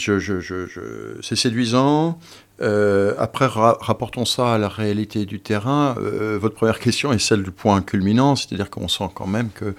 c'est 1.21 1.35
séduisant. 1.35 2.19
Euh, 2.61 3.15
après, 3.17 3.47
rapportons 3.47 4.25
ça 4.25 4.53
à 4.53 4.57
la 4.57 4.67
réalité 4.67 5.25
du 5.25 5.39
terrain. 5.39 5.95
Euh, 5.97 6.37
votre 6.39 6.55
première 6.55 6.79
question 6.79 7.11
est 7.13 7.19
celle 7.19 7.41
du 7.41 7.51
point 7.51 7.81
culminant, 7.81 8.35
c'est-à-dire 8.35 8.69
qu'on 8.69 8.87
sent 8.87 9.09
quand 9.15 9.27
même 9.27 9.49
que, 9.49 9.73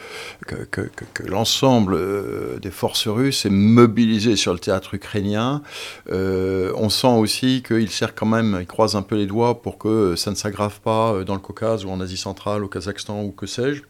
l'ensemble 1.24 1.94
euh, 1.94 2.58
des 2.58 2.70
forces 2.70 3.06
russes 3.06 3.46
est 3.46 3.50
mobilisé 3.50 4.34
sur 4.34 4.52
le 4.52 4.58
théâtre 4.58 4.94
ukrainien. 4.94 5.62
on 6.10 6.88
sent 6.88 7.06
aussi 7.06 7.62
qu'il 7.62 7.90
sert 7.90 8.14
quand 8.14 8.26
même, 8.26 8.58
il 8.60 8.66
croise 8.66 8.96
un 8.96 9.02
peu 9.02 9.16
les 9.16 9.26
doigts 9.26 9.62
pour 9.62 9.78
que 9.78 10.16
ça 10.16 10.30
ne 10.30 10.36
s'aggrave 10.36 10.80
pas 10.80 11.22
dans 11.24 11.34
le 11.34 11.40
Caucase 11.40 11.84
ou 11.84 11.90
en 11.90 12.00
Asie 12.00 12.16
centrale, 12.16 12.64
au 12.64 12.68
Kazakhstan 12.68 13.22
ou 13.22 13.30
que 13.30 13.46
sais-je. 13.46 13.82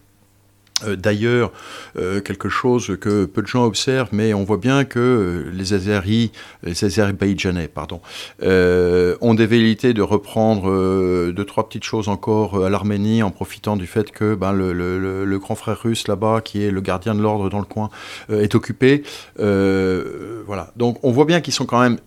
Euh, 0.83 0.95
d'ailleurs, 0.95 1.51
euh, 1.97 2.21
quelque 2.21 2.49
chose 2.49 2.97
que 2.99 3.25
peu 3.25 3.41
de 3.41 3.47
gens 3.47 3.65
observent, 3.65 4.09
mais 4.11 4.33
on 4.33 4.43
voit 4.43 4.57
bien 4.57 4.85
que 4.85 4.99
euh, 4.99 5.51
les 5.53 5.73
Azeris, 5.73 6.31
les 6.63 6.83
Azerbaïdjanais, 6.83 7.67
pardon, 7.67 8.01
ont 8.41 9.33
des 9.33 9.45
velléités 9.45 9.93
de 9.93 10.01
reprendre 10.01 11.31
deux 11.31 11.45
trois 11.45 11.67
petites 11.67 11.83
choses 11.83 12.07
encore 12.07 12.65
à 12.65 12.69
l'Arménie 12.69 13.23
en 13.23 13.31
profitant 13.31 13.77
du 13.77 13.87
fait 13.87 14.11
que 14.11 14.35
ben, 14.35 14.51
le, 14.53 15.37
grand 15.39 15.55
frère 15.55 15.81
russe 15.81 16.07
là-bas, 16.07 16.41
qui 16.41 16.63
est 16.63 16.71
le 16.71 16.81
gardien 16.81 17.15
de 17.15 17.21
l'ordre 17.21 17.49
dans 17.49 17.59
le 17.59 17.65
coin, 17.65 17.89
est 18.29 18.55
occupé. 18.55 19.03
voilà. 19.37 20.71
Donc 20.75 20.99
on 21.03 21.11
voit 21.11 21.25
bien 21.25 21.41
qu'ils 21.41 21.53
sont 21.53 21.65
quand 21.65 21.81
même 21.81 21.97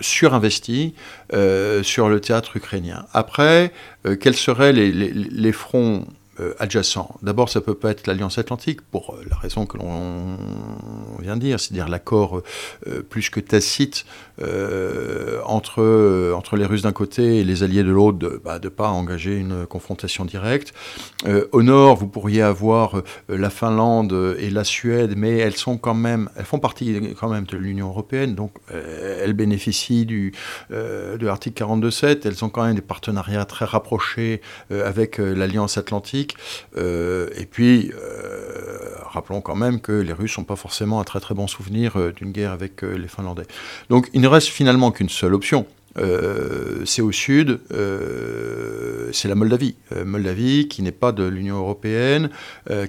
surinvestis 0.00 0.92
sur 1.82 2.08
le 2.08 2.20
théâtre 2.20 2.56
ukrainien. 2.56 3.06
Après, 3.12 3.72
quels 4.20 4.36
seraient 4.36 4.72
les 4.72 5.52
fronts 5.52 6.04
euh, 6.04 6.17
adjacents. 6.58 7.16
D'abord, 7.22 7.48
ça 7.48 7.60
peut 7.60 7.74
pas 7.74 7.90
être 7.90 8.06
l'Alliance 8.06 8.38
Atlantique, 8.38 8.80
pour 8.82 9.14
euh, 9.14 9.24
la 9.28 9.36
raison 9.36 9.66
que 9.66 9.78
l'on 9.78 10.36
vient 11.20 11.36
de 11.36 11.40
dire, 11.40 11.60
c'est-à-dire 11.60 11.88
l'accord 11.88 12.42
euh, 12.86 13.02
plus 13.02 13.30
que 13.30 13.40
tacite 13.40 14.04
entre, 15.44 16.56
les 16.56 16.64
Russes 16.64 16.82
d'un 16.82 16.92
côté 16.92 17.38
et 17.38 17.44
les 17.44 17.62
alliés 17.64 17.82
de 17.82 17.90
l'autre, 17.90 18.18
de 18.18 18.28
ne 18.28 18.36
bah, 18.36 18.60
pas 18.74 18.88
engager 18.88 19.36
une 19.36 19.66
confrontation 19.66 20.24
directe. 20.24 20.72
au 21.52 21.62
nord, 21.62 21.96
vous 21.96 22.06
pourriez 22.06 22.42
avoir 22.42 23.02
la 23.28 23.50
Finlande 23.50 24.36
et 24.38 24.50
la 24.50 24.62
Suède, 24.62 25.14
mais 25.16 25.38
elles 25.38 25.56
sont 25.56 25.76
quand 25.76 25.94
même, 25.94 26.28
elles 26.36 26.44
font 26.44 26.60
partie 26.60 27.14
quand 27.18 27.28
même 27.28 27.44
de 27.44 27.56
l'Union 27.56 27.88
européenne, 27.88 28.36
donc 28.36 28.52
elles 28.70 29.32
bénéficient 29.32 30.06
de 30.06 31.26
l'article 31.26 31.64
42.7, 31.64 32.20
elles 32.24 32.44
ont 32.44 32.48
quand 32.48 32.64
même 32.64 32.76
des 32.76 32.80
partenariats 32.80 33.44
très 33.44 33.64
rapprochés 33.64 34.40
avec 34.70 35.18
l'Alliance 35.18 35.78
Atlantique. 35.78 36.27
Euh, 36.76 37.28
et 37.36 37.46
puis, 37.46 37.92
euh, 37.94 38.78
rappelons 39.06 39.40
quand 39.40 39.56
même 39.56 39.80
que 39.80 39.92
les 39.92 40.12
Russes 40.12 40.36
n'ont 40.38 40.44
pas 40.44 40.56
forcément 40.56 41.00
un 41.00 41.04
très 41.04 41.20
très 41.20 41.34
bon 41.34 41.46
souvenir 41.46 41.96
euh, 41.96 42.12
d'une 42.12 42.32
guerre 42.32 42.52
avec 42.52 42.82
les 42.82 43.08
Finlandais. 43.08 43.46
Donc 43.90 44.08
il 44.12 44.20
ne 44.20 44.28
reste 44.28 44.48
finalement 44.48 44.90
qu'une 44.90 45.08
seule 45.08 45.34
option, 45.34 45.66
euh, 45.98 46.82
c'est 46.84 47.02
au 47.02 47.12
sud, 47.12 47.60
euh, 47.72 49.08
c'est 49.12 49.28
la 49.28 49.34
Moldavie. 49.34 49.76
Euh, 49.92 50.04
Moldavie 50.04 50.68
qui 50.68 50.82
n'est 50.82 50.92
pas 50.92 51.12
de 51.12 51.24
l'Union 51.24 51.56
européenne, 51.56 52.30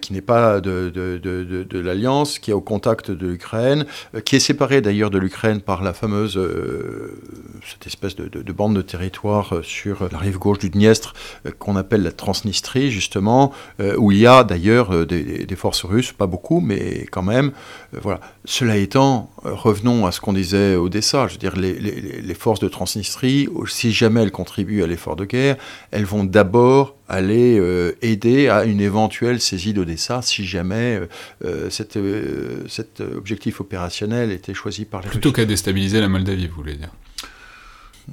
qui 0.02 0.14
n'est 0.14 0.22
pas 0.22 0.60
de, 0.60 0.90
de, 0.90 1.80
l'Alliance, 1.80 2.40
qui 2.40 2.52
est 2.52 2.54
au 2.54 2.62
contact 2.62 3.12
de 3.12 3.28
l'Ukraine, 3.28 3.86
qui 4.26 4.36
est 4.36 4.40
séparée 4.40 4.82
d'ailleurs 4.82 5.10
de 5.10 5.18
l'Ukraine 5.18 5.62
par 5.62 5.84
la 5.84 5.94
fameuse, 5.94 6.40
cette 7.70 7.88
espèce 7.88 8.16
de, 8.16 8.52
bande 8.52 8.76
de 8.76 8.82
territoire 8.82 9.62
sur 9.64 10.10
la 10.12 10.18
rive 10.18 10.38
gauche 10.38 10.60
du 10.60 10.70
Dniestre, 10.70 11.14
qu'on 11.60 11.76
appelle 11.76 12.04
la 12.04 12.12
Transnistrie, 12.12 12.92
justement, 12.92 13.54
où 13.98 14.12
il 14.12 14.20
y 14.20 14.28
a 14.28 14.44
d'ailleurs 14.44 15.06
des, 15.06 15.56
forces 15.56 15.84
russes, 15.84 16.12
pas 16.12 16.28
beaucoup, 16.28 16.60
mais 16.60 17.06
quand 17.12 17.24
même. 17.24 17.52
voilà. 17.94 18.20
Cela 18.46 18.78
étant, 18.78 19.30
revenons 19.44 20.06
à 20.06 20.12
ce 20.12 20.20
qu'on 20.20 20.34
disait 20.34 20.76
au 20.76 20.86
Odessa, 20.86 21.28
je 21.28 21.34
veux 21.34 21.40
dire, 21.40 21.56
les, 21.56 21.74
les 21.80 22.34
forces 22.34 22.60
de 22.60 22.68
Transnistrie 22.68 22.99
si 23.04 23.92
jamais 23.92 24.22
elles 24.22 24.32
contribuent 24.32 24.84
à 24.84 24.88
l'effort 24.88 25.16
de 25.16 25.26
guerre, 25.26 25.58
elles 25.92 26.06
vont 26.06 26.24
d'abord 26.24 26.96
aller 27.08 27.58
euh, 27.60 27.98
aider 28.02 28.50
à 28.50 28.66
une 28.66 28.82
éventuelle 28.82 29.42
saisie 29.42 29.74
d'Odessa 29.74 30.22
si 30.22 30.46
jamais 30.46 31.00
euh, 31.00 31.08
euh, 31.46 32.66
cet 32.68 33.02
objectif 33.02 33.62
opérationnel 33.62 34.32
était 34.32 34.54
choisi 34.54 34.86
par 34.86 35.02
les 35.02 35.10
Plutôt 35.10 35.32
qu'à 35.32 35.46
déstabiliser 35.46 36.00
la 36.00 36.08
Moldavie, 36.08 36.48
vous 36.48 36.56
voulez 36.56 36.76
dire 36.76 36.92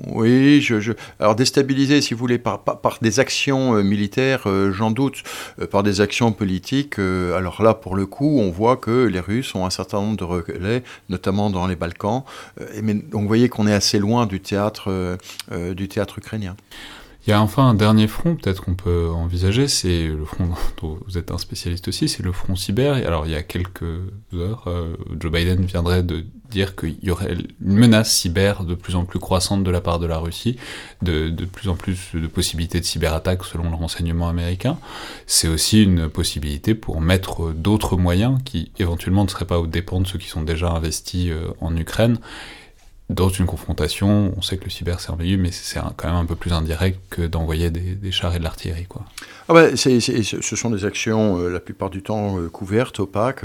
Oui, 0.07 0.61
je, 0.61 0.92
alors 1.18 1.34
déstabiliser, 1.34 2.01
si 2.01 2.14
vous 2.14 2.20
voulez, 2.20 2.38
par, 2.38 2.61
des 3.01 3.20
actions 3.20 3.76
euh, 3.76 3.82
militaires, 3.82 4.42
euh, 4.47 4.72
j'en 4.72 4.90
doute, 4.90 5.22
euh, 5.61 5.66
par 5.66 5.82
des 5.82 6.01
actions 6.01 6.32
politiques. 6.32 6.99
alors 6.99 7.62
là, 7.62 7.74
pour 7.74 7.97
le 7.97 8.07
coup, 8.07 8.40
on 8.40 8.51
voit 8.51 8.76
que 8.76 9.07
les 9.07 9.20
Russes 9.20 9.55
ont 9.55 9.66
un 9.66 9.70
certain 9.70 9.99
nombre 9.99 10.16
de 10.16 10.24
relais, 10.24 10.82
notamment 11.09 11.51
dans 11.51 11.66
les 11.66 11.76
Balkans. 11.76 12.24
mais, 12.82 12.94
donc 12.94 13.22
vous 13.22 13.28
voyez 13.28 13.49
qu'on 13.49 13.66
est 13.66 13.74
assez 13.74 13.99
loin 13.99 14.26
du 14.26 14.40
théâtre 14.40 15.18
ukrainien. 16.18 16.57
Il 17.27 17.31
y 17.31 17.33
a 17.33 17.43
enfin 17.43 17.68
un 17.68 17.74
dernier 17.74 18.07
front, 18.07 18.37
peut-être 18.37 18.62
qu'on 18.62 18.77
peut 18.77 19.09
envisager, 19.11 19.66
c'est 19.66 20.07
le 20.07 20.24
front 20.24 20.51
dont 20.81 20.99
vous 21.07 21.18
êtes 21.18 21.33
un 21.33 21.39
spécialiste 21.39 21.89
aussi, 21.89 22.09
c'est 22.09 22.22
le 22.22 22.31
front 22.31 22.55
cyber. 22.55 22.95
Alors 22.95 23.27
il 23.27 23.33
y 23.33 23.35
a 23.35 23.43
quelques 23.43 23.83
heures, 24.33 24.64
euh, 24.68 24.95
Joe 25.18 25.33
Biden 25.33 25.64
viendrait 25.64 26.05
de 26.05 26.24
dire 26.51 26.77
qu'il 26.77 26.97
y 27.03 27.11
aurait 27.11 27.33
une 27.33 27.49
menace 27.61 28.12
cyber 28.12 28.62
de 28.62 28.77
plus 28.77 28.95
en 28.95 29.05
plus 29.05 29.18
croissante 29.18 29.64
de 29.64 29.70
la 29.72 29.81
part 29.81 29.99
de 29.99 30.07
la 30.07 30.18
Russie, 30.18 30.57
de, 31.03 31.29
de 31.29 31.45
plus 31.47 31.68
en 31.68 31.74
plus 31.74 32.14
de 32.14 32.29
possibilités 32.29 32.79
de 32.79 32.85
cyberattaques 32.85 33.45
selon 33.45 33.70
le 33.70 33.74
renseignement 33.74 34.29
américain. 34.29 34.79
C'est 35.27 35.49
aussi 35.49 35.83
une 35.83 36.09
possibilité 36.09 36.77
pour 36.77 37.01
mettre 37.01 37.51
d'autres 37.53 37.97
moyens 37.97 38.39
qui 38.45 38.70
éventuellement 38.79 39.24
ne 39.24 39.29
seraient 39.29 39.47
pas 39.47 39.59
aux 39.59 39.66
dépens 39.66 40.01
de 40.01 40.07
ceux 40.07 40.20
qui 40.20 40.29
sont 40.29 40.43
déjà 40.43 40.70
investis 40.70 41.31
euh, 41.31 41.49
en 41.61 41.77
Ukraine 41.77 42.18
dans 43.09 43.28
une 43.28 43.46
confrontation, 43.46 44.34
on 44.36 44.42
sait 44.42 44.57
que 44.57 44.64
le 44.64 44.70
cyber 44.70 44.98
c'est 44.98 45.11
merveilleux, 45.11 45.36
mais 45.36 45.52
c'est 45.52 45.78
quand 45.96 46.09
même 46.09 46.16
un 46.16 46.24
peu 46.24 46.34
plus 46.34 46.52
indirect 46.52 46.98
que 47.09 47.22
d'envoyer 47.22 47.70
des, 47.70 48.11
chars 48.11 48.34
et 48.34 48.40
de 48.40 48.44
l'artillerie. 48.44 48.86
Quoi. 48.86 49.04
Ah 49.48 49.54
bah, 49.54 49.76
ce 49.76 50.57
sont 50.57 50.70
des 50.70 50.84
actions 50.84 51.38
euh, 51.38 51.48
la 51.48 51.61
plupart 51.61 51.88
du 51.88 52.02
temps 52.02 52.36
euh, 52.36 52.48
couvertes, 52.48 52.98
opaques. 52.98 53.44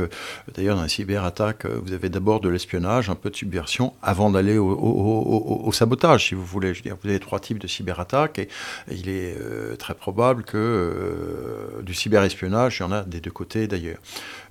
D'ailleurs, 0.55 0.77
dans 0.77 0.81
la 0.81 0.89
cyberattaque, 0.89 1.65
euh, 1.65 1.79
vous 1.83 1.93
avez 1.93 2.09
d'abord 2.09 2.39
de 2.39 2.49
l'espionnage, 2.49 3.11
un 3.11 3.15
peu 3.15 3.29
de 3.29 3.35
subversion, 3.35 3.93
avant 4.01 4.31
d'aller 4.31 4.57
au, 4.57 5.71
sabotage, 5.71 6.29
si 6.29 6.33
vous 6.33 6.45
voulez. 6.45 6.73
Je 6.73 6.79
veux 6.79 6.89
dire, 6.89 6.97
vous 7.03 7.09
avez 7.09 7.19
trois 7.19 7.39
types 7.39 7.59
de 7.59 7.67
cyberattaques, 7.67 8.39
et, 8.39 8.49
il 8.89 9.09
est 9.09 9.37
très 9.77 9.93
probable 9.93 10.43
que 10.43 11.81
du 11.83 11.93
cyberespionnage, 11.93 12.79
il 12.79 12.83
y 12.83 12.85
en 12.85 12.91
a 12.91 13.03
des 13.03 13.21
deux 13.21 13.31
côtés 13.31 13.67
d'ailleurs. 13.67 13.99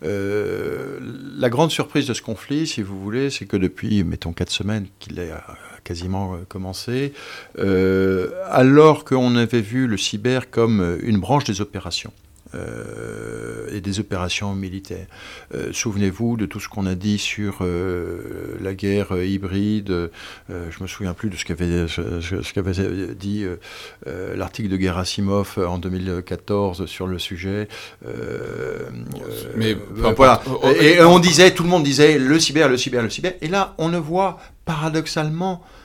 La 0.02 1.48
grande 1.48 1.70
surprise 1.70 2.06
de 2.06 2.14
ce 2.14 2.22
conflit, 2.22 2.66
si 2.66 2.82
vous 2.82 3.00
voulez, 3.00 3.30
c'est 3.30 3.46
que 3.46 3.56
depuis, 3.56 4.02
mettons, 4.04 4.32
quatre 4.32 4.50
semaines, 4.50 4.86
qu'il 4.98 5.20
a 5.20 5.44
quasiment 5.84 6.34
euh, 6.34 6.38
commencé, 6.48 7.12
euh, 7.58 8.30
alors 8.48 9.04
qu'on 9.04 9.36
avait 9.36 9.60
vu 9.60 9.86
le 9.86 9.96
cyber 9.96 10.50
comme 10.50 10.80
euh, 10.80 10.98
une 11.02 11.18
branche 11.18 11.44
des 11.44 11.60
opérations. 11.60 12.12
Et 12.54 13.80
des 13.80 14.00
opérations 14.00 14.54
militaires. 14.54 15.06
Souvenez-vous 15.72 16.36
de 16.36 16.46
tout 16.46 16.60
ce 16.60 16.68
qu'on 16.68 16.86
a 16.86 16.94
dit 16.94 17.18
sur 17.18 17.64
la 18.60 18.74
guerre 18.74 19.16
hybride. 19.22 20.10
je 20.48 20.82
me 20.82 20.86
souviens 20.86 21.14
plus 21.14 21.30
de 21.30 21.36
ce 21.36 21.44
qu'avait 22.52 23.14
dit 23.14 23.46
l'article 24.34 24.68
de 24.68 24.78
Gerasimov 24.78 25.58
en 25.58 25.78
2014 25.78 26.86
sur 26.86 27.06
le 27.06 27.18
sujet. 27.18 27.68
Mais 29.56 29.76
voilà. 30.16 30.42
Oh, 30.46 30.60
oh, 30.62 30.68
et 30.68 31.02
on 31.02 31.18
disait, 31.18 31.52
tout 31.52 31.62
le 31.62 31.68
monde 31.68 31.84
disait 31.84 32.18
le 32.18 32.38
cyber, 32.38 32.68
le 32.68 32.76
cyber, 32.76 33.02
le 33.02 33.10
cyber. 33.10 33.34
Et 33.40 33.48
là, 33.48 33.74
on 33.78 33.88
ne 33.88 33.98
voit 33.98 34.38
paradoxalement, 34.64 35.62
euh, 35.62 35.79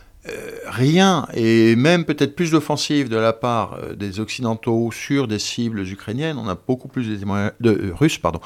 rien, 0.66 1.28
et 1.34 1.76
même 1.76 2.06
peut-être 2.06 2.36
plus 2.36 2.52
d'offensives 2.52 3.10
de 3.10 3.18
la 3.18 3.34
part 3.34 3.80
euh, 3.82 3.96
des 3.96 4.20
Occidentaux 4.20 4.92
sur 4.92 5.28
des 5.28 5.40
cibles 5.40 5.82
ukrainiennes. 5.82 6.38
On 6.38 6.48
a 6.48 6.56
beaucoup 6.56 6.88
plus 6.88 7.08
de 7.08 7.16
témoignages, 7.16 7.54
euh, 7.66 7.92
russes, 7.94 8.18
pardon, 8.18 8.40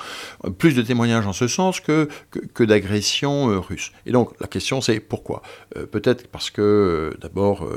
plus 0.57 0.75
de 0.75 0.81
témoignages 0.81 1.25
en 1.25 1.33
ce 1.33 1.47
sens 1.47 1.79
que, 1.79 2.07
que, 2.53 2.63
d'agressions 2.63 3.61
russes. 3.61 3.91
Et 4.05 4.11
donc 4.11 4.31
la 4.39 4.47
question 4.47 4.81
c'est 4.81 4.99
pourquoi? 4.99 5.41
Peut-être 5.91 6.27
parce 6.27 6.49
que 6.49 7.15
d'abord 7.21 7.67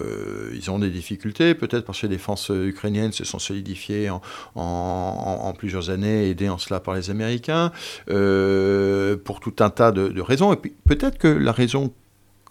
ils 0.52 0.70
ont 0.70 0.78
des 0.78 0.90
difficultés, 0.90 1.54
peut-être 1.54 1.84
parce 1.84 2.00
que 2.00 2.06
les 2.06 2.16
défenses 2.16 2.50
ukrainiennes 2.50 3.12
se 3.12 3.24
sont 3.24 3.38
solidifiées 3.38 4.10
en, 4.54 5.54
plusieurs 5.56 5.90
années, 5.90 6.28
aidées 6.30 6.48
en 6.48 6.58
cela 6.58 6.80
par 6.80 6.94
les 6.94 7.10
Américains, 7.10 7.72
pour 8.06 9.40
tout 9.40 9.54
un 9.60 9.70
tas 9.70 9.92
de 9.92 10.20
raisons. 10.20 10.52
Et 10.52 10.56
puis 10.56 10.74
peut-être 10.86 11.18
que 11.18 11.28
la 11.28 11.52
raison 11.52 11.92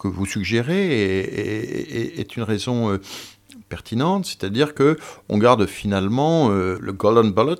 que 0.02 0.08
vous 0.08 0.26
suggérez 0.26 1.30
est, 2.18 2.36
une 2.36 2.42
raison 2.42 2.90
euh, 2.90 3.00
pertinente, 3.68 4.26
c'est-à-dire 4.26 4.74
que 4.74 4.98
on 5.28 5.38
garde 5.38 5.66
finalement 5.66 6.50
euh, 6.50 6.76
le 6.80 6.92
golden 6.92 7.30
bullet, 7.30 7.54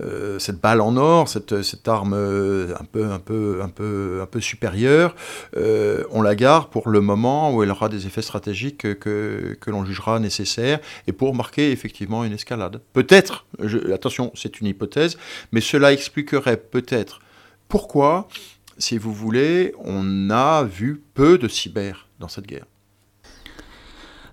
euh, 0.00 0.38
cette 0.38 0.60
balle 0.60 0.80
en 0.80 0.96
or, 0.96 1.28
cette, 1.28 1.62
cette 1.62 1.86
arme 1.86 2.14
un 2.14 2.84
peu 2.90 3.10
un 3.10 3.18
peu 3.18 3.60
un 3.62 3.68
peu 3.68 4.20
un 4.22 4.26
peu 4.26 4.40
supérieure, 4.40 5.14
on 5.54 6.22
la 6.22 6.34
garde 6.34 6.70
pour 6.70 6.88
le 6.88 7.00
moment 7.02 7.54
où 7.54 7.62
elle 7.62 7.70
aura 7.70 7.90
des 7.90 8.06
effets 8.06 8.22
stratégiques 8.22 8.98
que, 8.98 9.56
que 9.60 9.70
l'on 9.70 9.84
jugera 9.84 10.18
nécessaires 10.18 10.80
et 11.06 11.12
pour 11.12 11.34
marquer 11.34 11.72
effectivement 11.72 12.24
une 12.24 12.32
escalade. 12.32 12.80
Peut-être, 12.94 13.44
attention, 13.92 14.32
c'est 14.34 14.60
une 14.60 14.66
hypothèse, 14.66 15.18
mais 15.52 15.60
cela 15.60 15.92
expliquerait 15.92 16.56
peut-être 16.56 17.20
pourquoi 17.68 18.28
si 18.78 18.98
vous 18.98 19.12
voulez, 19.12 19.74
on 19.78 20.30
a 20.30 20.64
vu 20.64 21.02
peu 21.14 21.38
de 21.38 21.48
cyber 21.48 22.08
dans 22.18 22.28
cette 22.28 22.46
guerre. 22.46 22.66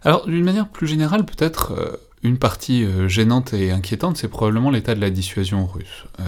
Alors, 0.03 0.25
d'une 0.25 0.43
manière 0.43 0.69
plus 0.69 0.87
générale, 0.87 1.25
peut-être, 1.25 1.73
euh, 1.73 1.97
une 2.23 2.37
partie 2.37 2.85
euh, 2.85 3.07
gênante 3.07 3.53
et 3.53 3.71
inquiétante, 3.71 4.17
c'est 4.17 4.29
probablement 4.29 4.71
l'état 4.71 4.95
de 4.95 5.01
la 5.01 5.09
dissuasion 5.09 5.65
russe. 5.65 6.05
Euh, 6.19 6.23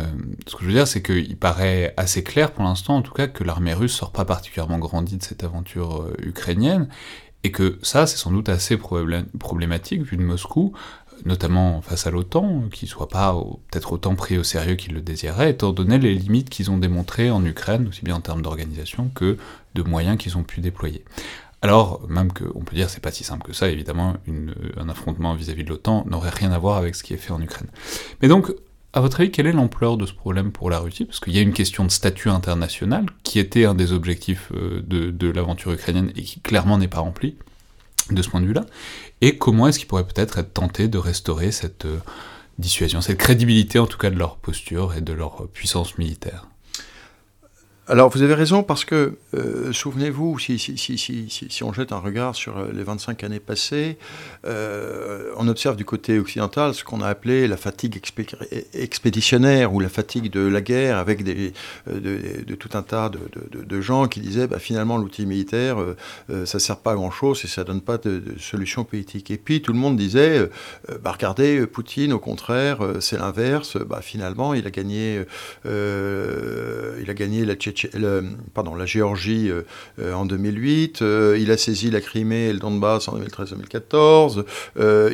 ce 0.45 0.55
que 0.55 0.61
je 0.63 0.67
veux 0.67 0.73
dire, 0.73 0.87
c'est 0.87 1.01
qu'il 1.01 1.37
paraît 1.37 1.93
assez 1.95 2.23
clair 2.23 2.51
pour 2.51 2.63
l'instant, 2.63 2.97
en 2.97 3.01
tout 3.01 3.13
cas, 3.13 3.27
que 3.27 3.43
l'armée 3.43 3.73
russe 3.73 3.93
sort 3.93 4.11
pas 4.11 4.25
particulièrement 4.25 4.77
grandie 4.77 5.17
de 5.17 5.23
cette 5.23 5.43
aventure 5.43 6.09
ukrainienne, 6.19 6.89
et 7.43 7.51
que 7.51 7.79
ça, 7.81 8.05
c'est 8.05 8.17
sans 8.17 8.31
doute 8.31 8.49
assez 8.49 8.77
problématique 8.77 10.03
vu 10.03 10.17
de 10.17 10.21
Moscou, 10.21 10.73
notamment 11.25 11.81
face 11.81 12.07
à 12.07 12.11
l'OTAN, 12.11 12.63
qui 12.71 12.87
soit 12.87 13.09
pas 13.09 13.35
peut-être 13.69 13.93
autant 13.93 14.15
pris 14.15 14.37
au 14.37 14.43
sérieux 14.43 14.75
qu'ils 14.75 14.93
le 14.93 15.01
désiraient, 15.01 15.51
étant 15.51 15.71
donné 15.71 15.97
les 15.97 16.13
limites 16.13 16.49
qu'ils 16.49 16.71
ont 16.71 16.77
démontrées 16.77 17.29
en 17.29 17.43
Ukraine, 17.45 17.87
aussi 17.87 18.03
bien 18.03 18.15
en 18.15 18.21
termes 18.21 18.41
d'organisation 18.41 19.09
que 19.13 19.37
de 19.75 19.83
moyens 19.83 20.17
qu'ils 20.17 20.37
ont 20.37 20.43
pu 20.43 20.61
déployer. 20.61 21.03
Alors, 21.61 22.01
même 22.09 22.31
qu'on 22.31 22.61
peut 22.61 22.75
dire 22.75 22.89
c'est 22.89 23.01
pas 23.03 23.11
si 23.11 23.23
simple 23.23 23.45
que 23.45 23.53
ça, 23.53 23.69
évidemment, 23.69 24.15
un 24.77 24.89
affrontement 24.89 25.35
vis-à-vis 25.35 25.63
de 25.63 25.69
l'OTAN 25.69 26.05
n'aurait 26.09 26.31
rien 26.31 26.51
à 26.51 26.57
voir 26.57 26.77
avec 26.77 26.95
ce 26.95 27.03
qui 27.03 27.13
est 27.13 27.17
fait 27.17 27.31
en 27.31 27.41
Ukraine. 27.41 27.67
Mais 28.21 28.27
donc, 28.27 28.51
à 28.93 28.99
votre 28.99 29.21
avis, 29.21 29.31
quelle 29.31 29.47
est 29.47 29.53
l'ampleur 29.53 29.95
de 29.95 30.05
ce 30.05 30.13
problème 30.13 30.51
pour 30.51 30.69
la 30.69 30.79
Russie? 30.79 31.05
Parce 31.05 31.19
qu'il 31.19 31.33
y 31.33 31.37
a 31.37 31.41
une 31.41 31.53
question 31.53 31.85
de 31.85 31.91
statut 31.91 32.29
international, 32.29 33.05
qui 33.23 33.39
était 33.39 33.65
un 33.65 33.75
des 33.75 33.93
objectifs 33.93 34.51
euh, 34.53 34.81
de, 34.85 35.11
de 35.11 35.29
l'aventure 35.29 35.71
ukrainienne 35.71 36.11
et 36.15 36.23
qui 36.23 36.39
clairement 36.41 36.77
n'est 36.77 36.87
pas 36.87 36.99
rempli 36.99 37.37
de 38.13 38.21
ce 38.21 38.29
point 38.29 38.41
de 38.41 38.45
vue-là, 38.45 38.65
et 39.21 39.37
comment 39.37 39.67
est-ce 39.67 39.79
qu'ils 39.79 39.87
pourraient 39.87 40.07
peut-être 40.07 40.37
être 40.37 40.53
tentés 40.53 40.87
de 40.87 40.97
restaurer 40.97 41.51
cette 41.51 41.85
euh, 41.85 41.99
dissuasion, 42.57 43.01
cette 43.01 43.17
crédibilité 43.17 43.79
en 43.79 43.87
tout 43.87 43.97
cas 43.97 44.09
de 44.09 44.17
leur 44.17 44.37
posture 44.37 44.93
et 44.95 45.01
de 45.01 45.13
leur 45.13 45.47
puissance 45.49 45.97
militaire 45.97 46.50
alors 47.91 48.07
vous 48.07 48.21
avez 48.21 48.35
raison 48.35 48.63
parce 48.63 48.85
que, 48.85 49.15
euh, 49.33 49.73
souvenez-vous, 49.73 50.39
si, 50.39 50.57
si, 50.57 51.63
on 51.63 51.73
jette 51.73 51.91
un 51.91 51.97
regard 51.97 52.35
sur 52.35 52.57
euh, 52.57 52.69
les 52.71 52.83
25 52.83 53.21
années 53.25 53.41
passées, 53.41 53.97
euh, 54.45 55.33
on 55.35 55.45
observe 55.49 55.75
du 55.75 55.83
côté 55.83 56.17
occidental 56.17 56.73
ce 56.73 56.85
qu'on 56.85 57.01
a 57.01 57.07
appelé 57.07 57.49
la 57.49 57.57
fatigue 57.57 58.01
expéditionnaire 58.73 59.73
ou 59.73 59.81
la 59.81 59.89
fatigue 59.89 60.31
de 60.31 60.39
la 60.39 60.61
guerre 60.61 60.99
avec 60.99 61.25
des, 61.25 61.51
de, 61.85 62.55
tout 62.55 62.69
un 62.75 62.81
tas 62.81 63.09
de, 63.09 63.19
de, 63.61 63.81
gens 63.81 64.07
qui 64.07 64.21
disaient 64.21 64.47
bah, 64.47 64.59
finalement 64.59 64.97
l'outil 64.97 65.25
militaire, 65.25 65.77
ça 66.29 66.57
ne 66.57 66.59
sert 66.59 66.77
pas 66.77 66.93
à 66.93 66.95
grand-chose 66.95 67.41
et 67.43 67.47
ça 67.47 67.61
ne 67.61 67.67
donne 67.67 67.81
pas 67.81 67.97
de, 67.97 68.23
solution 68.39 68.85
politique. 68.85 69.31
Et 69.31 69.37
puis 69.37 69.61
tout 69.61 69.73
le 69.73 69.79
monde 69.79 69.97
disait, 69.97 70.49
bah, 71.01 71.11
regardez, 71.11 71.67
Poutine 71.67 72.13
au 72.13 72.19
contraire, 72.19 72.79
c'est 73.01 73.17
l'inverse, 73.17 73.75
bah, 73.77 73.99
finalement 74.01 74.53
il 74.53 74.65
a 74.65 74.71
gagné, 74.71 75.25
il 75.65 75.69
a 77.09 77.13
gagné 77.13 77.43
la 77.43 77.55
Tchétchénie 77.55 77.80
pardon, 78.53 78.75
la 78.75 78.85
Géorgie 78.85 79.49
euh, 79.49 79.63
euh, 79.99 80.13
en 80.13 80.25
2008, 80.25 81.01
euh, 81.01 81.37
il 81.39 81.51
a 81.51 81.57
saisi 81.57 81.89
la 81.89 82.01
Crimée 82.01 82.47
et 82.47 82.53
le 82.53 82.59
Donbass 82.59 83.07
en 83.07 83.17
2013-2014, 83.17 84.43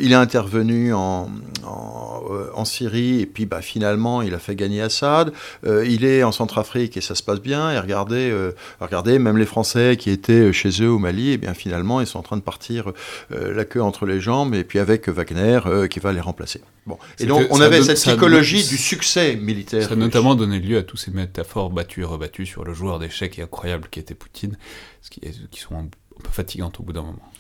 il 0.02 0.12
est 0.12 0.16
intervenu 0.16 0.94
en, 0.94 1.30
en, 1.64 2.66
Syrie 2.66 3.22
et 3.22 3.26
puis 3.26 3.46
bah, 3.46 3.62
finalement 3.62 4.22
il 4.22 4.34
a 4.34 4.40
fait 4.40 4.56
gagner 4.56 4.82
Assad, 4.82 5.32
il 5.66 6.04
est 6.04 6.24
en 6.24 6.34
Centrafrique 6.34 6.98
et 6.98 7.02
ça 7.02 7.16
se 7.16 7.24
passe 7.24 7.40
bien, 7.40 7.72
et 7.72 7.80
regardez, 7.80 8.34
regardez 8.82 9.20
même 9.20 9.38
les 9.38 9.46
Français 9.46 9.96
qui 9.98 10.10
étaient 10.10 10.52
chez 10.52 10.70
eux 10.82 10.90
au 10.90 11.00
Mali, 11.00 11.30
et 11.30 11.34
eh 11.34 11.38
bien 11.38 11.54
finalement 11.54 12.02
ils 12.02 12.08
sont 12.08 12.20
en 12.20 12.24
train 12.24 12.36
de 12.36 12.42
partir 12.42 12.92
la 13.30 13.64
queue 13.64 13.82
entre 13.82 14.06
les 14.06 14.20
jambes 14.20 14.54
et 14.54 14.64
puis 14.66 14.80
avec 14.80 15.08
Wagner 15.08 15.60
qui 15.90 16.00
va 16.00 16.12
les 16.12 16.20
remplacer. 16.20 16.62
Bon. 16.86 16.98
Et 17.20 17.26
donc 17.26 17.48
on 17.52 17.62
avait 17.62 17.82
cette 17.84 17.98
psychologie 17.98 18.68
du 18.68 18.78
succès 18.78 19.36
militaire. 19.36 19.88
Ça 19.88 19.94
a 19.94 19.96
notamment 19.96 20.36
donné 20.36 20.60
lieu 20.60 20.78
à 20.78 20.84
tous 20.84 20.98
ces 20.98 21.12
métaphores 21.12 21.70
battues 21.70 22.02
et 22.02 22.06
rebattues 22.06 22.46
sur 22.48 22.64
le 22.64 22.74
joueur 22.74 23.00
d'échecs 23.00 23.40
incroyable 23.40 23.88
qui 23.90 24.00
était 24.00 24.16
Poutine, 24.16 24.58
ce 25.02 25.10
qui, 25.10 25.22
qui 25.52 25.60
sont 25.60 25.76
un, 25.76 25.88
peu 26.24 26.30
fatigantes 26.32 26.80
au 26.80 26.84
bout 26.84 26.94
d'un 26.94 27.04
moment. 27.04 27.32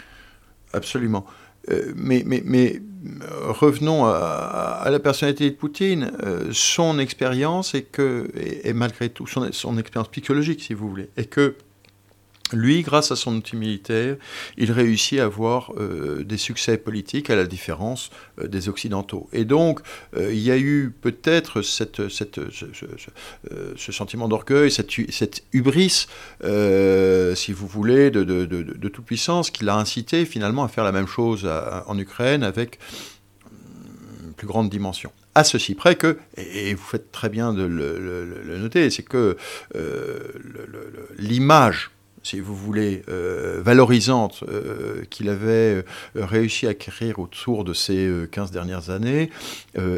Absolument. 0.73 1.25
Euh, 1.69 1.91
mais, 1.95 2.23
mais, 2.25 2.41
mais, 2.45 2.81
revenons 3.47 4.05
à, 4.05 4.87
la 4.89 4.99
personnalité 4.99 5.49
de 5.49 5.55
Poutine. 5.55 6.11
Euh, 6.23 6.49
son 6.51 6.99
expérience 6.99 7.75
que, 7.91 8.29
et, 8.63 8.73
malgré 8.73 9.09
tout, 9.09 9.27
son, 9.27 9.51
son 9.51 9.77
expérience 9.77 10.09
psychologique, 10.09 10.61
si 10.61 10.73
vous 10.73 10.89
voulez, 10.89 11.09
est 11.17 11.25
que 11.25 11.55
lui, 12.53 12.81
grâce 12.81 13.11
à 13.11 13.15
son 13.15 13.35
outil 13.35 13.55
militaire, 13.55 14.15
il 14.57 14.71
réussit 14.71 15.19
à 15.19 15.25
avoir 15.25 15.73
euh, 15.77 16.23
des 16.23 16.37
succès 16.37 16.77
politiques 16.77 17.29
à 17.29 17.35
la 17.35 17.45
différence 17.45 18.09
euh, 18.41 18.47
des 18.47 18.69
Occidentaux. 18.69 19.29
Et 19.33 19.45
donc, 19.45 19.81
euh, 20.15 20.33
il 20.33 20.39
y 20.39 20.51
a 20.51 20.57
eu 20.57 20.93
peut-être 21.01 21.61
cette, 21.61 22.07
ce, 22.09 23.91
sentiment 23.91 24.27
d'orgueil, 24.27 24.71
cette, 24.71 24.91
cette 25.09 25.43
hubris, 25.53 26.07
si 26.41 27.51
vous 27.51 27.67
voulez, 27.67 28.11
de, 28.11 28.23
de, 28.23 28.45
de, 28.45 28.87
toute 28.89 29.05
puissance 29.05 29.51
qui 29.51 29.63
l'a 29.63 29.75
incité 29.75 30.25
finalement 30.25 30.63
à 30.63 30.67
faire 30.67 30.83
la 30.83 30.91
même 30.91 31.07
chose 31.07 31.49
en 31.87 31.97
Ukraine 31.97 32.43
avec 32.43 32.79
une 34.25 34.33
plus 34.33 34.47
grande 34.47 34.69
dimension 34.69 35.11
à 35.35 35.43
ceci 35.43 35.75
près 35.75 35.95
que, 35.95 36.17
et 36.35 36.73
vous 36.73 36.83
faites 36.83 37.11
très 37.11 37.29
bien 37.29 37.53
de 37.53 37.63
le 37.63 38.57
noter, 38.57 38.89
c'est 38.89 39.03
que 39.03 39.37
l'image 41.19 41.91
si 42.27 42.41
vous 42.41 42.55
voulez, 42.55 43.03
euh, 43.09 43.61
valorisante 43.63 44.43
euh, 44.49 45.03
qu'il 45.09 45.29
avait 45.29 45.47
euh, 45.75 45.83
réussi 46.15 46.67
à 46.67 46.71
acquérir 46.71 47.19
autour 47.19 47.63
de 47.63 47.73
ces 47.73 48.11
15 48.31 48.51
dernières 48.51 48.89
années 48.89 49.29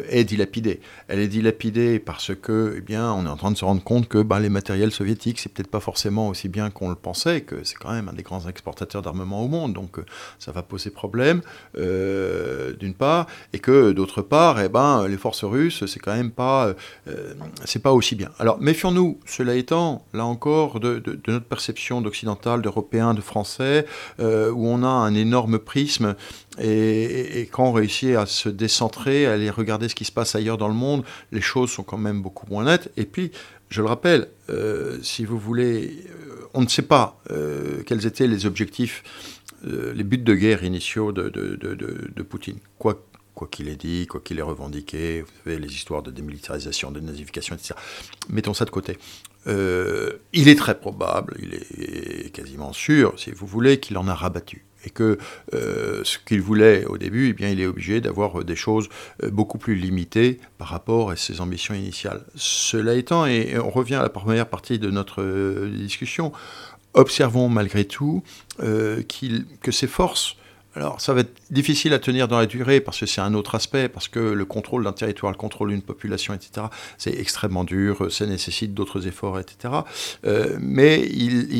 est 0.09 0.25
dilapidée. 0.25 0.81
Elle 1.07 1.19
est 1.19 1.27
dilapidée 1.27 1.99
parce 1.99 2.35
que, 2.35 2.75
eh 2.77 2.81
bien, 2.81 3.11
on 3.13 3.25
est 3.25 3.29
en 3.29 3.37
train 3.37 3.51
de 3.51 3.57
se 3.57 3.63
rendre 3.63 3.81
compte 3.81 4.07
que 4.09 4.21
ben, 4.21 4.39
les 4.39 4.49
matériels 4.49 4.91
soviétiques, 4.91 5.39
c'est 5.39 5.51
peut-être 5.51 5.69
pas 5.69 5.79
forcément 5.79 6.27
aussi 6.27 6.49
bien 6.49 6.69
qu'on 6.69 6.89
le 6.89 6.95
pensait, 6.95 7.41
que 7.41 7.63
c'est 7.63 7.77
quand 7.77 7.91
même 7.91 8.09
un 8.09 8.13
des 8.13 8.23
grands 8.23 8.47
exportateurs 8.47 9.01
d'armement 9.01 9.41
au 9.41 9.47
monde, 9.47 9.73
donc 9.73 9.97
ça 10.37 10.51
va 10.51 10.61
poser 10.63 10.89
problème, 10.89 11.41
d'une 11.75 12.93
part, 12.93 13.27
et 13.53 13.59
que 13.59 13.91
d'autre 13.93 14.21
part, 14.21 14.59
eh 14.59 14.69
ben, 14.69 15.07
les 15.07 15.17
forces 15.17 15.45
russes, 15.45 15.85
c'est 15.85 15.99
quand 15.99 16.15
même 16.15 16.31
pas, 16.31 16.73
c'est 17.63 17.81
pas 17.81 17.93
aussi 17.93 18.15
bien. 18.15 18.29
Alors, 18.37 18.59
méfions-nous, 18.59 19.19
cela 19.25 19.55
étant, 19.55 20.05
là 20.13 20.25
encore, 20.25 20.81
de, 20.81 20.99
de 20.99 21.31
notre 21.31 21.45
perception 21.45 22.01
d'Occident 22.01 22.18
d'Européens, 22.25 23.13
de 23.13 23.21
Français, 23.21 23.85
euh, 24.19 24.51
où 24.51 24.67
on 24.67 24.83
a 24.83 24.87
un 24.87 25.13
énorme 25.13 25.59
prisme. 25.59 26.15
Et, 26.61 27.47
quand 27.51 27.65
on 27.65 27.71
réussit 27.71 28.15
à 28.15 28.25
se 28.25 28.49
décentrer, 28.49 29.25
à 29.25 29.33
aller 29.33 29.49
regarder 29.49 29.89
ce 29.89 29.95
qui 29.95 30.05
se 30.05 30.11
passe 30.11 30.35
ailleurs 30.35 30.57
dans 30.57 30.67
le 30.67 30.73
monde, 30.73 31.03
les 31.31 31.41
choses 31.41 31.71
sont 31.71 31.83
quand 31.83 31.97
même 31.97 32.21
beaucoup 32.21 32.45
moins 32.49 32.65
nettes. 32.65 32.91
Et 32.97 33.05
puis, 33.05 33.31
je 33.69 33.81
le 33.81 33.87
rappelle, 33.87 34.27
euh, 34.49 34.97
si 35.01 35.25
vous 35.25 35.37
voulez, 35.37 36.05
euh, 36.09 36.47
on 36.53 36.61
ne 36.61 36.67
sait 36.67 36.81
pas 36.81 37.21
quels 37.85 38.05
étaient 38.05 38.27
les 38.27 38.45
objectifs, 38.45 39.03
les 39.63 40.03
buts 40.03 40.17
de 40.17 40.33
guerre 40.33 40.63
initiaux 40.63 41.11
de, 41.11 42.23
Poutine. 42.23 42.57
Quoi 42.77 43.03
quoi 43.39 43.47
qu'il 43.49 43.69
ait 43.69 43.77
dit, 43.77 44.05
quoi 44.05 44.19
qu'il 44.19 44.37
ait 44.37 44.41
revendiqué, 44.41 45.21
vous 45.21 45.27
savez, 45.45 45.59
les 45.59 45.73
histoires 45.73 46.03
de 46.03 46.11
démilitarisation, 46.11 46.91
de 46.91 46.99
nazification, 46.99 47.55
etc. 47.55 47.73
Mettons 48.27 48.53
ça 48.53 48.65
de 48.65 48.69
côté. 48.69 48.97
Euh, 49.47 50.19
il 50.33 50.47
est 50.47 50.55
très 50.55 50.77
probable, 50.79 51.37
il 51.41 51.53
est 51.53 52.29
quasiment 52.31 52.73
sûr, 52.73 53.13
si 53.17 53.31
vous 53.31 53.47
voulez, 53.47 53.79
qu'il 53.79 53.97
en 53.97 54.07
a 54.07 54.13
rabattu. 54.13 54.65
Et 54.85 54.89
que 54.89 55.17
euh, 55.53 56.01
ce 56.05 56.17
qu'il 56.19 56.41
voulait 56.41 56.85
au 56.85 56.97
début, 56.97 57.29
eh 57.29 57.33
bien, 57.33 57.49
il 57.49 57.59
est 57.59 57.65
obligé 57.65 57.99
d'avoir 57.99 58.45
des 58.45 58.55
choses 58.55 58.87
euh, 59.23 59.29
beaucoup 59.29 59.57
plus 59.57 59.75
limitées 59.75 60.39
par 60.57 60.69
rapport 60.69 61.11
à 61.11 61.17
ses 61.17 61.41
ambitions 61.41 61.73
initiales. 61.73 62.23
Cela 62.35 62.95
étant, 62.95 63.25
et 63.25 63.57
on 63.59 63.69
revient 63.69 63.95
à 63.95 64.03
la 64.03 64.09
première 64.09 64.47
partie 64.47 64.79
de 64.79 64.89
notre 64.89 65.23
discussion, 65.67 66.31
observons 66.93 67.49
malgré 67.49 67.85
tout 67.85 68.23
que 68.57 69.71
ses 69.71 69.87
forces 69.87 70.37
alors, 70.79 71.01
ça 71.01 71.13
va 71.13 71.21
être 71.21 71.41
difficile 71.51 71.93
à 71.93 71.99
tenir 71.99 72.27
dans 72.29 72.39
la 72.39 72.45
durée 72.45 72.79
parce 72.79 72.99
que 72.99 73.05
c'est 73.05 73.19
un 73.19 73.33
autre 73.33 73.55
aspect, 73.55 73.89
parce 73.89 74.07
que 74.07 74.19
le 74.19 74.45
contrôle 74.45 74.85
d'un 74.85 74.93
territoire, 74.93 75.31
le 75.31 75.37
contrôle 75.37 75.69
d'une 75.69 75.81
population, 75.81 76.33
etc., 76.33 76.67
c'est 76.97 77.13
extrêmement 77.19 77.65
dur, 77.65 78.09
ça 78.09 78.25
nécessite 78.25 78.73
d'autres 78.73 79.05
efforts, 79.05 79.39
etc. 79.39 79.73
Euh, 80.25 80.57
mais 80.61 81.01
il, 81.01 81.53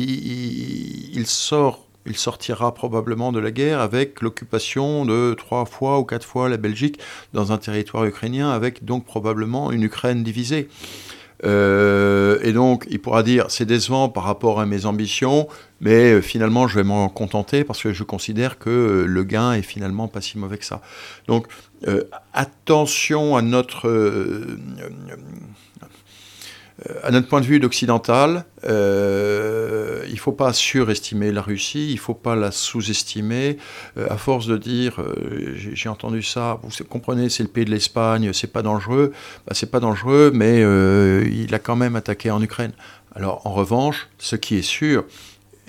il, 1.14 1.26
sort 1.26 1.86
il 2.06 2.16
sortira 2.16 2.72
probablement 2.72 3.30
de 3.30 3.38
la 3.38 3.50
guerre 3.50 3.80
avec 3.80 4.22
l'occupation 4.22 5.04
de 5.04 5.34
trois 5.36 5.66
fois 5.66 5.98
ou 5.98 6.04
quatre 6.04 6.26
fois 6.26 6.48
la 6.48 6.56
Belgique 6.56 6.98
dans 7.34 7.52
un 7.52 7.58
territoire 7.58 8.06
ukrainien, 8.06 8.50
avec 8.50 8.86
donc 8.86 9.04
probablement 9.04 9.70
une 9.70 9.82
Ukraine 9.82 10.22
divisée. 10.22 10.68
Euh, 11.44 12.38
et 12.42 12.52
donc, 12.52 12.86
il 12.90 13.00
pourra 13.00 13.22
dire, 13.22 13.46
c'est 13.48 13.64
décevant 13.64 14.08
par 14.08 14.24
rapport 14.24 14.60
à 14.60 14.66
mes 14.66 14.86
ambitions, 14.86 15.48
mais 15.80 16.12
euh, 16.12 16.20
finalement, 16.20 16.68
je 16.68 16.76
vais 16.76 16.84
m'en 16.84 17.08
contenter 17.08 17.64
parce 17.64 17.82
que 17.82 17.92
je 17.92 18.02
considère 18.02 18.58
que 18.58 18.70
euh, 18.70 19.06
le 19.06 19.24
gain 19.24 19.52
est 19.52 19.62
finalement 19.62 20.08
pas 20.08 20.20
si 20.20 20.38
mauvais 20.38 20.58
que 20.58 20.64
ça. 20.64 20.80
Donc, 21.26 21.46
attention 22.34 23.36
à 23.36 23.42
notre 23.42 23.88
à 27.02 27.10
notre 27.10 27.28
point 27.28 27.40
de 27.40 27.46
vue 27.46 27.60
d'occidental, 27.60 28.44
euh, 28.64 30.04
il 30.06 30.14
ne 30.14 30.18
faut 30.18 30.32
pas 30.32 30.52
surestimer 30.52 31.32
la 31.32 31.42
Russie, 31.42 31.88
il 31.90 31.94
ne 31.94 32.00
faut 32.00 32.14
pas 32.14 32.36
la 32.36 32.50
sous-estimer. 32.50 33.58
Euh, 33.96 34.06
à 34.08 34.16
force 34.16 34.46
de 34.46 34.56
dire, 34.56 35.02
j'ai 35.54 35.88
entendu 35.88 36.22
ça, 36.22 36.60
vous 36.62 36.70
comprenez, 36.84 37.28
c'est 37.28 37.42
le 37.42 37.48
pays 37.48 37.64
de 37.64 37.70
l'Espagne, 37.70 38.32
c'est 38.32 38.52
pas 38.52 38.62
dangereux, 38.62 39.12
bah, 39.46 39.54
c'est 39.54 39.70
pas 39.70 39.80
dangereux, 39.80 40.30
mais 40.34 40.60
il 40.60 41.54
a 41.54 41.58
quand 41.58 41.76
même 41.76 41.96
attaqué 41.96 42.30
en 42.30 42.42
Ukraine. 42.42 42.72
Alors 43.14 43.46
en 43.46 43.52
revanche, 43.52 44.08
ce 44.18 44.36
qui 44.36 44.56
est 44.56 44.62
sûr, 44.62 45.04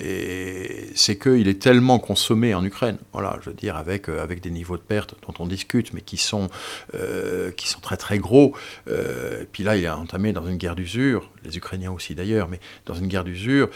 et 0.03 0.89
c'est 0.95 1.17
qu'il 1.17 1.47
est 1.47 1.61
tellement 1.61 1.99
consommé 1.99 2.55
en 2.55 2.63
Ukraine, 2.65 2.97
voilà, 3.13 3.37
je 3.41 3.49
veux 3.49 3.55
dire, 3.55 3.75
avec, 3.75 4.09
euh, 4.09 4.21
avec 4.21 4.41
des 4.41 4.49
niveaux 4.49 4.77
de 4.77 4.81
perte 4.81 5.15
dont 5.27 5.33
on 5.39 5.45
discute, 5.45 5.93
mais 5.93 6.01
qui 6.01 6.17
sont, 6.17 6.47
euh, 6.95 7.51
qui 7.51 7.67
sont 7.67 7.79
très 7.79 7.97
très 7.97 8.17
gros. 8.17 8.55
Euh, 8.87 9.45
puis 9.51 9.63
là, 9.63 9.77
il 9.77 9.83
est 9.83 9.89
entamé 9.89 10.33
dans 10.33 10.45
une 10.45 10.57
guerre 10.57 10.75
d'usure, 10.75 11.29
les 11.43 11.55
Ukrainiens 11.55 11.91
aussi 11.91 12.15
d'ailleurs, 12.15 12.49
mais 12.49 12.59
dans 12.85 12.95
une 12.95 13.07
guerre 13.07 13.23
d'usure, 13.23 13.69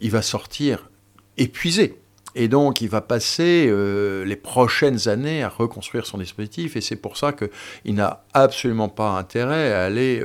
il 0.00 0.10
va 0.10 0.22
sortir 0.22 0.88
épuisé. 1.36 2.00
Et 2.34 2.48
donc, 2.48 2.80
il 2.80 2.88
va 2.88 3.00
passer 3.00 3.72
les 4.24 4.36
prochaines 4.36 5.08
années 5.08 5.42
à 5.42 5.48
reconstruire 5.48 6.06
son 6.06 6.18
dispositif, 6.18 6.76
et 6.76 6.80
c'est 6.80 6.96
pour 6.96 7.16
ça 7.16 7.32
qu'il 7.32 7.94
n'a 7.94 8.24
absolument 8.32 8.88
pas 8.88 9.10
intérêt 9.10 9.72
à 9.72 9.84
aller 9.84 10.22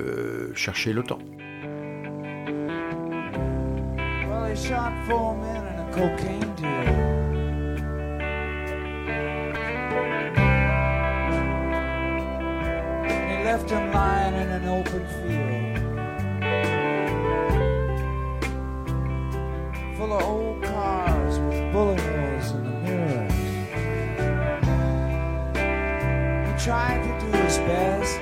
chercher 0.56 0.94
l'OTAN. 0.94 1.20
They 4.54 4.70
shot 4.70 4.94
four 5.08 5.36
men 5.36 5.66
in 5.68 5.80
a 5.80 5.92
cocaine 5.92 6.56
deal. 6.56 6.68
And 13.10 13.32
he 13.32 13.38
left 13.44 13.70
him 13.70 13.92
lying 13.92 14.36
in 14.36 14.50
an 14.50 14.66
open 14.68 15.08
field. 15.08 15.80
Full 19.98 20.14
of 20.14 20.24
old 20.24 20.64
cars 20.64 21.40
with 21.40 21.74
bullet 21.74 22.00
holes 22.00 22.52
in 22.52 22.64
the 22.64 22.72
mirrors. 22.82 23.34
He 26.48 26.54
tried 26.64 27.02
to 27.02 27.10
do 27.26 27.38
his 27.44 27.58
best, 27.58 28.22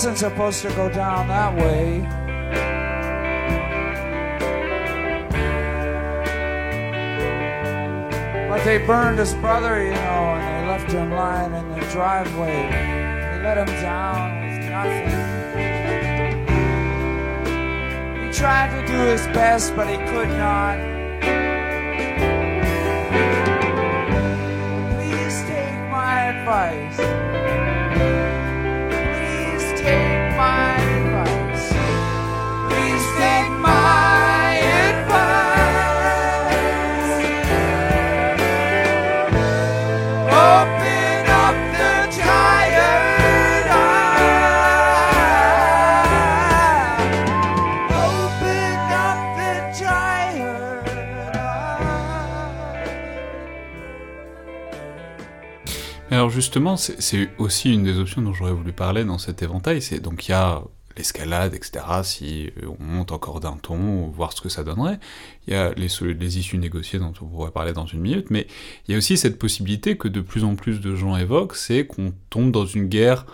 wasn't 0.00 0.16
supposed 0.16 0.62
to 0.62 0.68
go 0.70 0.88
down 0.88 1.28
that 1.28 1.54
way. 1.56 2.00
But 8.48 8.64
they 8.64 8.78
burned 8.86 9.18
his 9.18 9.34
brother, 9.34 9.84
you 9.84 9.90
know, 9.90 9.98
and 9.98 10.42
they 10.42 10.68
left 10.70 10.90
him 10.90 11.10
lying 11.10 11.52
in 11.52 11.68
the 11.78 11.86
driveway. 11.92 12.70
They 12.70 13.42
let 13.42 13.58
him 13.58 13.66
down 13.82 14.40
with 14.40 14.70
nothing. 14.70 15.10
He 18.26 18.32
tried 18.32 18.80
to 18.80 18.86
do 18.86 18.98
his 19.00 19.26
best, 19.36 19.76
but 19.76 19.86
he 19.86 19.98
could 19.98 20.30
not. 20.30 20.78
Please 24.96 25.42
take 25.42 25.78
my 25.90 26.22
advice. 26.32 27.19
Alors 56.20 56.28
justement, 56.28 56.76
c'est 56.76 57.30
aussi 57.38 57.72
une 57.72 57.82
des 57.82 57.98
options 57.98 58.20
dont 58.20 58.34
j'aurais 58.34 58.52
voulu 58.52 58.74
parler 58.74 59.06
dans 59.06 59.16
cet 59.16 59.42
éventail. 59.42 59.80
C'est 59.80 60.00
donc 60.00 60.28
il 60.28 60.32
y 60.32 60.34
a 60.34 60.62
l'escalade, 60.98 61.54
etc. 61.54 61.82
Si 62.02 62.50
on 62.78 62.84
monte 62.84 63.10
encore 63.10 63.40
d'un 63.40 63.56
ton, 63.56 64.08
voir 64.08 64.34
ce 64.34 64.42
que 64.42 64.50
ça 64.50 64.62
donnerait. 64.62 65.00
Il 65.46 65.54
y 65.54 65.56
a 65.56 65.72
les, 65.72 65.88
les, 66.12 66.38
issues 66.38 66.58
négociées 66.58 66.98
dont 66.98 67.14
on 67.22 67.24
pourrait 67.24 67.52
parler 67.52 67.72
dans 67.72 67.86
une 67.86 68.00
minute, 68.00 68.30
mais 68.30 68.46
il 68.86 68.92
y 68.92 68.94
a 68.96 68.98
aussi 68.98 69.16
cette 69.16 69.38
possibilité 69.38 69.96
que 69.96 70.08
de 70.08 70.20
plus 70.20 70.44
en 70.44 70.56
plus 70.56 70.82
de 70.82 70.94
gens 70.94 71.16
évoquent, 71.16 71.56
c'est 71.56 71.86
qu'on 71.86 72.12
tombe 72.28 72.52
dans 72.52 72.66
une 72.66 72.88
guerre 72.88 73.24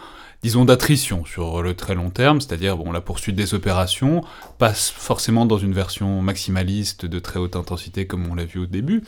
disons, 0.42 0.64
d'attrition 0.64 1.24
sur 1.24 1.62
le 1.62 1.74
très 1.74 1.94
long 1.94 2.10
terme, 2.10 2.40
c'est-à-dire 2.40 2.76
bon, 2.76 2.92
la 2.92 3.00
poursuite 3.00 3.36
des 3.36 3.54
opérations 3.54 4.22
passe 4.58 4.90
forcément 4.90 5.46
dans 5.46 5.58
une 5.58 5.72
version 5.72 6.22
maximaliste 6.22 7.06
de 7.06 7.18
très 7.18 7.38
haute 7.38 7.56
intensité 7.56 8.06
comme 8.06 8.26
on 8.30 8.34
l'a 8.34 8.44
vu 8.44 8.60
au 8.60 8.66
début, 8.66 9.02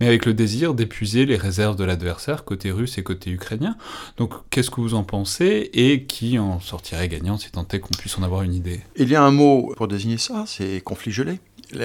mais 0.00 0.06
avec 0.06 0.26
le 0.26 0.34
désir 0.34 0.74
d'épuiser 0.74 1.26
les 1.26 1.36
réserves 1.36 1.76
de 1.76 1.84
l'adversaire 1.84 2.44
côté 2.44 2.70
russe 2.70 2.98
et 2.98 3.02
côté 3.02 3.30
ukrainien. 3.30 3.76
Donc 4.16 4.32
qu'est-ce 4.50 4.70
que 4.70 4.80
vous 4.80 4.94
en 4.94 5.04
pensez 5.04 5.70
et 5.72 6.04
qui 6.04 6.38
en 6.38 6.60
sortirait 6.60 7.08
gagnant 7.08 7.38
si 7.38 7.50
tant 7.50 7.66
est 7.72 7.80
qu'on 7.80 7.96
puisse 7.98 8.18
en 8.18 8.22
avoir 8.22 8.42
une 8.42 8.54
idée? 8.54 8.80
Il 8.96 9.08
y 9.08 9.16
a 9.16 9.22
un 9.22 9.30
mot 9.30 9.72
pour 9.76 9.88
désigner 9.88 10.18
ça, 10.18 10.44
c'est 10.46 10.80
conflit 10.80 11.12
gelé 11.12 11.38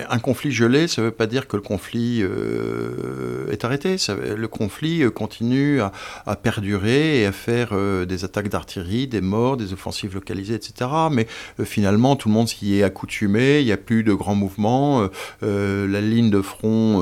un 0.09 0.19
conflit 0.19 0.51
gelé, 0.51 0.87
ça 0.87 1.01
ne 1.01 1.07
veut 1.07 1.13
pas 1.13 1.27
dire 1.27 1.47
que 1.47 1.55
le 1.55 1.61
conflit 1.61 2.19
euh, 2.21 3.49
est 3.51 3.63
arrêté. 3.63 3.95
le 4.35 4.47
conflit 4.47 5.03
euh, 5.03 5.09
continue 5.09 5.81
à, 5.81 6.35
perdurer 6.35 7.21
et 7.21 7.25
à 7.25 7.31
faire 7.31 7.69
euh, 7.71 8.05
des 8.05 8.23
attaques 8.23 8.49
d'artillerie, 8.49 9.07
des 9.07 9.21
morts, 9.21 9.57
des 9.57 9.73
offensives 9.73 10.13
localisées, 10.13 10.55
etc. 10.55 10.89
Mais 11.11 11.27
finalement, 11.63 12.15
tout 12.15 12.29
le 12.29 12.33
monde 12.33 12.47
s'y 12.47 12.75
est 12.75 12.83
accoutumé. 12.83 13.59
Il 13.59 13.65
n'y 13.65 13.71
a 13.71 13.77
plus 13.77 14.03
de 14.03 14.13
grands 14.13 14.35
mouvements. 14.35 15.07
la 15.41 16.01
ligne 16.01 16.29
de 16.29 16.41
front, 16.41 16.99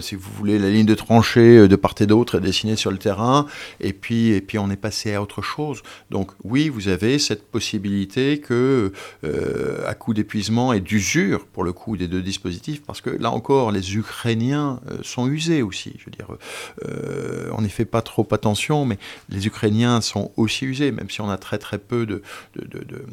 si 0.00 0.14
vous 0.14 0.30
voulez, 0.36 0.58
la 0.58 0.70
ligne 0.70 0.86
de 0.86 0.94
tranchée 0.94 1.68
de 1.68 1.76
part 1.76 1.94
et 2.00 2.06
d'autre 2.06 2.38
est 2.38 2.40
dessinée 2.40 2.76
sur 2.76 2.90
le 2.90 2.98
terrain. 2.98 3.46
Et 3.80 3.92
puis, 3.92 4.30
et 4.30 4.40
puis, 4.40 4.58
on 4.58 4.70
est 4.70 4.76
passé 4.76 5.14
à 5.14 5.22
autre 5.22 5.42
chose. 5.42 5.82
Donc, 6.10 6.30
oui, 6.44 6.68
vous 6.68 6.88
avez 6.88 7.18
cette 7.18 7.44
possibilité 7.50 8.40
que, 8.40 8.92
à 9.86 9.94
coup 9.94 10.14
d'épuisement 10.14 10.72
et 10.72 10.80
d'usure, 10.80 11.46
pour 11.46 11.64
le 11.64 11.72
coup, 11.72 11.96
des 12.00 12.08
deux 12.08 12.22
dispositifs, 12.22 12.82
parce 12.82 13.02
que 13.02 13.10
là 13.10 13.30
encore, 13.30 13.70
les 13.70 13.94
Ukrainiens 13.94 14.80
euh, 14.90 14.96
sont 15.02 15.28
usés 15.28 15.60
aussi. 15.60 15.92
Je 15.98 16.06
veux 16.06 16.10
dire, 16.10 16.28
euh, 16.88 17.50
on 17.52 17.60
n'y 17.60 17.68
fait 17.68 17.84
pas 17.84 18.00
trop 18.00 18.26
attention, 18.32 18.86
mais 18.86 18.98
les 19.28 19.46
Ukrainiens 19.46 20.00
sont 20.00 20.32
aussi 20.36 20.64
usés, 20.64 20.92
même 20.92 21.10
si 21.10 21.20
on 21.20 21.28
a 21.28 21.36
très 21.36 21.58
très 21.58 21.78
peu 21.78 22.06
de, 22.06 22.22
de, 22.56 22.64
de, 22.64 23.04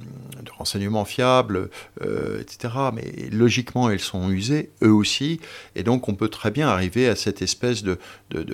renseignements 0.57 1.03
fiables, 1.03 1.69
euh, 2.01 2.39
etc. 2.41 2.73
Mais 2.93 3.29
logiquement, 3.29 3.89
ils 3.89 3.99
sont 3.99 4.31
usés, 4.31 4.71
eux 4.81 4.93
aussi, 4.93 5.41
et 5.75 5.83
donc 5.83 6.07
on 6.07 6.15
peut 6.15 6.29
très 6.29 6.49
bien 6.49 6.69
arriver 6.69 7.09
à 7.09 7.15
cette 7.15 7.41
espèce 7.41 7.83
de, 7.83 7.99
de, 8.31 8.45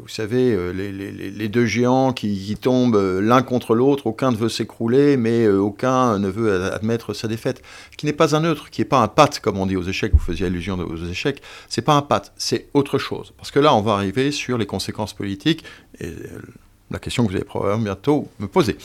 vous 0.00 0.08
savez, 0.08 0.72
les, 0.74 0.90
les, 0.92 1.48
deux 1.48 1.66
géants 1.66 2.12
qui, 2.12 2.56
tombent 2.60 3.20
l'un 3.22 3.42
contre 3.42 3.76
l'autre, 3.76 4.08
aucun 4.08 4.32
ne 4.32 4.36
veut 4.36 4.48
s'écrouler, 4.48 5.16
mais 5.16 5.48
aucun 5.48 6.18
ne 6.18 6.28
veut 6.28 6.64
admettre 6.72 7.14
sa 7.14 7.28
défaite, 7.28 7.62
qui 7.96 8.04
n'est 8.06 8.12
pas 8.12 8.34
un 8.34 8.40
neutre, 8.40 8.70
qui 8.70 8.80
n'est 8.80 8.87
pas 8.88 9.00
un 9.00 9.08
pâte, 9.08 9.40
comme 9.40 9.58
on 9.58 9.66
dit 9.66 9.76
aux 9.76 9.82
échecs, 9.82 10.12
vous 10.12 10.18
faisiez 10.18 10.46
allusion 10.46 10.78
aux 10.78 10.96
échecs, 10.96 11.42
c'est 11.68 11.82
pas 11.82 11.94
un 11.94 12.02
pâte, 12.02 12.32
c'est 12.36 12.66
autre 12.74 12.98
chose. 12.98 13.32
Parce 13.36 13.50
que 13.50 13.58
là, 13.58 13.74
on 13.74 13.80
va 13.80 13.92
arriver 13.92 14.32
sur 14.32 14.58
les 14.58 14.66
conséquences 14.66 15.12
politiques, 15.12 15.64
et 16.00 16.06
euh, 16.06 16.42
la 16.90 16.98
question 16.98 17.24
que 17.24 17.30
vous 17.30 17.36
allez 17.36 17.44
probablement 17.44 17.84
bientôt 17.84 18.28
me 18.38 18.46
poser. 18.46 18.76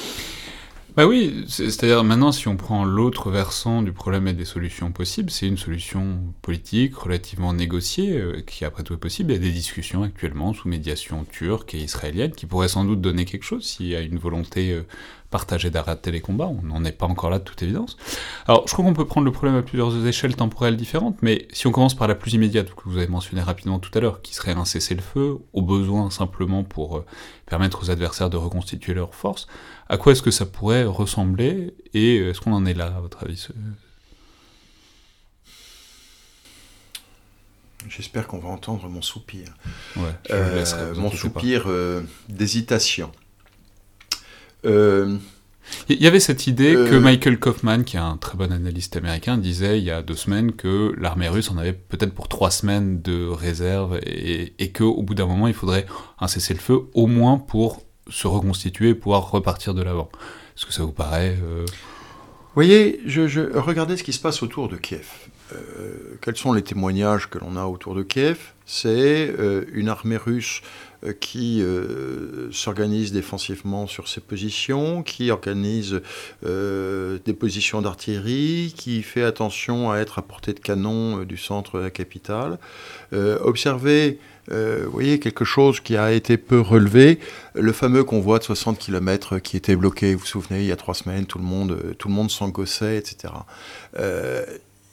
Bah 0.95 1.07
oui, 1.07 1.45
c'est-à-dire 1.47 2.03
maintenant, 2.03 2.31
si 2.31 2.47
on 2.47 2.55
prend 2.55 2.85
l'autre 2.85 3.31
versant 3.31 3.81
du 3.81 3.91
problème 3.91 4.27
et 4.27 4.33
des 4.33 4.45
solutions 4.45 4.91
possibles, 4.91 5.31
c'est 5.31 5.47
une 5.47 5.57
solution 5.57 6.19
politique 6.43 6.95
relativement 6.95 7.51
négociée, 7.51 8.15
euh, 8.15 8.41
qui 8.45 8.63
après 8.63 8.83
tout 8.83 8.93
est 8.93 8.97
possible. 8.97 9.31
Il 9.31 9.33
y 9.33 9.37
a 9.37 9.41
des 9.41 9.51
discussions 9.51 10.03
actuellement 10.03 10.53
sous 10.53 10.67
médiation 10.67 11.25
turque 11.25 11.73
et 11.73 11.79
israélienne 11.79 12.33
qui 12.33 12.45
pourraient 12.45 12.67
sans 12.67 12.85
doute 12.85 13.01
donner 13.01 13.25
quelque 13.25 13.41
chose 13.41 13.65
s'il 13.65 13.87
y 13.87 13.95
a 13.95 14.01
une 14.01 14.19
volonté 14.19 14.71
euh, 14.71 14.85
partager 15.33 15.71
d'arrêter 15.71 16.11
les 16.11 16.21
combats, 16.21 16.47
on 16.47 16.61
n'en 16.61 16.85
est 16.85 16.91
pas 16.91 17.07
encore 17.07 17.31
là 17.31 17.39
de 17.39 17.43
toute 17.43 17.63
évidence. 17.63 17.97
Alors 18.45 18.67
je 18.67 18.73
crois 18.73 18.85
qu'on 18.85 18.93
peut 18.93 19.07
prendre 19.07 19.25
le 19.25 19.31
problème 19.31 19.57
à 19.57 19.63
plusieurs 19.63 20.05
échelles 20.05 20.35
temporelles 20.35 20.77
différentes, 20.77 21.17
mais 21.23 21.47
si 21.51 21.65
on 21.65 21.71
commence 21.71 21.95
par 21.95 22.07
la 22.07 22.13
plus 22.13 22.33
immédiate, 22.33 22.69
que 22.75 22.83
vous 22.85 22.97
avez 22.97 23.07
mentionné 23.07 23.41
rapidement 23.41 23.79
tout 23.79 23.89
à 23.95 23.99
l'heure, 23.99 24.21
qui 24.21 24.35
serait 24.35 24.51
un 24.51 24.63
cessez-le-feu, 24.63 25.39
au 25.53 25.61
besoin 25.63 26.11
simplement 26.11 26.63
pour 26.63 26.97
euh, 26.97 27.05
permettre 27.47 27.81
aux 27.81 27.89
adversaires 27.89 28.29
de 28.29 28.37
reconstituer 28.37 28.93
leurs 28.93 29.15
forces, 29.15 29.47
à 29.93 29.97
quoi 29.97 30.13
est-ce 30.13 30.23
que 30.23 30.31
ça 30.31 30.47
pourrait 30.47 30.85
ressembler, 30.85 31.75
et 31.93 32.17
est-ce 32.17 32.41
qu'on 32.41 32.53
en 32.53 32.65
est 32.65 32.73
là, 32.73 32.87
à 32.97 32.99
votre 32.99 33.23
avis 33.23 33.47
J'espère 37.87 38.25
qu'on 38.25 38.39
va 38.39 38.49
entendre 38.49 38.89
mon 38.89 39.03
soupir. 39.03 39.49
Ouais, 39.95 40.03
euh, 40.31 40.95
mon 40.95 41.11
soupir 41.11 41.65
euh, 41.67 42.01
d'hésitation. 42.27 43.11
Euh, 44.65 45.19
il 45.89 46.01
y 46.01 46.07
avait 46.07 46.19
cette 46.19 46.47
idée 46.47 46.73
que 46.73 46.95
Michael 46.95 47.37
Kaufman, 47.37 47.83
qui 47.83 47.97
est 47.97 47.99
un 47.99 48.17
très 48.17 48.35
bon 48.35 48.51
analyste 48.51 48.95
américain, 48.95 49.37
disait 49.37 49.77
il 49.77 49.83
y 49.83 49.91
a 49.91 50.01
deux 50.01 50.15
semaines 50.15 50.53
que 50.53 50.95
l'armée 50.97 51.29
russe 51.29 51.51
en 51.51 51.57
avait 51.59 51.73
peut-être 51.73 52.15
pour 52.15 52.27
trois 52.29 52.49
semaines 52.49 52.99
de 53.03 53.27
réserve 53.27 53.99
et, 54.03 54.55
et 54.57 54.71
qu'au 54.71 55.03
bout 55.03 55.13
d'un 55.13 55.27
moment 55.27 55.47
il 55.47 55.53
faudrait 55.53 55.85
un 56.19 56.27
cessez-le-feu 56.27 56.89
au 56.93 57.05
moins 57.05 57.37
pour 57.37 57.83
se 58.09 58.27
reconstituer 58.27 58.95
pouvoir 58.95 59.31
repartir 59.31 59.73
de 59.73 59.81
l'avant. 59.81 60.09
Est-ce 60.55 60.65
que 60.65 60.73
ça 60.73 60.83
vous 60.83 60.91
paraît 60.91 61.37
euh, 61.43 61.65
Vous 61.65 62.53
voyez, 62.55 63.01
je, 63.05 63.57
regardez 63.57 63.97
ce 63.97 64.03
qui 64.03 64.13
se 64.13 64.19
passe 64.19 64.43
autour 64.43 64.69
de 64.69 64.75
Kiev. 64.75 65.07
quels 66.21 66.37
sont 66.37 66.53
les 66.53 66.63
témoignages 66.63 67.29
que 67.29 67.37
l'on 67.39 67.55
a 67.55 67.65
autour 67.65 67.95
de 67.95 68.03
Kiev? 68.03 68.37
C'est 68.65 69.33
une 69.73 69.89
armée 69.89 70.17
russe 70.17 70.61
euh, 71.05 71.13
qui 71.13 71.61
euh, 71.61 72.51
s'organise 72.51 73.11
défensivement 73.11 73.87
sur 73.87 74.07
ses 74.07 74.21
positions, 74.21 75.03
qui 75.03 75.31
organise 75.31 76.01
euh, 76.45 77.19
des 77.25 77.33
positions 77.33 77.81
d'artillerie, 77.81 78.73
qui 78.75 79.01
fait 79.03 79.23
attention 79.23 79.91
à 79.91 79.97
être 79.97 80.19
à 80.19 80.21
portée 80.21 80.53
de 80.53 80.59
canon 80.59 81.23
du 81.23 81.37
centre 81.37 81.77
de 81.77 81.83
la 81.83 81.89
capitale. 81.89 82.57
observez 83.11 84.19
vous 84.49 84.91
voyez, 84.91 85.19
quelque 85.19 85.45
chose 85.45 85.79
qui 85.79 85.97
a 85.97 86.11
été 86.11 86.37
peu 86.37 86.59
relevé, 86.59 87.19
le 87.55 87.71
fameux 87.71 88.03
convoi 88.03 88.39
de 88.39 88.43
60 88.43 88.77
km 88.77 89.39
qui 89.39 89.57
était 89.57 89.75
bloqué, 89.75 90.13
vous 90.13 90.21
vous 90.21 90.25
souvenez, 90.25 90.61
il 90.61 90.67
y 90.67 90.71
a 90.71 90.75
trois 90.75 90.93
semaines, 90.93 91.25
tout 91.25 91.37
le 91.39 91.45
monde, 91.45 91.95
tout 91.97 92.07
le 92.07 92.13
monde 92.13 92.29
s'engossait, 92.29 92.97
etc 92.97 93.33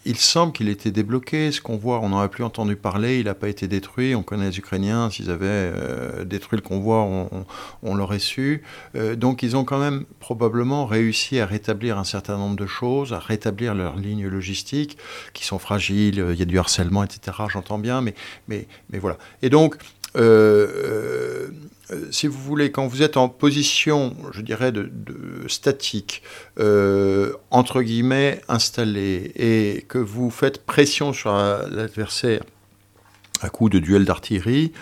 il 0.05 0.17
semble 0.17 0.53
qu'il 0.53 0.69
était 0.69 0.91
débloqué. 0.91 1.53
Ce 1.53 1.61
qu'on 1.61 1.77
voit, 1.77 2.01
on 2.01 2.09
n'en 2.09 2.21
a 2.21 2.29
plus 2.29 2.45
entendu 2.45 2.77
parler. 2.77 3.19
Il 3.19 3.27
n'a 3.27 3.35
pas 3.35 3.49
été 3.49 3.69
détruit. 3.69 4.15
On 4.15 4.23
connaît 4.23 4.49
les 4.49 4.59
Ukrainiens. 4.59 5.11
S'ils 5.11 5.31
avaient 5.31 5.47
euh, 5.47 6.25
détruit 6.25 6.57
le 6.57 6.67
convoi, 6.67 7.07
on, 7.83 7.95
l'aurait 7.95 8.19
su. 8.19 8.63
Euh, 8.97 9.15
donc, 9.15 9.43
ils 9.43 9.57
ont 9.57 9.65
quand 9.65 9.79
même 9.79 10.05
probablement 10.19 10.87
réussi 10.87 11.39
à 11.39 11.47
rétablir 11.47 11.99
un 11.99 12.05
certain 12.05 12.39
nombre 12.39 12.57
de 12.57 12.67
choses, 12.67 13.13
à 13.13 13.19
rétablir 13.19 13.75
leurs 13.75 13.97
lignes 13.97 14.27
logistiques 14.27 14.97
qui 15.35 15.45
sont 15.45 15.59
fragiles. 15.59 16.25
Il 16.31 16.39
y 16.39 16.43
a 16.43 16.47
du 16.47 16.59
harcèlement, 16.59 17.05
etc. 17.05 17.37
J'entends 17.49 17.79
bien, 17.79 18.01
mais, 18.01 18.67
voilà. 18.93 19.19
Et 19.43 19.51
donc, 19.51 19.77
euh, 20.17 21.49
euh, 21.93 22.09
si 22.11 22.27
vous 22.27 22.39
voulez, 22.39 22.71
quand 22.71 22.87
vous 22.87 23.03
êtes 23.03 23.17
en 23.17 23.29
position, 23.29 24.17
je 24.33 24.43
dirais, 24.43 24.73
de, 24.73 24.91
statique, 25.49 26.23
euh, 26.59 27.33
entre 27.51 27.83
guillemets, 27.83 28.41
installée, 28.49 29.33
et 29.37 29.85
que 29.89 29.99
vous 29.99 30.31
faites 30.31 30.65
pression 30.65 31.13
sur 31.13 31.33
l'adversaire 31.33 32.43
à 33.41 33.49
coup 33.49 33.69
de 33.69 33.79
duel 33.79 34.05
d'artillerie, 34.05 34.73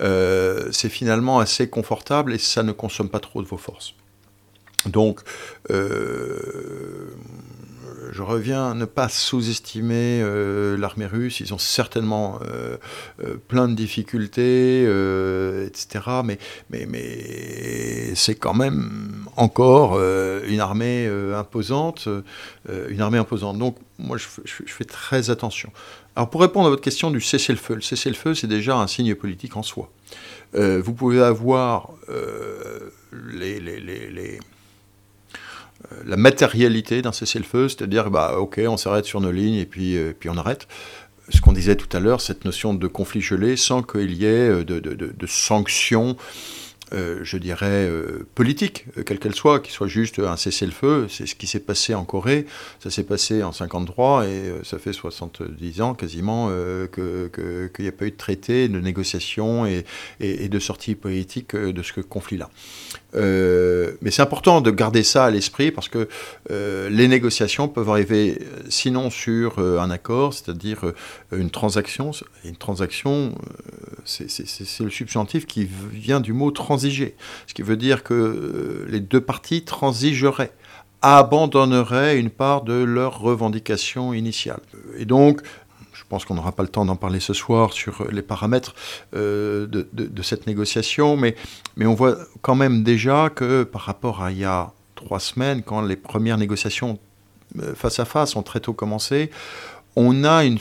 euh, 0.00 0.68
c'est 0.72 0.88
finalement 0.88 1.38
assez 1.38 1.68
confortable 1.68 2.34
et 2.34 2.38
ça 2.38 2.62
ne 2.62 2.72
consomme 2.72 3.08
pas 3.08 3.20
trop 3.20 3.42
de 3.42 3.46
vos 3.46 3.56
forces. 3.56 3.94
Donc, 4.86 5.20
je 8.12 8.22
reviens 8.22 8.74
ne 8.74 8.84
pas 8.84 9.08
sous-estimer 9.08 10.20
euh, 10.22 10.76
l'armée 10.76 11.06
russe. 11.06 11.40
Ils 11.40 11.54
ont 11.54 11.58
certainement 11.58 12.38
euh, 12.42 12.76
euh, 13.22 13.36
plein 13.48 13.68
de 13.68 13.74
difficultés, 13.74 14.82
etc. 15.66 16.04
Mais, 16.24 16.38
c'est 18.14 18.34
quand 18.34 18.54
même 18.54 19.26
encore 19.36 19.98
une 19.98 20.60
armée 20.60 21.06
imposante. 21.34 22.08
une 22.88 23.00
armée 23.00 23.18
imposante. 23.18 23.58
Donc, 23.58 23.76
moi, 23.98 24.16
je, 24.16 24.26
fais 24.66 24.84
très 24.84 25.30
attention. 25.30 25.70
Alors, 26.14 26.30
pour 26.30 26.40
répondre 26.40 26.66
à 26.66 26.70
votre 26.70 26.82
question 26.82 27.10
du 27.10 27.20
cessez-le-feu, 27.20 27.74
le 27.74 27.80
cessez-le-feu, 27.80 28.34
c'est 28.34 28.46
déjà 28.46 28.76
un 28.76 28.86
signe 28.86 29.14
politique 29.14 29.56
en 29.56 29.62
soi. 29.62 29.90
vous 30.54 30.92
pouvez 30.94 31.22
avoir 31.22 31.90
les, 33.12 33.60
les, 33.60 33.80
les 33.80 34.38
la 36.04 36.16
matérialité 36.16 37.02
d'un 37.02 37.12
cessez-le-feu, 37.12 37.68
c'est-à-dire, 37.68 38.10
bah, 38.10 38.36
ok, 38.38 38.60
on 38.66 38.76
s'arrête 38.76 39.04
sur 39.04 39.20
nos 39.20 39.30
lignes 39.30 39.56
et 39.56 39.66
puis, 39.66 39.96
euh, 39.96 40.12
puis 40.18 40.28
on 40.28 40.36
arrête. 40.36 40.66
Ce 41.28 41.40
qu'on 41.40 41.52
disait 41.52 41.76
tout 41.76 41.94
à 41.96 42.00
l'heure, 42.00 42.20
cette 42.20 42.44
notion 42.44 42.72
de 42.72 42.86
conflit 42.86 43.20
gelé 43.20 43.56
sans 43.56 43.82
qu'il 43.82 44.12
y 44.12 44.24
ait 44.24 44.48
euh, 44.48 44.64
de, 44.64 45.26
sanctions 45.26 46.16
euh, 46.92 47.18
je 47.22 47.36
dirais, 47.36 47.88
euh, 47.88 48.24
politique, 48.36 48.86
euh, 48.96 49.02
quelle 49.02 49.18
qu'elle 49.18 49.34
soit, 49.34 49.58
qui 49.58 49.72
soit 49.72 49.88
juste 49.88 50.20
un 50.20 50.36
cessez-le-feu. 50.36 51.08
C'est 51.10 51.26
ce 51.26 51.34
qui 51.34 51.48
s'est 51.48 51.58
passé 51.58 51.94
en 51.96 52.04
Corée. 52.04 52.46
Ça 52.78 52.90
s'est 52.90 53.02
passé 53.02 53.42
en 53.42 53.50
53 53.50 54.28
et 54.28 54.52
ça 54.62 54.78
fait 54.78 54.92
70 54.92 55.80
ans 55.80 55.94
quasiment 55.94 56.48
qu'il 56.94 57.70
n'y 57.80 57.88
a 57.88 57.92
pas 57.92 58.06
eu 58.06 58.10
de 58.12 58.16
traité, 58.16 58.68
de 58.68 58.78
négociation 58.78 59.66
et, 59.66 59.84
et, 60.20 60.48
de 60.48 60.58
sortie 60.60 60.94
politique 60.94 61.56
de 61.56 61.82
ce 61.82 62.00
conflit-là. 62.00 62.50
mais 63.14 64.10
c'est 64.10 64.22
important 64.22 64.60
de 64.60 64.70
garder 64.70 65.02
ça 65.02 65.24
à 65.24 65.30
l'esprit 65.30 65.72
parce 65.72 65.88
que 65.88 66.08
les 66.48 67.08
négociations 67.08 67.68
peuvent 67.68 67.88
arriver 67.88 68.38
sinon 68.68 69.10
sur 69.10 69.58
un 69.58 69.90
accord, 69.90 70.34
c'est-à-dire 70.34 70.92
une 71.32 71.50
transaction. 71.50 72.12
Une 72.44 72.56
transaction, 72.56 73.34
c'est 74.04 74.80
le 74.80 74.90
substantif 74.90 75.46
qui 75.46 75.68
vient 75.92 76.20
du 76.20 76.32
mot 76.32 76.50
transaction 76.50 76.75
ce 76.78 77.54
qui 77.54 77.62
veut 77.62 77.76
dire 77.76 78.02
que 78.02 78.14
euh, 78.14 78.86
les 78.88 79.00
deux 79.00 79.20
parties 79.20 79.62
transigeraient, 79.62 80.52
abandonneraient 81.02 82.18
une 82.18 82.30
part 82.30 82.62
de 82.62 82.74
leurs 82.74 83.20
revendications 83.20 84.12
initiales. 84.12 84.60
Et 84.96 85.04
donc, 85.04 85.40
je 85.92 86.02
pense 86.08 86.24
qu'on 86.24 86.34
n'aura 86.34 86.52
pas 86.52 86.62
le 86.62 86.68
temps 86.68 86.84
d'en 86.84 86.96
parler 86.96 87.20
ce 87.20 87.32
soir 87.32 87.72
sur 87.72 88.06
les 88.12 88.22
paramètres 88.22 88.74
euh, 89.14 89.66
de, 89.66 90.22
cette 90.22 90.46
négociation, 90.46 91.16
mais, 91.16 91.34
mais 91.76 91.86
on 91.86 91.94
voit 91.94 92.16
quand 92.42 92.54
même 92.54 92.82
déjà 92.82 93.28
que 93.28 93.64
par 93.64 93.82
rapport 93.82 94.22
à 94.22 94.30
il 94.30 94.38
y 94.38 94.44
a 94.44 94.72
trois 94.94 95.20
semaines, 95.20 95.62
quand 95.62 95.82
les 95.82 95.96
premières 95.96 96.38
négociations 96.38 96.98
euh, 97.60 97.74
face 97.74 97.98
à 97.98 98.04
face 98.04 98.36
ont 98.36 98.42
très 98.42 98.60
tôt 98.60 98.72
commencé, 98.72 99.30
on 99.96 100.24
a 100.24 100.44
une, 100.44 100.58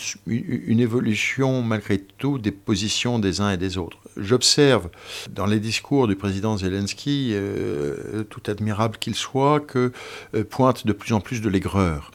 évolution 0.80 1.62
malgré 1.62 2.00
tout 2.00 2.40
des 2.40 2.52
positions 2.52 3.20
des 3.20 3.42
uns 3.42 3.52
et 3.52 3.58
des 3.58 3.78
autres. 3.78 3.98
J'observe 4.16 4.90
dans 5.30 5.46
les 5.46 5.60
discours 5.60 6.08
du 6.08 6.16
président 6.16 6.56
Zelensky, 6.56 7.32
euh, 7.34 8.24
tout 8.24 8.44
admirable 8.48 8.98
qu'il 8.98 9.14
soit, 9.14 9.60
que 9.60 9.92
euh, 10.34 10.46
pointe 10.46 10.88
de 10.88 10.94
plus 10.94 11.14
en 11.14 11.20
plus 11.20 11.42
de 11.42 11.50
l'aigreur. 11.50 12.12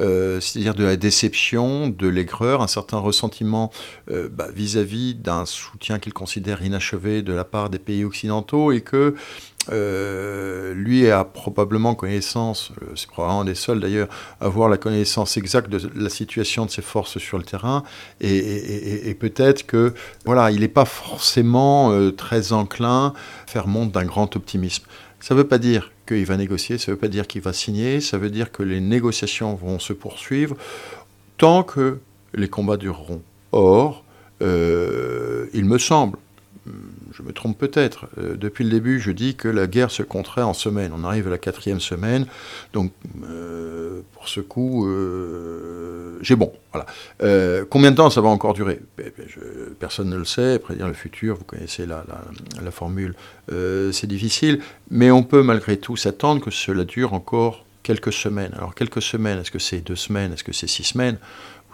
Euh, 0.00 0.40
c'est-à-dire 0.40 0.74
de 0.74 0.82
la 0.82 0.96
déception, 0.96 1.88
de 1.88 2.08
l'aigreur, 2.08 2.60
un 2.60 2.66
certain 2.66 2.98
ressentiment 2.98 3.70
bah, 4.08 4.48
vis-à-vis 4.52 5.14
d'un 5.14 5.46
soutien 5.46 6.00
qu'il 6.00 6.12
considère 6.12 6.62
inachevé 6.62 7.22
de 7.22 7.32
la 7.32 7.44
part 7.44 7.70
des 7.70 7.78
pays 7.78 8.02
occidentaux 8.02 8.72
et 8.72 8.80
que 8.80 9.14
euh, 9.72 10.74
lui 10.74 11.10
a 11.10 11.24
probablement 11.24 11.94
connaissance, 11.94 12.72
euh, 12.82 12.86
c'est 12.96 13.08
probablement 13.08 13.44
des 13.44 13.54
seuls 13.54 13.80
d'ailleurs, 13.80 14.08
avoir 14.40 14.68
la 14.68 14.76
connaissance 14.76 15.36
exacte 15.36 15.70
de 15.70 15.90
la 15.94 16.10
situation 16.10 16.66
de 16.66 16.70
ses 16.70 16.82
forces 16.82 17.18
sur 17.18 17.38
le 17.38 17.44
terrain, 17.44 17.82
et, 18.20 19.16
peut-être 19.18 19.64
que 19.64 19.94
voilà, 20.26 20.50
il 20.50 20.60
n'est 20.60 20.68
pas 20.68 20.84
forcément 20.84 21.92
euh, 21.92 22.10
très 22.10 22.52
enclin 22.52 23.14
à 23.46 23.50
faire 23.50 23.66
montre 23.66 23.92
d'un 23.92 24.04
grand 24.04 24.36
optimisme. 24.36 24.84
Ça 25.20 25.34
ne 25.34 25.40
veut 25.40 25.46
pas 25.46 25.58
dire 25.58 25.92
qu'il 26.06 26.26
va 26.26 26.36
négocier, 26.36 26.76
ça 26.76 26.90
ne 26.90 26.96
veut 26.96 27.00
pas 27.00 27.08
dire 27.08 27.26
qu'il 27.26 27.40
va 27.40 27.54
signer, 27.54 28.00
ça 28.00 28.18
veut 28.18 28.30
dire 28.30 28.52
que 28.52 28.62
les 28.62 28.80
négociations 28.80 29.54
vont 29.54 29.78
se 29.78 29.94
poursuivre 29.94 30.56
tant 31.38 31.62
que 31.62 32.00
les 32.34 32.48
combats 32.48 32.76
dureront. 32.76 33.22
Or, 33.52 34.04
il 34.40 35.64
me 35.64 35.78
semble, 35.78 36.18
je 37.16 37.22
me 37.22 37.32
trompe 37.32 37.56
peut-être. 37.56 38.06
Euh, 38.18 38.36
depuis 38.36 38.64
le 38.64 38.70
début, 38.70 39.00
je 39.00 39.12
dis 39.12 39.36
que 39.36 39.48
la 39.48 39.66
guerre 39.66 39.90
se 39.90 40.02
compterait 40.02 40.42
en 40.42 40.52
semaines. 40.52 40.92
On 40.94 41.04
arrive 41.04 41.28
à 41.28 41.30
la 41.30 41.38
quatrième 41.38 41.80
semaine, 41.80 42.26
donc 42.72 42.92
euh, 43.30 44.00
pour 44.12 44.28
ce 44.28 44.40
coup, 44.40 44.88
euh, 44.88 46.18
j'ai 46.22 46.36
bon. 46.36 46.52
Voilà. 46.72 46.86
combien 47.70 47.92
de 47.92 47.96
temps 47.96 48.10
ça 48.10 48.20
va 48.20 48.28
encore 48.28 48.52
durer? 48.52 48.80
Ben, 48.98 49.10
ben, 49.16 49.26
Personne 49.78 50.10
ne 50.10 50.16
le 50.16 50.24
sait. 50.24 50.58
Prédire 50.58 50.88
le 50.88 50.94
futur, 50.94 51.36
vous 51.36 51.44
connaissez 51.44 51.86
la 51.86 52.04
formule, 52.72 53.14
c'est 53.48 54.06
difficile, 54.06 54.60
mais 54.90 55.10
on 55.10 55.22
peut 55.22 55.42
malgré 55.42 55.76
tout 55.76 55.96
s'attendre 55.96 56.40
que 56.40 56.50
cela 56.50 56.84
dure 56.84 57.12
encore 57.14 57.64
quelques 57.84 58.12
semaines. 58.12 58.52
Alors 58.56 58.74
quelques 58.74 59.02
semaines, 59.02 59.38
est-ce 59.38 59.52
que 59.52 59.60
c'est 59.60 59.80
deux 59.80 59.94
semaines, 59.94 60.32
est-ce 60.32 60.42
que 60.42 60.52
c'est 60.52 60.66
six 60.66 60.84
semaines? 60.84 61.18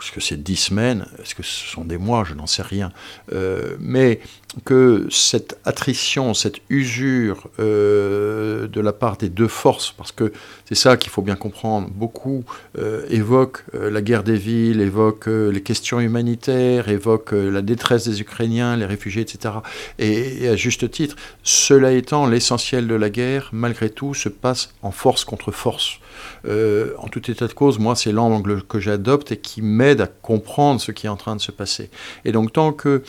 Est-ce 0.01 0.12
que 0.12 0.20
c'est 0.20 0.42
dix 0.42 0.57
semaines? 0.57 1.07
Est-ce 1.20 1.34
que 1.34 1.42
ce 1.42 1.66
sont 1.66 1.84
des 1.84 1.98
mois? 1.98 2.24
Je 2.24 2.34
n'en 2.34 2.46
sais 2.46 2.62
rien. 2.62 2.92
Euh, 3.32 3.76
mais 3.78 4.20
que 4.64 5.07
cette 5.11 5.59
attrition, 5.64 6.34
cette 6.34 6.57
usure 6.70 7.48
euh, 7.61 8.66
de 8.66 8.80
la 8.80 8.92
part 8.92 9.16
des 9.16 9.28
deux 9.28 9.48
forces, 9.48 9.92
parce 9.92 10.11
que 10.11 10.32
c'est 10.68 10.74
ça 10.74 10.96
qu'il 10.96 11.11
faut 11.11 11.22
bien 11.22 11.36
comprendre, 11.36 11.88
beaucoup 11.88 12.44
euh, 12.78 13.07
évoquent 13.11 13.64
la 13.72 14.03
guerre 14.03 14.24
des 14.24 14.36
villes, 14.36 14.80
évoquent 14.80 15.28
les 15.28 15.62
questions 15.62 16.01
humanitaires, 16.01 16.88
évoquent 16.88 17.32
la 17.32 17.62
détresse 17.62 18.09
des 18.09 18.20
Ukrainiens, 18.20 18.76
les 18.76 18.86
réfugiés, 18.86 19.22
etc. 19.22 19.55
Et, 19.98 20.44
et 20.44 20.48
à 20.48 20.57
juste 20.57 20.90
titre, 20.90 21.16
cela 21.42 21.92
étant, 21.92 22.26
l'essentiel 22.26 22.88
de 22.88 22.94
la 22.94 23.11
guerre, 23.11 23.51
malgré 23.53 23.90
tout, 23.90 24.14
se 24.14 24.28
passe 24.28 24.74
en 24.82 24.90
force 24.90 25.24
contre 25.24 25.53
force. 25.53 26.01
Euh, 26.47 26.93
en 26.99 27.09
tout 27.09 27.31
état 27.31 27.47
de 27.47 27.53
cause, 27.53 27.79
moi, 27.79 27.97
c'est 27.97 28.12
l'angle 28.12 28.62
que 28.62 28.81
j'adopte 28.81 29.33
et 29.33 29.37
qui 29.37 29.62
m'aide 29.62 30.01
à 30.01 30.07
comprendre 30.07 30.81
ce 30.81 30.93
qui 30.93 31.07
est 31.07 31.11
en 31.11 31.16
train 31.16 31.37
de 31.37 31.41
se 31.41 31.53
passer. 31.53 31.91
Et 32.25 32.33
donc, 32.33 32.53
tant 32.53 32.73
que 32.73 33.03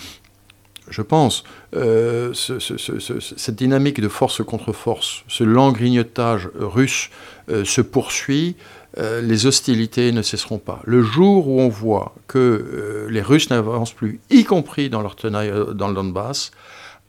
je 0.89 1.01
pense, 1.01 1.45
euh, 1.76 2.34
cette 2.34 3.55
dynamique 3.55 4.01
de 4.01 4.09
force 4.09 4.43
contre 4.43 4.74
force, 4.74 5.24
ce 5.30 5.45
lent 5.45 5.72
grignotage 5.72 6.49
russe 6.59 7.09
euh, 7.49 7.64
se 7.64 7.80
poursuit, 7.82 8.55
les 8.97 9.45
hostilités 9.45 10.12
ne 10.12 10.22
cesseront 10.22 10.57
pas. 10.57 10.82
Le 10.84 11.01
jour 11.01 11.47
où 11.47 11.62
on 11.62 11.70
voit 11.70 12.14
que 12.28 13.07
les 13.09 13.22
Russes 13.22 13.49
n'avancent 13.49 13.93
plus, 13.93 14.20
y 14.30 14.43
compris 14.43 14.89
dans 14.89 15.01
leur 15.01 15.16
tenaille 15.16 15.49
dans 15.76 15.88
le 15.88 15.93
Donbass, 15.93 16.51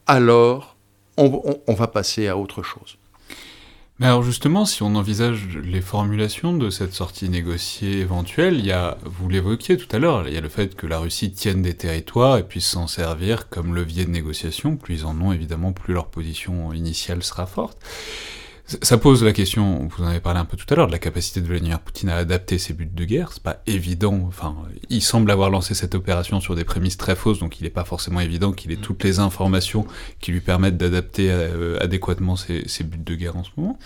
alors 0.07 0.77
on 1.17 1.75
va 1.75 1.89
passer 1.89 2.29
à 2.29 2.37
autre 2.37 2.63
chose. 2.63 2.99
Alors 4.03 4.25
justement, 4.25 4.65
si 4.65 4.83
on 4.83 4.97
envisage 4.97 5.47
les 5.63 5.81
formulations 5.81 6.57
de 6.57 6.71
cette 6.71 6.93
sortie 6.93 7.29
négociée 7.29 8.01
éventuelle, 8.01 8.59
il 8.59 8.67
y 8.67 8.73
a, 8.73 8.99
vous 9.05 9.29
l'évoquiez 9.29 9.77
tout 9.77 9.87
à 9.95 10.01
l'heure, 10.01 10.27
il 10.27 10.35
y 10.35 10.37
a 10.37 10.41
le 10.41 10.49
fait 10.49 10.75
que 10.75 10.89
la 10.89 10.99
Russie 10.99 11.31
tienne 11.31 11.63
des 11.63 11.75
territoires 11.75 12.37
et 12.37 12.43
puisse 12.43 12.67
s'en 12.67 12.89
servir 12.89 13.49
comme 13.49 13.77
levier 13.77 14.05
de 14.05 14.11
négociation, 14.11 14.77
plus 14.77 15.03
ils 15.03 15.07
en 15.07 15.21
ont 15.21 15.31
évidemment, 15.31 15.73
plus 15.73 15.95
leur 15.95 16.09
position 16.09 16.73
initiale 16.73 17.23
sera 17.23 17.47
forte. 17.47 17.79
Ça 18.65 18.97
pose 18.97 19.25
la 19.25 19.33
question, 19.33 19.89
vous 19.89 20.05
en 20.05 20.07
avez 20.07 20.21
parlé 20.21 20.39
un 20.39 20.45
peu 20.45 20.57
tout 20.57 20.73
à 20.73 20.77
l'heure, 20.77 20.87
de 20.87 20.93
la 20.93 21.01
capacité 21.01 21.41
de 21.41 21.47
Vladimir 21.47 21.81
Poutine 21.81 22.09
à 22.09 22.17
adapter 22.17 22.59
ses 22.59 22.73
buts 22.73 22.89
de 22.91 23.05
guerre. 23.05 23.31
C'est 23.33 23.43
pas 23.43 23.61
évident. 23.67 24.21
Enfin, 24.29 24.55
il 24.89 25.03
semble 25.03 25.31
avoir 25.33 25.51
lancé 25.51 25.75
cette 25.75 25.97
opération 25.97 26.41
sur 26.41 26.55
des 26.55 26.65
prémices 26.65 26.97
très 26.97 27.17
fausses, 27.17 27.41
donc 27.41 27.61
il 27.61 27.65
n'est 27.65 27.71
pas 27.71 27.85
forcément 27.85 28.21
évident 28.21 28.53
qu'il 28.53 28.71
ait 28.71 28.77
toutes 28.77 29.03
les 29.03 29.19
informations 29.19 29.85
qui 30.21 30.31
lui 30.31 30.41
permettent 30.41 30.77
d'adapter 30.77 31.29
euh, 31.31 31.77
adéquatement 31.81 32.37
ses, 32.37 32.63
buts 32.85 32.99
de 32.99 33.15
guerre 33.17 33.37
en 33.37 33.45
ce 33.45 33.51
moment. 33.57 33.79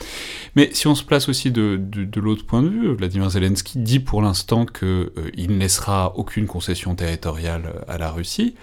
Mais 0.57 0.69
si 0.73 0.87
on 0.87 0.95
se 0.95 1.05
place 1.05 1.29
aussi 1.31 1.51
de, 1.51 1.81
l'autre 2.17 2.45
point 2.45 2.63
de 2.63 2.69
vue, 2.69 2.95
Vladimir 2.95 3.31
Zelensky 3.31 3.79
dit 3.79 4.01
pour 4.01 4.21
l'instant 4.21 4.67
qu'il 4.67 4.87
euh, 4.87 5.11
ne 5.37 5.59
laissera 5.59 6.13
aucune 6.17 6.47
concession 6.47 6.95
territoriale 6.95 7.83
à 7.89 7.97
la 7.97 8.11
Russie 8.11 8.55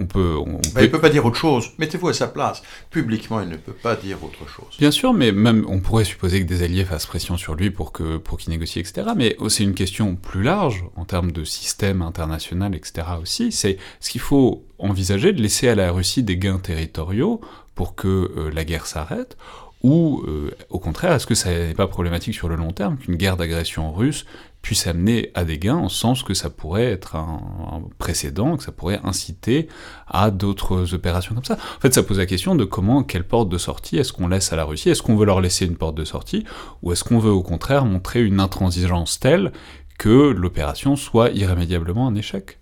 on 0.00 0.06
peut. 0.06 0.36
Il 0.76 0.82
ne 0.82 0.86
peut 0.86 1.00
pas 1.00 1.08
dire 1.10 1.24
autre 1.24 1.36
chose. 1.36 1.70
Mettez-vous 1.78 2.08
à 2.08 2.12
sa 2.12 2.28
place. 2.28 2.62
Publiquement, 2.90 3.40
il 3.40 3.48
ne 3.48 3.56
peut 3.56 3.72
pas 3.72 3.96
dire 3.96 4.22
autre 4.22 4.48
chose. 4.48 4.76
Bien 4.78 4.90
sûr, 4.90 5.12
mais 5.12 5.32
même 5.32 5.64
on 5.68 5.80
pourrait 5.80 6.04
supposer 6.04 6.40
que 6.40 6.48
des 6.48 6.62
alliés 6.62 6.84
fassent 6.84 7.06
pression 7.06 7.36
sur 7.36 7.54
lui 7.54 7.70
pour 7.70 7.92
que 7.92 8.16
pour 8.16 8.38
qu'il 8.38 8.50
négocie, 8.50 8.80
etc. 8.80 9.08
Mais 9.16 9.36
c'est 9.48 9.64
une 9.64 9.74
question 9.74 10.16
plus 10.16 10.42
large 10.42 10.84
en 10.96 11.04
termes 11.04 11.32
de 11.32 11.44
système 11.44 12.02
international, 12.02 12.74
etc. 12.74 13.06
Aussi, 13.20 13.52
c'est 13.52 13.78
ce 14.00 14.10
qu'il 14.10 14.20
faut 14.20 14.64
envisager 14.78 15.32
de 15.32 15.42
laisser 15.42 15.68
à 15.68 15.74
la 15.74 15.90
Russie 15.90 16.22
des 16.22 16.36
gains 16.36 16.58
territoriaux 16.58 17.40
pour 17.74 17.94
que 17.94 18.08
euh, 18.08 18.50
la 18.52 18.64
guerre 18.64 18.86
s'arrête 18.86 19.36
ou 19.82 20.24
euh, 20.26 20.50
au 20.70 20.78
contraire, 20.78 21.12
est-ce 21.12 21.26
que 21.26 21.34
ça 21.34 21.50
n'est 21.50 21.74
pas 21.74 21.86
problématique 21.86 22.34
sur 22.34 22.48
le 22.48 22.56
long 22.56 22.72
terme 22.72 22.96
qu'une 22.96 23.16
guerre 23.16 23.36
d'agression 23.36 23.92
russe 23.92 24.24
puisse 24.60 24.88
amener 24.88 25.30
à 25.34 25.44
des 25.44 25.58
gains, 25.58 25.76
en 25.76 25.88
sens 25.88 26.24
que 26.24 26.34
ça 26.34 26.50
pourrait 26.50 26.86
être 26.86 27.14
un, 27.14 27.82
précédent, 27.98 28.56
que 28.56 28.64
ça 28.64 28.72
pourrait 28.72 29.00
inciter 29.04 29.68
à 30.08 30.32
d'autres 30.32 30.94
opérations 30.94 31.34
comme 31.34 31.44
ça? 31.44 31.54
En 31.76 31.80
fait, 31.80 31.94
ça 31.94 32.02
pose 32.02 32.18
la 32.18 32.26
question 32.26 32.56
de 32.56 32.64
comment, 32.64 33.04
quelle 33.04 33.24
porte 33.24 33.48
de 33.48 33.58
sortie 33.58 33.98
est-ce 33.98 34.12
qu'on 34.12 34.26
laisse 34.26 34.52
à 34.52 34.56
la 34.56 34.64
Russie? 34.64 34.90
Est-ce 34.90 35.02
qu'on 35.02 35.16
veut 35.16 35.26
leur 35.26 35.40
laisser 35.40 35.64
une 35.64 35.76
porte 35.76 35.94
de 35.94 36.04
sortie, 36.04 36.44
ou 36.82 36.92
est-ce 36.92 37.04
qu'on 37.04 37.20
veut 37.20 37.30
au 37.30 37.42
contraire 37.42 37.84
montrer 37.84 38.24
une 38.24 38.40
intransigeance 38.40 39.20
telle 39.20 39.52
que 39.96 40.30
l'opération 40.30 40.96
soit 40.96 41.30
irrémédiablement 41.30 42.08
un 42.08 42.16
échec? 42.16 42.57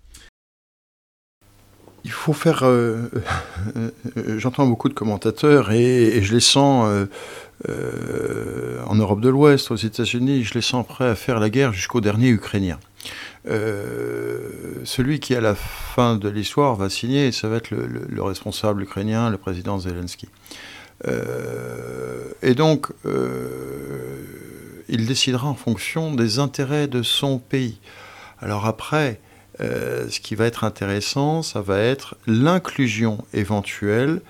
Il 2.07 2.13
faut 2.13 2.33
faire. 2.33 2.63
Euh, 2.63 3.11
euh, 3.75 4.39
j'entends 4.39 4.65
beaucoup 4.65 4.87
de 4.87 4.93
commentateurs 4.93 5.71
et, 5.71 6.21
je 6.21 6.33
les 6.33 6.39
sens 6.39 6.89
euh, 7.67 8.81
en 8.85 8.95
Europe 8.95 9.19
de 9.19 9.29
l'Ouest, 9.29 9.71
aux 9.71 9.75
États-Unis, 9.75 10.43
je 10.43 10.53
les 10.53 10.61
sens 10.61 10.87
prêts 10.87 11.09
à 11.09 11.15
faire 11.15 11.39
la 11.39 11.49
guerre 11.49 11.73
jusqu'au 11.73 12.01
dernier 12.01 12.29
Ukrainien. 12.29 12.79
celui 13.45 15.19
qui, 15.19 15.35
à 15.35 15.41
la 15.41 15.53
fin 15.53 16.15
de 16.15 16.29
l'histoire, 16.29 16.75
va 16.75 16.89
signer, 16.89 17.33
ça 17.33 17.49
va 17.49 17.57
être 17.57 17.71
le, 17.71 18.23
responsable 18.23 18.83
ukrainien, 18.83 19.29
le 19.29 19.37
président 19.37 19.77
Zelensky. 19.77 20.29
et 22.41 22.55
donc, 22.55 22.87
il 24.87 25.05
décidera 25.05 25.47
en 25.47 25.55
fonction 25.55 26.13
des 26.13 26.39
intérêts 26.39 26.87
de 26.87 27.03
son 27.03 27.37
pays. 27.37 27.79
Alors 28.39 28.65
après, 28.65 29.19
ce 29.59 30.19
qui 30.19 30.35
va 30.35 30.45
être 30.45 30.63
intéressant, 30.63 31.41
ça 31.41 31.61
va 31.61 31.79
être 31.79 32.15
l'inclusion 32.27 33.25
éventuelle 33.33 34.21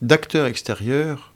d'acteurs 0.00 0.46
extérieurs 0.46 1.32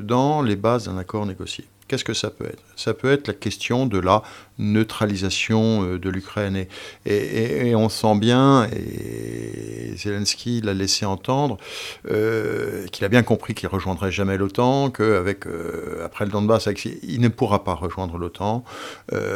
dans 0.00 0.42
les 0.42 0.56
bases 0.56 0.84
d'un 0.84 0.98
accord 0.98 1.26
négocié. 1.26 1.64
Qu'est-ce 1.88 2.04
que 2.04 2.12
ça 2.12 2.28
peut 2.28 2.44
être? 2.44 2.62
Ça 2.76 2.92
peut 2.92 3.10
être 3.10 3.28
la 3.28 3.34
question 3.34 3.86
de 3.86 3.98
la 3.98 4.22
neutralisation 4.58 5.84
euh, 5.84 5.98
de 5.98 6.10
l'Ukraine. 6.10 6.66
Et, 7.06 7.74
on 7.74 7.88
sent 7.88 8.18
bien, 8.18 8.68
et 8.70 9.96
Zelensky 9.96 10.60
l'a 10.60 10.74
laissé 10.74 11.06
entendre, 11.06 11.56
euh, 12.10 12.86
qu'il 12.88 13.06
a 13.06 13.08
bien 13.08 13.22
compris 13.22 13.54
qu'il 13.54 13.68
rejoindrait 13.68 14.12
jamais 14.12 14.36
l'OTAN, 14.36 14.90
qu'avec 14.90 15.46
euh, 15.46 16.06
le 16.20 16.26
Donbass, 16.26 16.68
il 17.02 17.20
ne 17.20 17.28
pourra 17.28 17.64
pas 17.64 17.74
rejoindre 17.74 18.18
l'OTAN. 18.18 18.64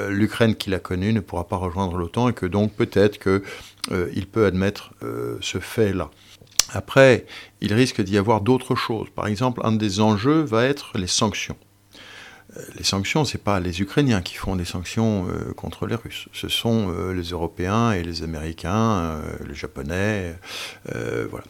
L'Ukraine 0.09 0.55
qu'il 0.55 0.75
a 0.75 0.79
connue 0.79 1.13
ne 1.13 1.21
pourra 1.21 1.49
pas 1.49 1.57
rejoindre 1.57 1.97
l'OTAN, 1.97 2.29
et 2.29 2.33
que 2.35 2.47
donc 2.47 2.73
peut-être 2.73 3.19
qu'il 3.19 4.27
peut 4.27 4.45
admettre 4.45 4.91
ce 5.41 5.59
fait-là. 5.59 6.11
Après, 6.73 7.27
il 7.61 7.73
risque 7.73 8.03
d'y 8.03 8.19
avoir 8.19 8.41
d'autres 8.41 8.75
choses. 8.75 9.09
Par 9.15 9.27
exemple, 9.27 9.61
un 9.65 9.73
des 9.73 10.01
enjeux 10.01 10.43
va 10.43 10.65
être 10.65 10.99
les 10.99 11.07
sanctions. 11.07 11.57
Euh, 12.57 12.61
les 12.77 12.85
sanctions, 12.85 13.25
ce 13.25 13.37
n'est 13.37 13.43
pas 13.43 13.61
les 13.61 13.81
Ukrainiens 13.81 14.23
qui 14.23 14.35
font 14.35 14.57
des 14.57 14.65
sanctions 14.65 15.27
euh, 15.29 15.53
contre 15.55 15.87
les 15.87 15.95
Russes. 15.95 16.29
Ce 16.33 16.49
sont 16.49 16.91
euh, 16.91 17.13
les 17.13 17.31
Européens 17.31 17.93
et 17.93 18.03
les 18.03 18.23
Américains, 18.23 19.21
les 19.47 19.55
Japonais. 19.55 20.37
voilà. 20.87 21.45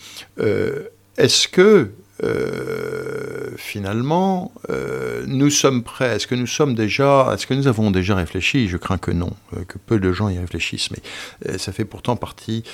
Est-ce 1.18 1.48
que 1.48 1.90
euh, 2.22 3.50
finalement, 3.56 4.52
euh, 4.70 5.24
nous 5.26 5.50
sommes 5.50 5.82
prêts. 5.82 6.16
Est-ce 6.16 6.26
que 6.26 6.34
nous 6.34 6.46
sommes 6.46 6.74
déjà, 6.74 7.30
est-ce 7.32 7.46
que 7.46 7.54
nous 7.54 7.66
avons 7.68 7.90
déjà 7.90 8.14
réfléchi? 8.14 8.68
Je 8.68 8.76
crains 8.76 8.98
que 8.98 9.10
non, 9.10 9.30
euh, 9.56 9.64
que 9.64 9.78
peu 9.78 9.98
de 9.98 10.12
gens 10.12 10.28
y 10.28 10.38
réfléchissent, 10.38 10.90
mais 10.90 11.58
ça 11.58 11.72
fait 11.72 11.84
pourtant 11.84 12.16
partie 12.16 12.64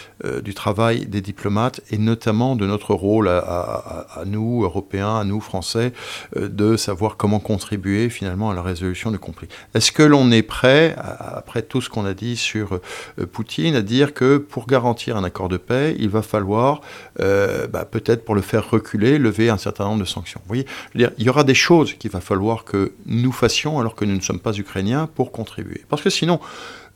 du 0.43 0.55
travail 0.55 1.07
des 1.07 1.21
diplomates 1.21 1.81
et 1.91 1.99
notamment 1.99 2.57
de 2.57 2.67
notre 2.67 2.95
rôle 2.95 3.29
à, 3.29 4.23
nous, 4.27 4.63
Européens, 4.63 5.17
à 5.17 5.25
nous, 5.25 5.41
Français, 5.41 5.93
de 6.37 6.77
savoir 6.77 7.17
comment 7.17 7.41
contribuer 7.41 8.11
finalement 8.11 8.51
à 8.51 8.55
la 8.55 8.63
résolution 8.63 9.11
du 9.11 9.19
conflit. 9.19 9.49
Est-ce 9.75 9.93
que 9.93 10.03
l'on 10.03 10.31
est 10.31 10.43
prêt, 10.43 10.95
après 10.99 11.63
tout 11.63 11.81
ce 11.81 11.89
qu'on 11.89 12.05
a 12.05 12.15
dit 12.15 12.37
sur 12.37 12.81
Poutine, 13.33 13.77
à 13.77 13.83
dire 13.83 14.13
que 14.15 14.39
pour 14.39 14.67
garantir 14.67 15.17
un 15.17 15.25
accord 15.25 15.49
de 15.49 15.57
paix, 15.57 15.97
il 15.99 16.09
va 16.09 16.23
falloir 16.23 16.81
bah, 17.19 17.85
peut-être 17.91 18.25
pour 18.25 18.35
le 18.35 18.43
faire 18.43 18.69
reculer, 18.69 19.19
un 19.49 19.59
certain 19.59 19.85
nombre 19.85 20.01
de 20.01 20.05
sanctions. 20.07 20.41
Il 20.95 21.11
y 21.19 21.29
aura 21.29 21.45
des 21.45 21.55
choses 21.55 21.95
qu'il 21.95 22.11
va 22.11 22.21
falloir 22.21 22.65
que 22.65 22.93
nous 23.07 23.33
fassions 23.33 23.79
alors 23.79 23.95
que 23.95 24.05
nous 24.05 24.15
ne 24.15 24.21
sommes 24.21 24.41
pas 24.41 24.57
ukrainiens 24.57 25.07
pour 25.07 25.33
contribuer. 25.33 25.85
Parce 25.89 26.03
que 26.03 26.11
sinon, 26.11 26.41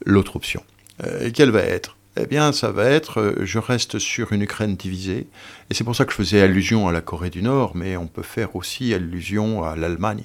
l'autre 0.04 0.36
option, 0.36 0.62
euh, 1.04 1.30
quelle 1.32 1.50
va 1.50 1.60
être 1.60 1.96
eh 2.16 2.26
bien, 2.26 2.52
ça 2.52 2.70
va 2.70 2.84
être, 2.84 3.20
euh, 3.20 3.34
je 3.40 3.58
reste 3.58 3.98
sur 3.98 4.32
une 4.32 4.42
Ukraine 4.42 4.76
divisée, 4.76 5.28
et 5.70 5.74
c'est 5.74 5.82
pour 5.82 5.96
ça 5.96 6.04
que 6.04 6.10
je 6.12 6.16
faisais 6.16 6.42
allusion 6.42 6.86
à 6.86 6.92
la 6.92 7.00
Corée 7.00 7.30
du 7.30 7.42
Nord, 7.42 7.72
mais 7.74 7.96
on 7.96 8.06
peut 8.06 8.22
faire 8.22 8.54
aussi 8.54 8.92
allusion 8.92 9.64
à 9.64 9.76
l'Allemagne. 9.76 10.24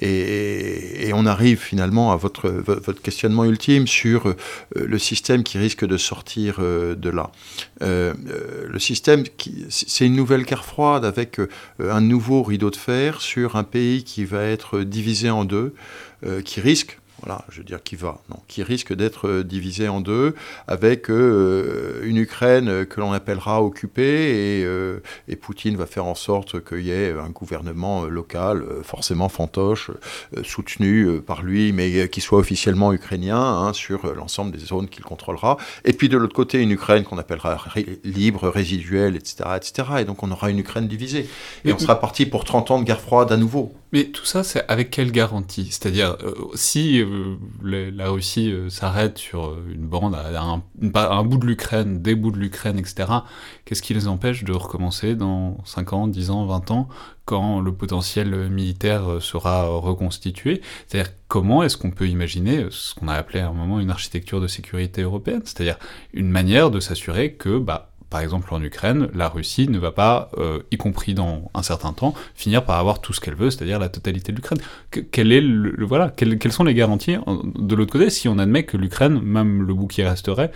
Et, 0.00 1.12
on 1.14 1.26
arrive 1.26 1.58
finalement 1.58 2.12
à 2.12 2.16
votre, 2.16 2.50
questionnement 3.02 3.44
ultime 3.44 3.86
sur 3.86 4.28
euh, 4.28 4.34
le 4.74 4.98
système 4.98 5.42
qui 5.44 5.58
risque 5.58 5.84
de 5.84 5.96
sortir 5.96 6.56
euh, 6.58 6.94
de 6.94 7.08
là. 7.08 7.30
le 7.80 8.78
système, 8.78 9.24
c'est 9.68 10.06
une 10.06 10.16
nouvelle 10.16 10.42
guerre 10.42 10.64
froide 10.64 11.04
avec 11.04 11.40
un 11.80 12.00
nouveau 12.00 12.42
rideau 12.42 12.70
de 12.70 12.76
fer 12.76 13.20
sur 13.20 13.56
un 13.56 13.64
pays 13.64 14.04
qui 14.04 14.24
va 14.24 14.42
être 14.42 14.80
divisé 14.80 15.30
en 15.30 15.44
deux, 15.44 15.74
qui 16.44 16.60
risque, 16.60 16.98
voilà, 17.22 17.44
je 17.48 17.58
veux 17.58 17.64
dire 17.64 17.82
qui 17.82 17.96
va, 17.96 18.20
non, 18.30 18.36
qui 18.46 18.62
risque 18.62 18.94
d'être 18.94 19.28
euh, 19.28 19.44
divisé 19.44 19.88
en 19.88 20.00
deux, 20.00 20.34
avec 20.68 21.10
euh, 21.10 22.00
une 22.04 22.16
Ukraine 22.16 22.86
que 22.86 23.00
l'on 23.00 23.12
appellera 23.12 23.62
occupée, 23.62 24.60
et, 24.60 24.64
euh, 24.64 25.00
et, 25.26 25.36
Poutine 25.36 25.76
va 25.76 25.86
faire 25.86 26.04
en 26.04 26.14
sorte 26.14 26.64
qu'il 26.64 26.82
y 26.82 26.90
ait 26.90 27.12
un 27.12 27.30
gouvernement 27.30 28.04
local, 28.04 28.64
forcément 28.82 29.28
fantoche, 29.28 29.90
soutenu 30.42 31.20
par 31.20 31.42
lui, 31.42 31.72
mais 31.72 32.08
qui 32.08 32.20
soit 32.20 32.38
officiellement 32.38 32.92
ukrainien, 32.92 33.40
hein, 33.40 33.72
sur 33.72 34.14
l'ensemble 34.14 34.50
des 34.50 34.58
zones 34.58 34.88
qu'il 34.88 35.04
contrôlera. 35.04 35.56
Et 35.84 35.92
puis 35.92 36.08
de 36.08 36.16
l'autre 36.16 36.34
côté, 36.34 36.60
une 36.60 36.72
Ukraine 36.72 37.04
qu'on 37.04 37.18
appellera 37.18 37.56
libre, 38.04 38.48
résiduelle, 38.48 39.16
etc., 39.16 39.50
etc. 39.56 39.88
Et 40.00 40.04
donc 40.04 40.22
on 40.22 40.30
aura 40.30 40.50
une 40.50 40.58
Ukraine 40.58 40.88
divisée. 40.88 41.28
Et 41.64 41.72
on 41.72 41.78
sera 41.78 41.98
parti 42.00 42.26
pour 42.26 42.44
30 42.44 42.70
ans 42.72 42.78
de 42.80 42.84
guerre 42.84 43.00
froide 43.00 43.32
à 43.32 43.36
nouveau. 43.36 43.72
Mais 43.92 44.04
tout 44.04 44.24
ça, 44.26 44.44
c'est 44.44 44.66
avec 44.68 44.90
quelle 44.90 45.12
garantie? 45.12 45.66
C'est-à-dire, 45.70 46.16
si 46.54 47.02
la 47.62 48.10
Russie 48.10 48.50
euh, 48.52 48.68
s'arrête 48.68 49.18
sur 49.18 49.46
euh, 49.46 49.64
une 49.72 49.86
bande, 49.86 50.14
à 50.14 50.40
un, 50.40 51.24
bout 51.24 51.38
de 51.38 51.46
l'Ukraine, 51.46 52.02
des 52.02 52.14
bouts 52.14 52.30
de 52.30 52.38
l'Ukraine, 52.38 52.78
etc., 52.78 53.08
qu'est-ce 53.64 53.82
qui 53.82 53.94
les 53.94 54.08
empêche 54.08 54.44
de 54.44 54.52
recommencer 54.52 55.14
dans 55.14 55.58
5 55.64 55.92
ans, 55.92 56.08
10 56.08 56.30
ans, 56.30 56.46
20 56.46 56.70
ans, 56.70 56.88
quand 57.24 57.60
le 57.60 57.72
potentiel 57.72 58.50
militaire 58.50 59.10
euh, 59.10 59.20
sera 59.20 59.66
reconstitué? 59.68 60.60
C'est-à-dire, 60.86 61.12
comment 61.28 61.62
est-ce 61.62 61.76
qu'on 61.76 61.90
peut 61.90 62.08
imaginer 62.08 62.66
ce 62.70 62.94
qu'on 62.94 63.08
a 63.08 63.14
appelé 63.14 63.40
à 63.40 63.48
un 63.48 63.52
moment 63.52 63.80
une 63.80 63.90
architecture 63.90 64.40
de 64.40 64.48
sécurité 64.48 65.02
européenne? 65.02 65.42
C'est-à-dire 65.44 65.78
une 66.12 66.30
manière 66.30 66.70
de 66.70 66.80
s'assurer 66.80 67.34
que, 67.34 67.58
bah, 67.58 67.90
par 68.10 68.20
exemple 68.20 68.52
en 68.54 68.62
Ukraine, 68.62 69.08
la 69.14 69.28
Russie 69.28 69.68
ne 69.68 69.78
va 69.78 69.92
pas, 69.92 70.30
euh, 70.38 70.60
y 70.70 70.76
compris 70.76 71.14
dans 71.14 71.50
un 71.54 71.62
certain 71.62 71.92
temps, 71.92 72.14
finir 72.34 72.64
par 72.64 72.78
avoir 72.78 73.00
tout 73.00 73.12
ce 73.12 73.20
qu'elle 73.20 73.34
veut, 73.34 73.50
c'est-à-dire 73.50 73.78
la 73.78 73.88
totalité 73.88 74.32
de 74.32 74.36
l'Ukraine. 74.36 74.58
Le, 74.94 76.08
quelles, 76.10 76.52
sont 76.52 76.64
les 76.64 76.74
garanties 76.74 77.16
de 77.26 77.74
l'autre 77.74 77.92
côté 77.92 78.10
si 78.10 78.28
on 78.28 78.38
admet 78.38 78.64
que 78.64 78.76
l'Ukraine, 78.76 79.20
même 79.20 79.62
le 79.62 79.74
bout 79.74 79.86
qui 79.86 80.02
resterait, 80.02 80.50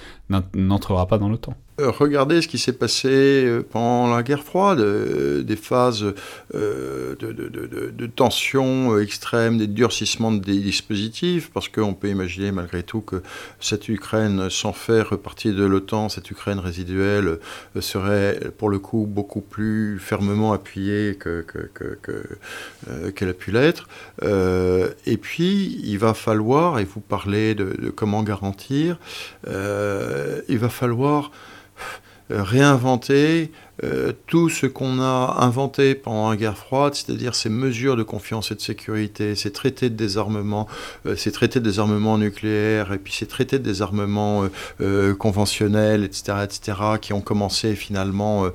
n'entrera 0.54 1.06
pas 1.06 1.18
dans 1.18 1.28
l'OTAN? 1.28 1.54
euh, 1.54 1.71
regardez 1.78 2.42
ce 2.42 2.48
qui 2.48 2.58
s'est 2.58 2.72
passé 2.72 3.08
euh, 3.08 3.62
pendant 3.62 4.14
la 4.14 4.22
guerre 4.22 4.42
froide, 4.42 4.80
euh, 4.80 5.42
des 5.42 5.56
phases 5.56 6.04
de, 6.52 7.16
de, 7.18 8.06
tension 8.06 8.98
extrême, 8.98 9.56
des 9.58 9.66
durcissements 9.66 10.32
des 10.32 10.58
dispositifs, 10.58 11.50
parce 11.50 11.68
qu'on 11.68 11.94
peut 11.94 12.08
imaginer 12.08 12.52
malgré 12.52 12.82
tout 12.82 13.00
que 13.00 13.22
cette 13.58 13.88
Ukraine 13.88 14.50
sans 14.50 14.72
faire 14.72 15.18
partie 15.18 15.52
de 15.52 15.64
l'OTAN, 15.64 16.08
cette 16.08 16.30
Ukraine 16.30 16.58
résiduelle, 16.58 17.38
serait 17.80 18.38
pour 18.58 18.68
le 18.68 18.78
coup 18.78 19.06
beaucoup 19.08 19.40
plus 19.40 19.98
fermement 19.98 20.52
appuyée 20.52 21.16
qu'elle 21.20 21.44
que, 21.44 21.98
que, 22.02 23.24
a 23.24 23.32
pu 23.32 23.50
l'être. 23.50 23.88
et 24.22 25.16
puis, 25.16 25.80
il 25.84 25.98
va 25.98 26.12
falloir, 26.12 26.78
et 26.78 26.84
vous 26.84 27.00
parlez 27.00 27.54
de, 27.54 27.90
comment 27.90 28.22
garantir, 28.22 28.98
il 29.46 30.58
va 30.58 30.68
falloir 30.68 31.30
euh, 31.30 31.30
réinventer 32.40 33.50
euh, 33.84 34.12
tout 34.26 34.48
ce 34.48 34.66
qu'on 34.66 35.00
a 35.00 35.38
inventé 35.40 35.94
pendant 35.94 36.30
la 36.30 36.36
guerre 36.36 36.56
froide, 36.56 36.94
c'est-à-dire 36.94 37.34
ces 37.34 37.48
mesures 37.48 37.96
de 37.96 38.02
confiance 38.02 38.52
et 38.52 38.54
de 38.54 38.60
sécurité, 38.60 39.34
ces 39.34 39.50
traités 39.50 39.90
de 39.90 39.96
désarmement, 39.96 40.68
euh, 41.06 41.16
ces 41.16 41.32
traités 41.32 41.58
de 41.58 41.64
désarmement 41.64 42.18
nucléaire, 42.18 42.92
et 42.92 42.98
puis 42.98 43.12
ces 43.12 43.26
traités 43.26 43.58
de 43.58 43.64
désarmement 43.64 44.48
conventionnels, 45.18 46.04
etc., 46.04 46.38
etc., 46.44 46.78
qui 47.00 47.12
ont 47.12 47.20
commencé 47.20 47.74
finalement 47.74 48.46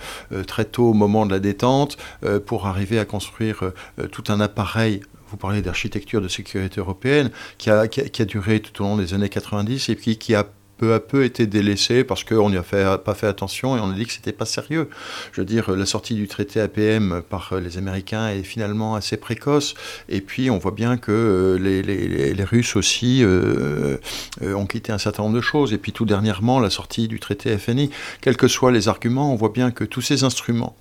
très 0.45 0.65
tôt 0.65 0.89
au 0.89 0.93
moment 0.93 1.25
de 1.25 1.31
la 1.31 1.39
détente, 1.39 1.97
pour 2.45 2.67
arriver 2.67 2.99
à 2.99 3.05
construire 3.05 3.71
tout 4.11 4.23
un 4.29 4.39
appareil 4.39 5.01
vous 5.29 5.37
parlez 5.37 5.61
d'architecture 5.61 6.21
de 6.21 6.27
sécurité 6.27 6.79
européenne, 6.79 7.31
qui 7.57 7.69
a, 7.69 7.87
qui, 7.87 8.21
a, 8.21 8.25
duré 8.25 8.61
tout 8.61 8.81
au 8.81 8.85
long 8.85 8.97
des 8.97 9.13
années 9.13 9.29
90 9.29 9.89
et 9.89 9.95
puis 9.95 10.17
qui 10.17 10.35
a 10.35 10.45
peu 10.77 10.93
à 10.93 10.99
peu 10.99 11.23
été 11.23 11.47
délaissé 11.47 12.03
parce 12.03 12.23
qu'on 12.23 12.49
n'y 12.49 12.57
a 12.57 12.63
pas 12.63 13.13
fait 13.13 13.27
attention 13.27 13.77
et 13.77 13.79
on 13.79 13.91
a 13.91 13.93
dit 13.93 14.05
que 14.05 14.13
c'était 14.13 14.31
pas 14.31 14.45
sérieux. 14.45 14.89
Je 15.31 15.41
veux 15.41 15.45
dire, 15.45 15.71
la 15.71 15.85
sortie 15.85 16.13
du 16.13 16.27
traité 16.27 16.59
APM 16.59 17.21
par 17.29 17.55
les 17.59 17.77
Américains 17.77 18.29
est 18.29 18.43
finalement 18.43 18.95
assez 18.95 19.17
précoce. 19.17 19.73
Et 20.09 20.21
puis, 20.21 20.49
on 20.49 20.57
voit 20.57 20.71
bien 20.71 20.97
que 20.97 21.11
euh, 21.11 22.33
les 22.33 22.43
Russes 22.43 22.75
aussi 22.75 23.23
euh, 23.23 23.97
euh, 24.41 24.53
ont 24.53 24.65
quitté 24.65 24.91
un 24.91 24.97
certain 24.97 25.23
nombre 25.23 25.35
de 25.35 25.41
choses. 25.41 25.73
Et 25.73 25.77
puis, 25.77 25.91
tout 25.91 26.05
dernièrement, 26.05 26.59
la 26.59 26.69
sortie 26.69 27.07
du 27.07 27.19
traité 27.19 27.57
FNI. 27.57 27.89
Quels 28.21 28.37
que 28.37 28.47
soient 28.47 28.71
les 28.71 28.87
arguments, 28.87 29.31
on 29.31 29.35
voit 29.35 29.49
bien 29.49 29.71
que 29.71 29.83
tous 29.83 30.01
ces 30.01 30.23
instruments 30.23 30.75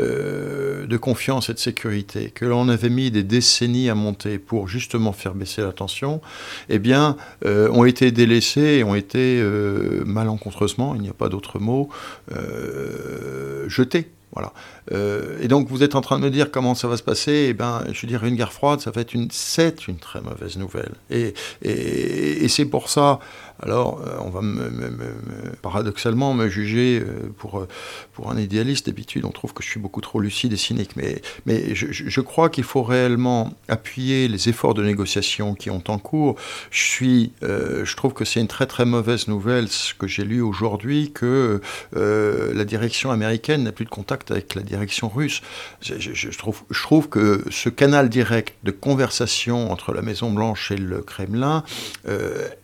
euh, 0.00 0.86
de 0.86 0.96
confiance 0.98 1.48
et 1.48 1.54
de 1.54 1.58
sécurité 1.58 2.30
que 2.30 2.44
l'on 2.44 2.68
avait 2.68 2.90
mis 2.90 3.10
des 3.10 3.22
décennies 3.22 3.88
à 3.88 3.94
monter 3.94 4.38
pour 4.38 4.68
justement 4.68 5.12
faire 5.12 5.34
baisser 5.34 5.62
la 5.62 5.72
tension, 5.72 6.20
eh 6.68 6.78
bien, 6.78 7.16
euh, 7.46 7.70
ont 7.70 7.86
été 7.86 8.10
délaissés 8.10 8.78
et 8.78 8.84
ont 8.84 8.94
été 8.94 9.40
euh, 9.40 10.04
malencontreusement, 10.04 10.94
il 10.94 11.00
n'y 11.00 11.08
a 11.08 11.14
pas 11.14 11.30
d'autre 11.30 11.58
mot, 11.58 11.88
jetés 13.68 14.10
Voilà. 14.32 14.52
Et 15.40 15.48
donc 15.48 15.68
vous 15.68 15.82
êtes 15.82 15.94
en 15.94 16.02
train 16.02 16.18
de 16.18 16.24
me 16.24 16.30
dire 16.30 16.50
comment 16.50 16.74
ça 16.74 16.88
va 16.88 16.96
se 16.98 17.02
passer. 17.02 17.46
Eh 17.50 17.54
ben, 17.54 17.84
je 17.92 18.06
dirais 18.06 18.28
une 18.28 18.36
guerre 18.36 18.52
froide, 18.52 18.80
ça 18.80 18.90
va 18.90 19.00
être 19.00 19.14
une, 19.14 19.28
c'est 19.30 19.88
une 19.88 19.96
très 19.96 20.20
mauvaise 20.20 20.58
nouvelle. 20.58 20.92
Et, 21.10 21.32
et 21.62 22.48
c'est 22.48 22.66
pour 22.66 22.90
ça 22.90 23.18
alors 23.62 24.02
euh, 24.06 24.16
on 24.20 24.30
va 24.30 24.42
me, 24.42 24.70
paradoxalement 25.62 26.34
me 26.34 26.48
juger 26.48 27.00
euh, 27.00 27.32
pour, 27.38 27.60
euh, 27.60 27.68
pour 28.12 28.30
un 28.30 28.38
idéaliste. 28.38 28.86
D'habitude, 28.86 29.24
on 29.24 29.30
trouve 29.30 29.54
que 29.54 29.62
je 29.62 29.68
suis 29.68 29.80
beaucoup 29.80 30.00
trop 30.00 30.20
lucide 30.20 30.52
et 30.52 30.56
cynique, 30.56 30.96
mais, 30.96 31.22
mais 31.46 31.74
je, 31.74 32.20
crois 32.20 32.50
qu'il 32.50 32.64
faut 32.64 32.82
réellement 32.82 33.52
appuyer 33.68 34.28
les 34.28 34.48
efforts 34.48 34.74
de 34.74 34.84
négociation 34.84 35.54
qui 35.54 35.70
ont 35.70 35.82
en 35.88 35.98
cours. 35.98 36.36
Je, 36.70 36.82
suis, 36.82 37.32
je 37.42 37.96
trouve 37.96 38.12
que 38.12 38.24
c'est 38.24 38.40
une 38.40 38.48
très 38.48 38.66
très 38.66 38.84
mauvaise 38.84 39.28
nouvelle, 39.28 39.68
ce 39.68 39.94
que 39.94 40.06
j'ai 40.06 40.24
lu 40.24 40.40
aujourd'hui, 40.40 41.12
que 41.12 41.60
la 41.92 42.64
direction 42.64 43.10
américaine 43.10 43.64
n'a 43.64 43.72
plus 43.72 43.84
de 43.84 43.90
contact 43.90 44.30
avec 44.30 44.54
la 44.54 44.62
direction 44.62 45.08
russe. 45.08 45.42
Je, 45.80 46.36
trouve, 46.36 46.62
je 46.70 46.82
trouve 46.82 47.08
que 47.08 47.44
ce 47.50 47.68
canal 47.68 48.08
direct 48.08 48.54
de 48.64 48.70
conversation 48.70 49.70
entre 49.70 49.92
la 49.92 50.02
Maison-Blanche 50.02 50.72
et 50.72 50.76
le 50.76 51.02
Kremlin 51.02 51.64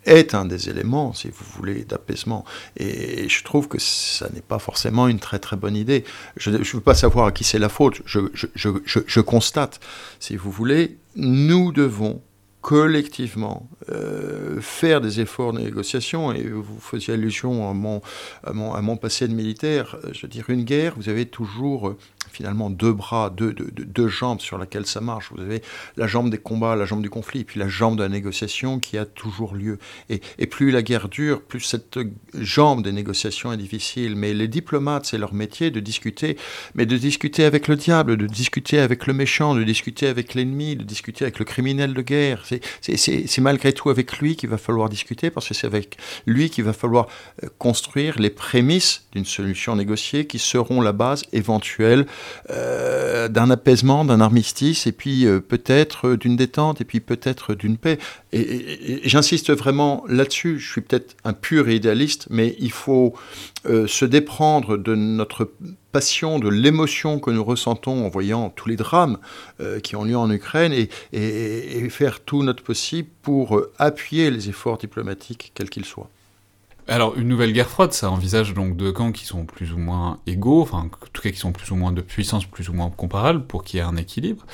est 0.05 0.35
un 0.35 0.45
des 0.45 0.69
éléments 0.69 0.82
si 1.15 1.29
vous 1.29 1.45
voulez, 1.57 1.85
d'apaisement. 1.85 2.45
Et 2.77 3.29
je 3.29 3.45
trouve 3.45 3.69
que 3.69 3.79
ça 3.79 4.29
n'est 4.33 4.41
pas 4.41 4.59
forcément 4.59 5.09
une 5.09 5.21
très 5.21 5.39
très 5.39 5.57
bonne 5.57 5.77
idée. 5.77 6.05
Je 6.37 6.51
ne 6.51 6.59
veux 6.59 6.81
pas 6.81 6.95
savoir 6.95 7.27
à 7.27 7.33
qui 7.33 7.45
c'est 7.45 7.59
la 7.59 7.69
faute, 7.69 8.03
je, 8.05 8.21
je, 8.35 8.47
je, 8.55 9.01
je, 9.07 9.21
constate, 9.21 9.81
si 10.21 10.37
vous 10.37 10.51
voulez, 10.51 10.99
nous 11.17 11.73
devons 11.73 12.21
collectivement 12.63 13.69
euh, 13.91 14.61
faire 14.61 15.01
des 15.01 15.21
efforts 15.21 15.53
de 15.53 15.61
négociation, 15.61 16.33
et 16.33 16.45
vous 16.49 16.81
faisiez 16.81 17.15
allusion 17.15 17.69
à 17.69 17.75
mon, 17.75 18.01
à 18.45 18.53
mon, 18.53 18.97
passé 18.97 19.29
de 19.29 19.35
militaire, 19.35 19.99
je 20.13 20.23
veux 20.23 20.29
dire, 20.29 20.49
une 20.49 20.63
guerre, 20.65 20.95
vous 20.97 21.09
avez 21.09 21.27
toujours 21.27 21.97
finalement 22.33 22.71
deux 22.71 22.93
bras, 22.93 23.31
deux, 23.31 23.53
deux, 23.53 24.09
jambes 24.09 24.41
sur 24.41 24.59
lesquelles 24.59 24.87
ça 24.87 25.01
marche. 25.01 25.31
Vous 25.33 25.41
avez 25.41 25.63
la 25.97 26.07
jambe 26.07 26.31
des 26.31 26.39
combats, 26.39 26.75
la 26.77 26.87
jambe 26.87 27.03
du 27.03 27.11
conflit, 27.11 27.45
puis 27.45 27.61
la 27.61 27.69
jambe 27.69 27.97
de 27.97 28.03
la 28.03 28.09
négociation 28.09 28.81
qui 28.81 28.97
a 28.99 29.05
toujours 29.05 29.55
lieu. 29.55 29.79
Et, 30.09 30.21
et 30.39 30.47
plus 30.47 30.71
la 30.71 30.83
guerre 30.83 31.09
dure, 31.09 31.43
plus 31.43 31.61
cette 31.61 31.99
jambe 32.35 32.83
des 32.83 32.93
négociations 32.93 33.53
est 33.53 33.57
difficile. 33.59 34.17
Mais 34.17 34.33
les 34.33 34.49
diplomates, 34.49 35.07
c'est 35.07 35.19
leur 35.19 35.35
métier 35.35 35.71
de 35.71 35.81
discuter, 35.81 36.37
mais 36.75 36.87
de 36.87 36.97
discuter 36.97 37.45
avec 37.45 37.69
le 37.69 37.77
diable, 37.77 38.17
de 38.17 38.27
discuter 38.27 38.79
avec 38.79 39.07
le 39.07 39.13
méchant, 39.13 39.55
de 39.55 39.63
discuter 39.63 40.07
avec 40.07 40.35
l'ennemi, 40.35 40.77
de 40.77 40.85
discuter 40.85 41.25
avec 41.25 41.39
le 41.39 41.45
criminel 41.45 41.93
de 41.95 42.03
guerre. 42.03 42.45
C'est 42.81 43.41
malgré 43.41 43.73
tout 43.73 43.91
avec 43.91 44.19
lui 44.19 44.37
qu'il 44.37 44.49
va 44.49 44.59
falloir 44.59 44.89
discuter, 44.89 45.31
parce 45.31 45.49
que 45.49 45.55
c'est 45.55 45.67
avec 45.67 45.97
lui 46.27 46.51
qu'il 46.51 46.65
va 46.65 46.73
falloir 46.73 47.09
euh, 47.43 47.49
construire 47.59 48.19
les 48.19 48.31
prémices 48.31 49.07
d'une 49.13 49.25
solution 49.25 49.77
négociée 49.77 50.27
qui 50.27 50.39
seront 50.39 50.81
la 50.81 50.93
base 50.93 51.25
éventuelle 51.33 52.07
euh, 52.51 53.29
d'un 53.29 53.51
apaisement, 53.51 54.05
d'un 54.05 54.21
armistice, 54.21 54.87
et 54.87 54.93
puis 54.93 55.27
euh, 55.27 55.41
peut-être 55.41 56.15
d'une 56.15 56.37
détente, 56.37 56.81
et 56.81 56.85
puis 56.85 57.01
peut-être 57.01 57.55
d'une 57.55 57.77
paix. 57.77 57.99
Et, 58.33 59.01
j'insiste 59.05 59.53
vraiment 59.53 60.05
là-dessus. 60.09 60.59
Je 60.59 60.71
suis 60.71 60.81
peut-être 60.81 61.17
un 61.25 61.33
pur 61.33 61.69
idéaliste, 61.69 62.27
mais 62.31 62.57
il 62.59 62.73
faut 62.73 63.15
se 63.65 64.05
déprendre 64.05 64.77
de 64.77 64.95
notre 64.97 65.53
passion, 65.93 66.39
de 66.39 66.49
l'émotion 66.49 67.21
que 67.21 67.31
nous 67.31 67.45
ressentons 67.45 68.05
en 68.05 68.09
voyant 68.09 68.51
tous 68.51 68.69
les 68.69 68.77
drames 68.77 69.19
qui 69.83 69.95
ont 69.97 70.05
lieu 70.05 70.17
en 70.17 70.31
Ukraine 70.31 70.73
et, 71.13 71.89
faire 71.91 72.21
tout 72.21 72.43
notre 72.43 72.63
possible 72.63 73.09
pour 73.23 73.61
appuyer 73.79 74.31
les 74.31 74.49
efforts 74.49 74.79
diplomatiques, 74.79 75.53
quels 75.55 75.71
qu'ils 75.71 75.85
soient. 75.85 76.09
Alors, 76.89 77.17
une 77.17 77.29
nouvelle 77.29 77.53
guerre 77.53 77.69
froide, 77.69 77.93
ça 77.93 78.11
envisage 78.11 78.55
donc 78.55 78.77
deux 78.77 78.91
camps 78.93 79.13
qui 79.13 79.25
sont 79.25 79.45
plus 79.45 79.73
ou 79.73 79.79
moins 79.79 80.19
égaux, 80.27 80.63
enfin, 80.63 80.79
en 80.79 81.09
tout 81.13 81.23
cas 81.23 81.31
qui 81.31 81.39
sont 81.39 81.53
plus 81.53 81.71
ou 81.71 81.77
moins 81.77 81.93
de 81.93 82.01
puissance 82.01 82.45
plus 82.45 82.69
ou 82.69 82.73
moins 82.73 82.91
comparable 82.91 83.45
pour 83.45 83.63
qu'il 83.63 83.79
y 83.79 83.81
ait 83.81 83.87
un 83.87 83.97
équilibre. 83.97 84.45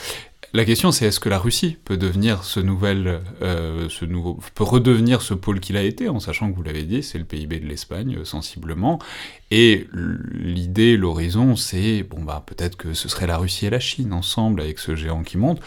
La 0.54 0.64
question, 0.64 0.92
c'est 0.92 1.04
est-ce 1.04 1.20
que 1.20 1.28
la 1.28 1.38
Russie 1.38 1.76
peut 1.84 1.98
devenir 1.98 2.42
ce 2.42 2.58
nouvel, 2.58 3.20
euh, 3.42 3.86
ce 3.90 4.06
nouveau, 4.06 4.38
peut 4.54 4.64
redevenir 4.64 5.20
ce 5.20 5.34
pôle 5.34 5.60
qu'il 5.60 5.76
a 5.76 5.82
été, 5.82 6.08
en 6.08 6.20
sachant 6.20 6.50
que 6.50 6.56
vous 6.56 6.62
l'avez 6.62 6.84
dit, 6.84 7.02
c'est 7.02 7.18
le 7.18 7.24
PIB 7.24 7.60
de 7.60 7.66
l'Espagne 7.66 8.16
euh, 8.18 8.24
sensiblement. 8.24 8.98
Et 9.50 9.86
l'idée, 9.92 10.96
l'horizon, 10.96 11.54
c'est 11.54 12.02
bon 12.02 12.22
bah 12.22 12.42
peut-être 12.46 12.76
que 12.76 12.94
ce 12.94 13.10
serait 13.10 13.26
la 13.26 13.36
Russie 13.36 13.66
et 13.66 13.70
la 13.70 13.80
Chine 13.80 14.14
ensemble 14.14 14.62
avec 14.62 14.78
ce 14.78 14.96
géant 14.96 15.22
qui 15.22 15.36
monte. 15.36 15.60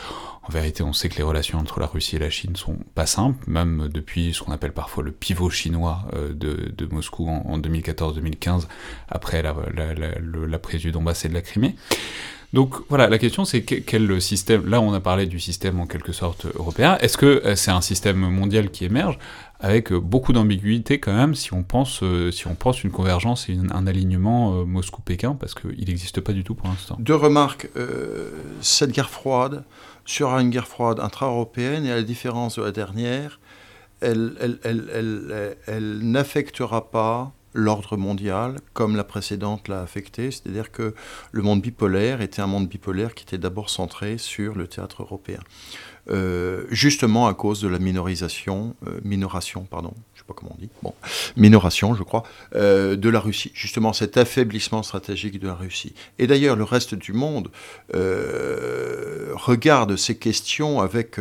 En 0.43 0.51
vérité, 0.51 0.81
on 0.81 0.93
sait 0.93 1.09
que 1.09 1.17
les 1.17 1.23
relations 1.23 1.59
entre 1.59 1.79
la 1.79 1.85
Russie 1.85 2.15
et 2.15 2.19
la 2.19 2.31
Chine 2.31 2.55
sont 2.55 2.77
pas 2.95 3.05
simples, 3.05 3.47
même 3.47 3.87
depuis 3.93 4.33
ce 4.33 4.41
qu'on 4.41 4.51
appelle 4.51 4.73
parfois 4.73 5.03
le 5.03 5.11
pivot 5.11 5.51
chinois 5.51 6.07
euh, 6.13 6.33
de, 6.33 6.85
Moscou 6.87 7.27
en, 7.27 7.59
2014-2015 7.59 8.63
après 9.07 9.43
la, 9.43 9.55
la, 9.75 9.93
la, 9.93 10.59
prise 10.59 10.83
de 10.83 11.33
la 11.33 11.41
Crimée. 11.41 11.75
Donc 12.53 12.75
voilà, 12.89 13.07
la 13.07 13.17
question 13.17 13.45
c'est 13.45 13.61
quel 13.63 14.21
système, 14.21 14.67
là 14.67 14.81
on 14.81 14.93
a 14.93 14.99
parlé 14.99 15.25
du 15.25 15.39
système 15.39 15.79
en 15.79 15.87
quelque 15.87 16.11
sorte 16.11 16.45
européen, 16.55 16.97
est-ce 16.99 17.17
que 17.17 17.41
euh, 17.45 17.55
c'est 17.55 17.71
un 17.71 17.81
système 17.81 18.17
mondial 18.17 18.71
qui 18.71 18.83
émerge 18.83 19.17
avec 19.61 19.91
euh, 19.91 19.99
beaucoup 19.99 20.33
d'ambiguïté 20.33 20.99
quand 20.99 21.13
même 21.13 21.33
si 21.33 21.53
on 21.53 21.63
pense, 21.63 22.03
euh, 22.03 22.29
si 22.31 22.47
on 22.47 22.55
pense 22.55 22.83
une 22.83 22.91
convergence 22.91 23.47
et 23.47 23.57
un 23.71 23.87
alignement 23.87 24.65
Moscou-Pékin, 24.65 25.35
parce 25.35 25.53
qu'il 25.55 25.85
n'existe 25.87 26.19
pas 26.19 26.33
du 26.33 26.43
tout 26.43 26.55
pour 26.55 26.67
l'instant. 26.67 26.97
Deux 26.99 27.15
remarques. 27.15 27.69
cette 28.61 28.91
guerre 28.91 29.09
froide 29.09 29.63
sera 30.05 30.41
une 30.41 30.49
guerre 30.49 30.67
froide 30.67 30.99
intra-européenne 30.99 31.85
et 31.85 31.91
à 31.91 31.95
la 31.95 32.03
différence 32.03 32.57
de 32.57 32.63
la 32.63 32.71
dernière, 32.71 33.39
elle, 34.01 34.33
n'affectera 36.01 36.89
pas 36.89 37.31
l'ordre 37.53 37.97
mondial, 37.97 38.55
comme 38.73 38.95
la 38.95 39.03
précédente 39.03 39.67
l'a 39.67 39.81
affecté, 39.81 40.31
c'est-à-dire 40.31 40.71
que 40.71 40.93
le 41.31 41.41
monde 41.41 41.61
bipolaire 41.61 42.21
était 42.21 42.41
un 42.41 42.47
monde 42.47 42.67
bipolaire 42.67 43.13
qui 43.13 43.23
était 43.23 43.37
d'abord 43.37 43.69
centré 43.69 44.17
sur 44.17 44.55
le 44.55 44.67
théâtre 44.67 45.03
européen. 45.03 45.39
Euh, 46.09 46.65
justement 46.71 47.27
à 47.27 47.35
cause 47.35 47.61
de 47.61 47.67
la 47.67 47.77
minorisation, 47.77 48.75
euh, 48.87 48.99
minoration, 49.03 49.65
pardon, 49.69 49.93
je 50.15 50.21
sais 50.21 50.25
pas 50.27 50.33
comment 50.33 50.55
on 50.57 50.59
dit, 50.59 50.69
bon, 50.81 50.95
minoration, 51.37 51.93
je 51.93 52.01
crois, 52.01 52.23
euh, 52.55 52.95
de 52.95 53.09
la 53.09 53.19
Russie. 53.19 53.51
Justement, 53.53 53.93
cet 53.93 54.17
affaiblissement 54.17 54.81
stratégique 54.81 55.39
de 55.39 55.47
la 55.47 55.53
Russie. 55.53 55.93
Et 56.17 56.25
d'ailleurs, 56.25 56.55
le 56.55 56.63
reste 56.63 56.95
du 56.95 57.13
monde 57.13 57.51
regarde 59.33 59.95
ces 59.95 60.17
questions 60.17 60.81
avec 60.81 61.19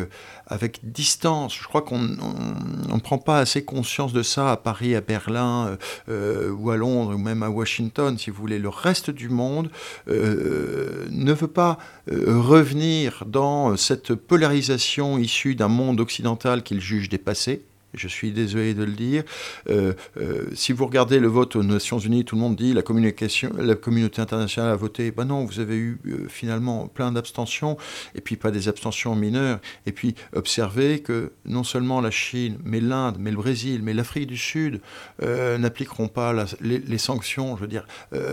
avec 0.50 0.80
distance. 0.82 1.56
Je 1.56 1.66
crois 1.66 1.82
qu'on 1.82 2.00
ne 2.00 3.00
prend 3.00 3.18
pas 3.18 3.38
assez 3.38 3.64
conscience 3.64 4.12
de 4.12 4.22
ça 4.22 4.52
à 4.52 4.56
Paris, 4.56 4.94
à 4.94 5.00
Berlin 5.00 5.78
ou 6.08 6.70
à 6.70 6.76
Londres 6.76 7.14
ou 7.14 7.18
même 7.18 7.42
à 7.42 7.48
Washington, 7.48 8.18
si 8.18 8.30
vous 8.30 8.36
voulez. 8.36 8.58
Le 8.58 8.68
reste 8.68 9.10
du 9.10 9.28
monde 9.28 9.70
ne 10.08 11.32
veut 11.32 11.46
pas 11.46 11.78
revenir 12.10 13.24
dans 13.26 13.76
cette 13.76 14.14
polarisation 14.14 15.18
issue 15.18 15.54
d'un 15.54 15.68
monde 15.68 16.00
occidental 16.00 16.62
qu'il 16.62 16.80
juge 16.80 17.08
dépassé, 17.08 17.64
je 17.94 18.08
suis 18.08 18.32
désolé 18.32 18.74
de 18.74 18.84
le 18.84 18.92
dire. 18.92 19.24
Euh, 19.68 19.94
euh, 20.16 20.46
si 20.54 20.72
vous 20.72 20.86
regardez 20.86 21.18
le 21.18 21.28
vote 21.28 21.56
aux 21.56 21.62
Nations 21.62 21.98
Unies, 21.98 22.24
tout 22.24 22.36
le 22.36 22.40
monde 22.40 22.56
dit 22.56 22.72
la 22.72 22.82
communication, 22.82 23.50
la 23.58 23.74
communauté 23.74 24.22
internationale 24.22 24.70
a 24.70 24.76
voté. 24.76 25.10
Ben 25.10 25.24
non, 25.24 25.44
vous 25.44 25.60
avez 25.60 25.76
eu 25.76 25.98
euh, 26.06 26.28
finalement 26.28 26.86
plein 26.86 27.12
d'abstentions, 27.12 27.76
et 28.14 28.20
puis 28.20 28.36
pas 28.36 28.50
des 28.50 28.68
abstentions 28.68 29.14
mineures. 29.14 29.58
Et 29.86 29.92
puis 29.92 30.14
observez 30.34 31.00
que 31.00 31.32
non 31.44 31.64
seulement 31.64 32.00
la 32.00 32.10
Chine, 32.10 32.58
mais 32.64 32.80
l'Inde, 32.80 33.16
mais 33.18 33.30
le 33.30 33.36
Brésil, 33.36 33.80
mais 33.82 33.94
l'Afrique 33.94 34.26
du 34.26 34.36
Sud 34.36 34.80
n'appliqueront 35.20 36.08
pas 36.08 36.34
les, 36.60 36.98
sanctions. 36.98 37.56
Je 37.56 37.62
veux 37.62 37.68
dire, 37.68 37.86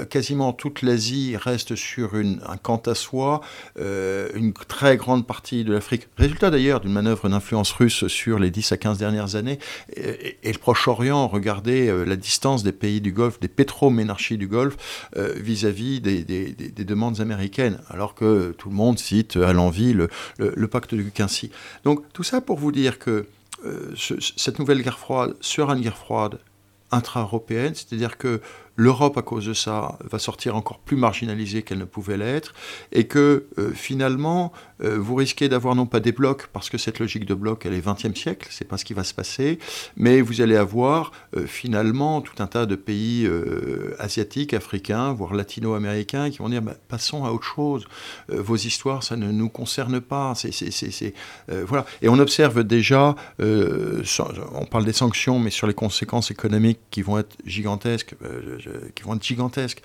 quasiment 0.10 0.54
toute 0.54 0.82
l'Asie 0.82 1.38
reste 1.38 1.76
sur 1.76 2.16
un 2.16 2.58
quant 2.58 2.82
à 2.86 2.96
soi. 2.96 3.42
une 3.78 4.54
très 4.68 4.98
grande 4.98 5.26
partie 5.26 5.64
de 5.64 5.74
l'Afrique, 5.74 6.08
résultat 6.18 6.50
d'ailleurs 6.50 6.80
d'une 6.80 6.92
manœuvre 6.92 7.30
d'influence 7.30 7.72
russe 7.72 8.08
sur 8.08 8.40
les 8.40 8.52
10 8.52 8.72
à 8.72 8.78
15 8.78 8.98
dernières 8.98 9.36
années 9.36 9.47
et, 9.50 10.38
le 10.44 10.58
Proche-Orient, 10.58 11.28
regardez 11.28 11.88
euh, 11.88 12.04
la 12.04 12.16
distance 12.16 12.64
des 12.64 12.72
pays 12.72 13.02
du 13.02 13.12
Golfe, 13.12 13.40
des 13.40 13.48
pétroménarchies 13.48 14.38
du 14.38 14.48
Golfe 14.48 14.78
euh, 15.16 15.34
vis-à-vis 15.38 16.02
des, 16.02 16.26
demandes 16.86 17.22
américaines, 17.22 17.80
alors 17.90 18.16
que 18.16 18.54
tout 18.58 18.70
le 18.70 18.76
monde 18.76 18.98
cite 18.98 19.36
à 19.36 19.54
l'envie 19.54 19.94
le, 19.94 20.68
pacte 20.68 20.96
de 20.96 21.02
Quincy. 21.04 21.52
Donc 21.84 22.02
tout 22.14 22.24
ça 22.24 22.42
pour 22.42 22.58
vous 22.58 22.72
dire 22.72 23.00
que 23.00 23.28
euh, 23.66 23.94
cette 24.36 24.60
nouvelle 24.60 24.82
guerre 24.82 25.00
froide 25.00 25.36
sera 25.42 25.76
une 25.76 25.82
guerre 25.82 25.98
froide 25.98 26.40
intra-européenne, 26.92 27.74
c'est-à-dire 27.76 28.18
que 28.18 28.42
l'Europe, 28.76 29.18
à 29.18 29.22
cause 29.22 29.46
de 29.46 29.54
ça, 29.54 29.98
va 30.04 30.20
sortir 30.20 30.56
encore 30.56 30.80
plus 30.80 30.96
marginalisée 30.96 31.64
qu'elle 31.64 31.80
ne 31.80 31.86
pouvait 31.86 32.18
l'être, 32.18 32.54
et 32.92 33.08
que 33.08 33.48
euh, 33.58 33.72
finalement, 33.74 34.54
euh, 34.84 34.98
vous 35.00 35.16
risquez 35.16 35.50
d'avoir 35.50 35.76
non 35.76 35.86
pas 35.86 36.00
des 36.00 36.12
blocs, 36.12 36.48
parce 36.48 36.70
que 36.70 36.78
cette 36.78 37.00
logique 37.00 37.26
de 37.26 37.34
bloc, 37.34 37.66
elle 37.66 37.74
est 37.74 37.86
20e 37.86 38.16
siècle, 38.16 38.48
c'est 38.52 38.68
pas 38.68 38.78
ce 38.78 38.86
qui 38.86 38.94
va 38.94 39.04
se 39.04 39.14
passer, 39.14 39.60
mais 39.96 40.22
vous 40.22 40.42
allez 40.42 40.56
avoir 40.56 41.12
euh, 41.36 41.46
finalement 41.46 42.22
tout 42.22 42.42
un 42.42 42.48
tas 42.48 42.66
de 42.66 42.76
pays 42.76 43.30
asiatiques, 44.00 44.54
africains, 44.54 45.14
voire 45.14 45.34
latino-américains, 45.34 46.30
qui 46.30 46.40
vont 46.40 46.50
dire 46.50 46.62
bah, 46.62 46.76
passons 46.88 47.26
à 47.26 47.32
autre 47.32 47.46
chose, 47.46 47.88
vos 48.30 48.56
histoires, 48.56 49.04
ça 49.04 49.16
ne 49.16 49.32
nous 49.32 49.50
concerne 49.50 50.00
pas, 50.00 50.34
c'est, 50.36 51.14
voilà. 51.66 51.86
Et 52.02 52.10
on 52.10 52.20
observe 52.20 52.64
déjà, 52.64 53.16
on 53.40 54.66
parle 54.70 54.86
des 54.86 54.94
sanctions, 54.94 55.40
mais 55.40 55.50
sur 55.50 55.68
les 55.68 55.74
conséquences 55.74 56.32
économiques 56.32 56.80
qui 56.92 57.02
vont 57.02 57.18
être 57.20 57.36
gigantesques 57.46 58.16
qui 58.96 59.04
vont 59.04 59.16
être 59.16 59.24
gigantesques, 59.24 59.82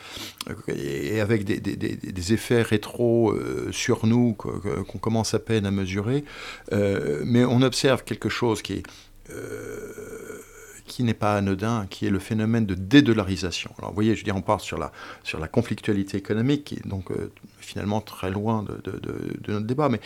et 0.69 1.21
avec 1.21 1.45
des, 1.45 2.33
effets 2.33 2.63
rétro 2.63 3.35
sur 3.71 4.07
nous 4.07 4.37
qu'on 4.85 4.99
commence 4.99 5.35
à 5.35 5.39
peine 5.39 5.67
à 5.67 5.71
mesurer. 5.71 6.25
mais 6.71 7.45
on 7.45 7.63
observe 7.63 8.05
quelque 8.05 8.29
chose 8.29 8.63
qui 8.63 8.75
est 8.75 8.83
qui 10.93 11.05
n'est 11.05 11.15
pas 11.15 11.37
anodin, 11.37 11.87
qui 11.89 12.07
est 12.07 12.11
le 12.11 12.19
phénomène 12.19 12.67
de 12.67 12.75
dédollarisation. 12.75 13.71
Alors 13.79 13.91
vous 13.91 13.95
voyez, 13.95 14.15
je 14.15 14.21
veux 14.21 14.25
dire, 14.25 14.37
on 14.37 14.43
part 14.43 14.61
sur 14.61 14.79
la, 14.79 14.93
sur 15.23 15.39
la 15.39 15.49
conflictualité 15.49 16.19
économique, 16.19 16.65
qui 16.65 16.75
est 16.75 16.87
donc 16.87 17.11
euh, 17.11 17.33
finalement 17.65 18.01
très 18.01 18.31
loin 18.31 18.63
de, 18.63 18.81
de, 18.85 19.53
notre 19.53 19.67
débat, 19.67 19.89
mais 19.89 20.01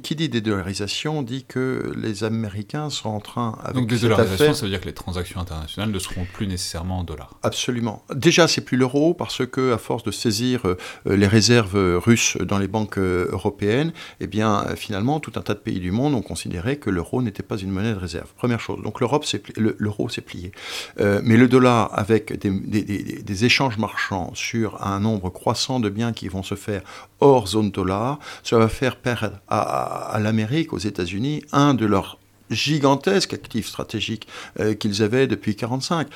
qui 0.00 0.16
dit 0.16 0.28
dédollarisation 0.28 1.22
dit 1.22 1.44
que 1.44 1.92
les 1.96 2.24
Américains 2.24 2.90
sont 2.90 3.10
en 3.10 3.20
train... 3.20 3.58
Avec 3.62 3.76
donc 3.76 3.88
dédollarisation, 3.88 4.54
ça 4.54 4.62
veut 4.62 4.70
dire 4.70 4.80
que 4.80 4.86
les 4.86 4.94
transactions 4.94 5.40
internationales 5.40 5.90
ne 5.90 5.98
seront 5.98 6.26
plus 6.32 6.46
nécessairement 6.46 7.00
en 7.00 7.04
dollars 7.04 7.38
Absolument. 7.42 8.04
Déjà, 8.14 8.48
c'est 8.48 8.60
plus 8.60 8.76
l'euro, 8.76 9.14
parce 9.14 9.46
que 9.46 9.72
à 9.72 9.78
force 9.78 10.02
de 10.02 10.10
saisir 10.10 10.66
euh, 10.66 10.76
les 11.06 11.26
réserves 11.26 11.98
russes 11.98 12.36
dans 12.38 12.58
les 12.58 12.68
banques 12.68 12.98
euh, 12.98 13.28
européennes, 13.30 13.92
eh 14.20 14.26
bien, 14.26 14.64
finalement, 14.76 15.20
tout 15.20 15.32
un 15.36 15.42
tas 15.42 15.54
de 15.54 15.58
pays 15.58 15.80
du 15.80 15.90
monde 15.90 16.14
ont 16.14 16.22
considéré 16.22 16.78
que 16.78 16.90
l'euro 16.90 17.22
n'était 17.22 17.42
pas 17.42 17.56
une 17.56 17.70
monnaie 17.70 17.92
de 17.92 17.98
réserve. 17.98 18.32
Première 18.36 18.60
chose. 18.60 18.82
Donc 18.82 19.00
l'Europe, 19.00 19.24
l'euro, 19.56 20.08
c'est 20.08 20.20
plié. 20.20 20.52
Euh, 21.00 21.20
mais 21.24 21.36
le 21.36 21.48
dollar, 21.48 21.90
avec 21.92 22.38
des, 22.38 23.44
échanges 23.44 23.78
marchands 23.78 24.30
sur 24.34 24.84
un 24.86 25.00
nombre 25.00 25.30
croissant 25.30 25.80
de 25.80 25.88
biens 25.88 26.12
qui 26.12 26.28
vont 26.28 26.42
se 26.42 26.54
faire 26.54 26.82
hors 27.20 27.48
zone 27.48 27.70
dollar, 27.70 28.18
ça 28.42 28.58
va 28.58 28.68
faire 28.68 28.96
perdre 28.96 29.38
à, 29.48 30.18
l'Amérique, 30.20 30.72
aux 30.72 30.78
États-Unis, 30.78 31.42
un 31.52 31.74
de 31.74 31.86
leurs 31.86 32.18
gigantesques 32.50 33.32
actifs 33.32 33.68
stratégiques 33.68 34.28
euh, 34.60 34.74
qu'ils 34.74 35.02
avaient 35.02 35.26
depuis 35.26 35.52
1945. 35.52 36.08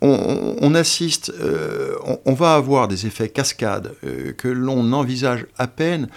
On, 0.00 0.74
assiste, 0.74 1.32
euh, 1.40 1.96
on, 2.24 2.34
va 2.34 2.54
avoir 2.54 2.86
des 2.86 3.06
effets 3.06 3.28
cascades 3.28 3.92
que 4.36 4.48
l'on 4.48 4.92
envisage 4.92 5.46
à 5.58 5.66
peine, 5.66 6.08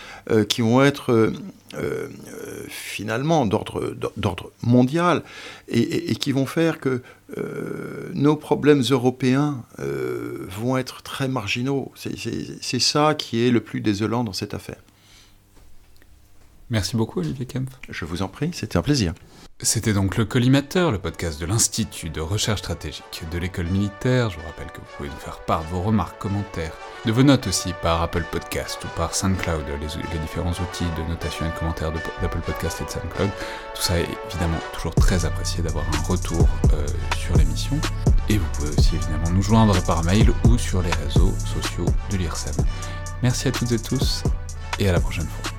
qui 0.49 0.61
vont 0.61 0.83
être 0.83 1.33
euh, 1.75 2.09
euh, 2.33 2.65
finalement 2.67 3.45
d'ordre 3.45 4.51
mondial 4.63 5.21
et, 5.67 6.15
qui 6.15 6.31
vont 6.31 6.47
faire 6.47 6.79
que 6.79 7.03
euh, 7.37 8.09
nos 8.13 8.35
problèmes 8.35 8.81
européens 8.89 9.63
vont 9.77 10.77
être 10.77 11.03
très 11.03 11.27
marginaux. 11.27 11.91
C'est 11.95 12.79
ça 12.79 13.15
qui 13.15 13.45
est 13.45 13.51
le 13.51 13.61
plus 13.61 13.81
désolant 13.81 14.23
dans 14.23 14.33
cette 14.33 14.53
affaire. 14.53 14.81
Merci 16.69 16.95
beaucoup 16.95 17.19
Olivier 17.19 17.45
Kempf. 17.45 17.71
Je 17.89 18.05
vous 18.05 18.21
en 18.21 18.27
prie, 18.27 18.51
c'était 18.53 18.77
un 18.77 18.83
plaisir. 18.83 19.13
C'était 19.61 19.91
donc 19.91 20.15
le 20.15 20.23
Collimateur, 20.23 20.89
le 20.89 20.99
podcast 20.99 21.37
de 21.37 21.45
l'Institut 21.45 22.09
de 22.09 22.21
recherche 22.21 22.61
stratégique 22.61 23.23
de 23.29 23.37
l'école 23.37 23.65
militaire. 23.65 24.29
Je 24.29 24.37
vous 24.37 24.45
rappelle 24.45 24.67
que 24.67 24.77
vous 24.77 24.87
pouvez 24.95 25.09
nous 25.09 25.15
faire 25.17 25.41
part 25.41 25.65
de 25.65 25.67
vos 25.67 25.81
remarques, 25.81 26.17
commentaires, 26.17 26.71
de 27.05 27.11
vos 27.11 27.23
notes 27.23 27.45
aussi 27.47 27.73
par 27.81 28.01
Apple 28.01 28.23
Podcast 28.31 28.79
ou 28.85 28.87
par 28.95 29.13
SoundCloud, 29.13 29.65
les, 29.81 30.19
différents 30.19 30.53
outils 30.53 30.85
de 30.97 31.09
notation 31.09 31.45
et 31.45 31.49
de 31.49 31.59
commentaires 31.59 31.91
d'Apple 31.91 32.39
Podcast 32.39 32.79
et 32.79 32.85
de 32.85 32.89
SoundCloud. 32.89 33.29
Tout 33.75 33.81
ça 33.81 33.99
est 33.99 34.07
évidemment 34.29 34.59
toujours 34.71 34.95
très 34.95 35.25
apprécié 35.25 35.61
d'avoir 35.61 35.83
un 35.93 36.07
retour 36.07 36.47
euh, 36.71 36.85
sur 37.17 37.35
l'émission. 37.35 37.77
Et 38.29 38.37
vous 38.37 38.47
pouvez 38.53 38.69
aussi 38.69 38.95
évidemment 38.95 39.29
nous 39.29 39.41
joindre 39.41 39.83
par 39.83 40.05
mail 40.05 40.31
ou 40.45 40.57
sur 40.57 40.81
les 40.81 40.91
réseaux 41.03 41.33
sociaux 41.37 41.85
de 42.11 42.15
l'IRSEM. 42.15 42.55
Merci 43.21 43.49
à 43.49 43.51
toutes 43.51 43.73
et 43.73 43.79
tous 43.79 44.23
et 44.79 44.87
à 44.87 44.93
la 44.93 45.01
prochaine 45.01 45.27
fois. 45.27 45.51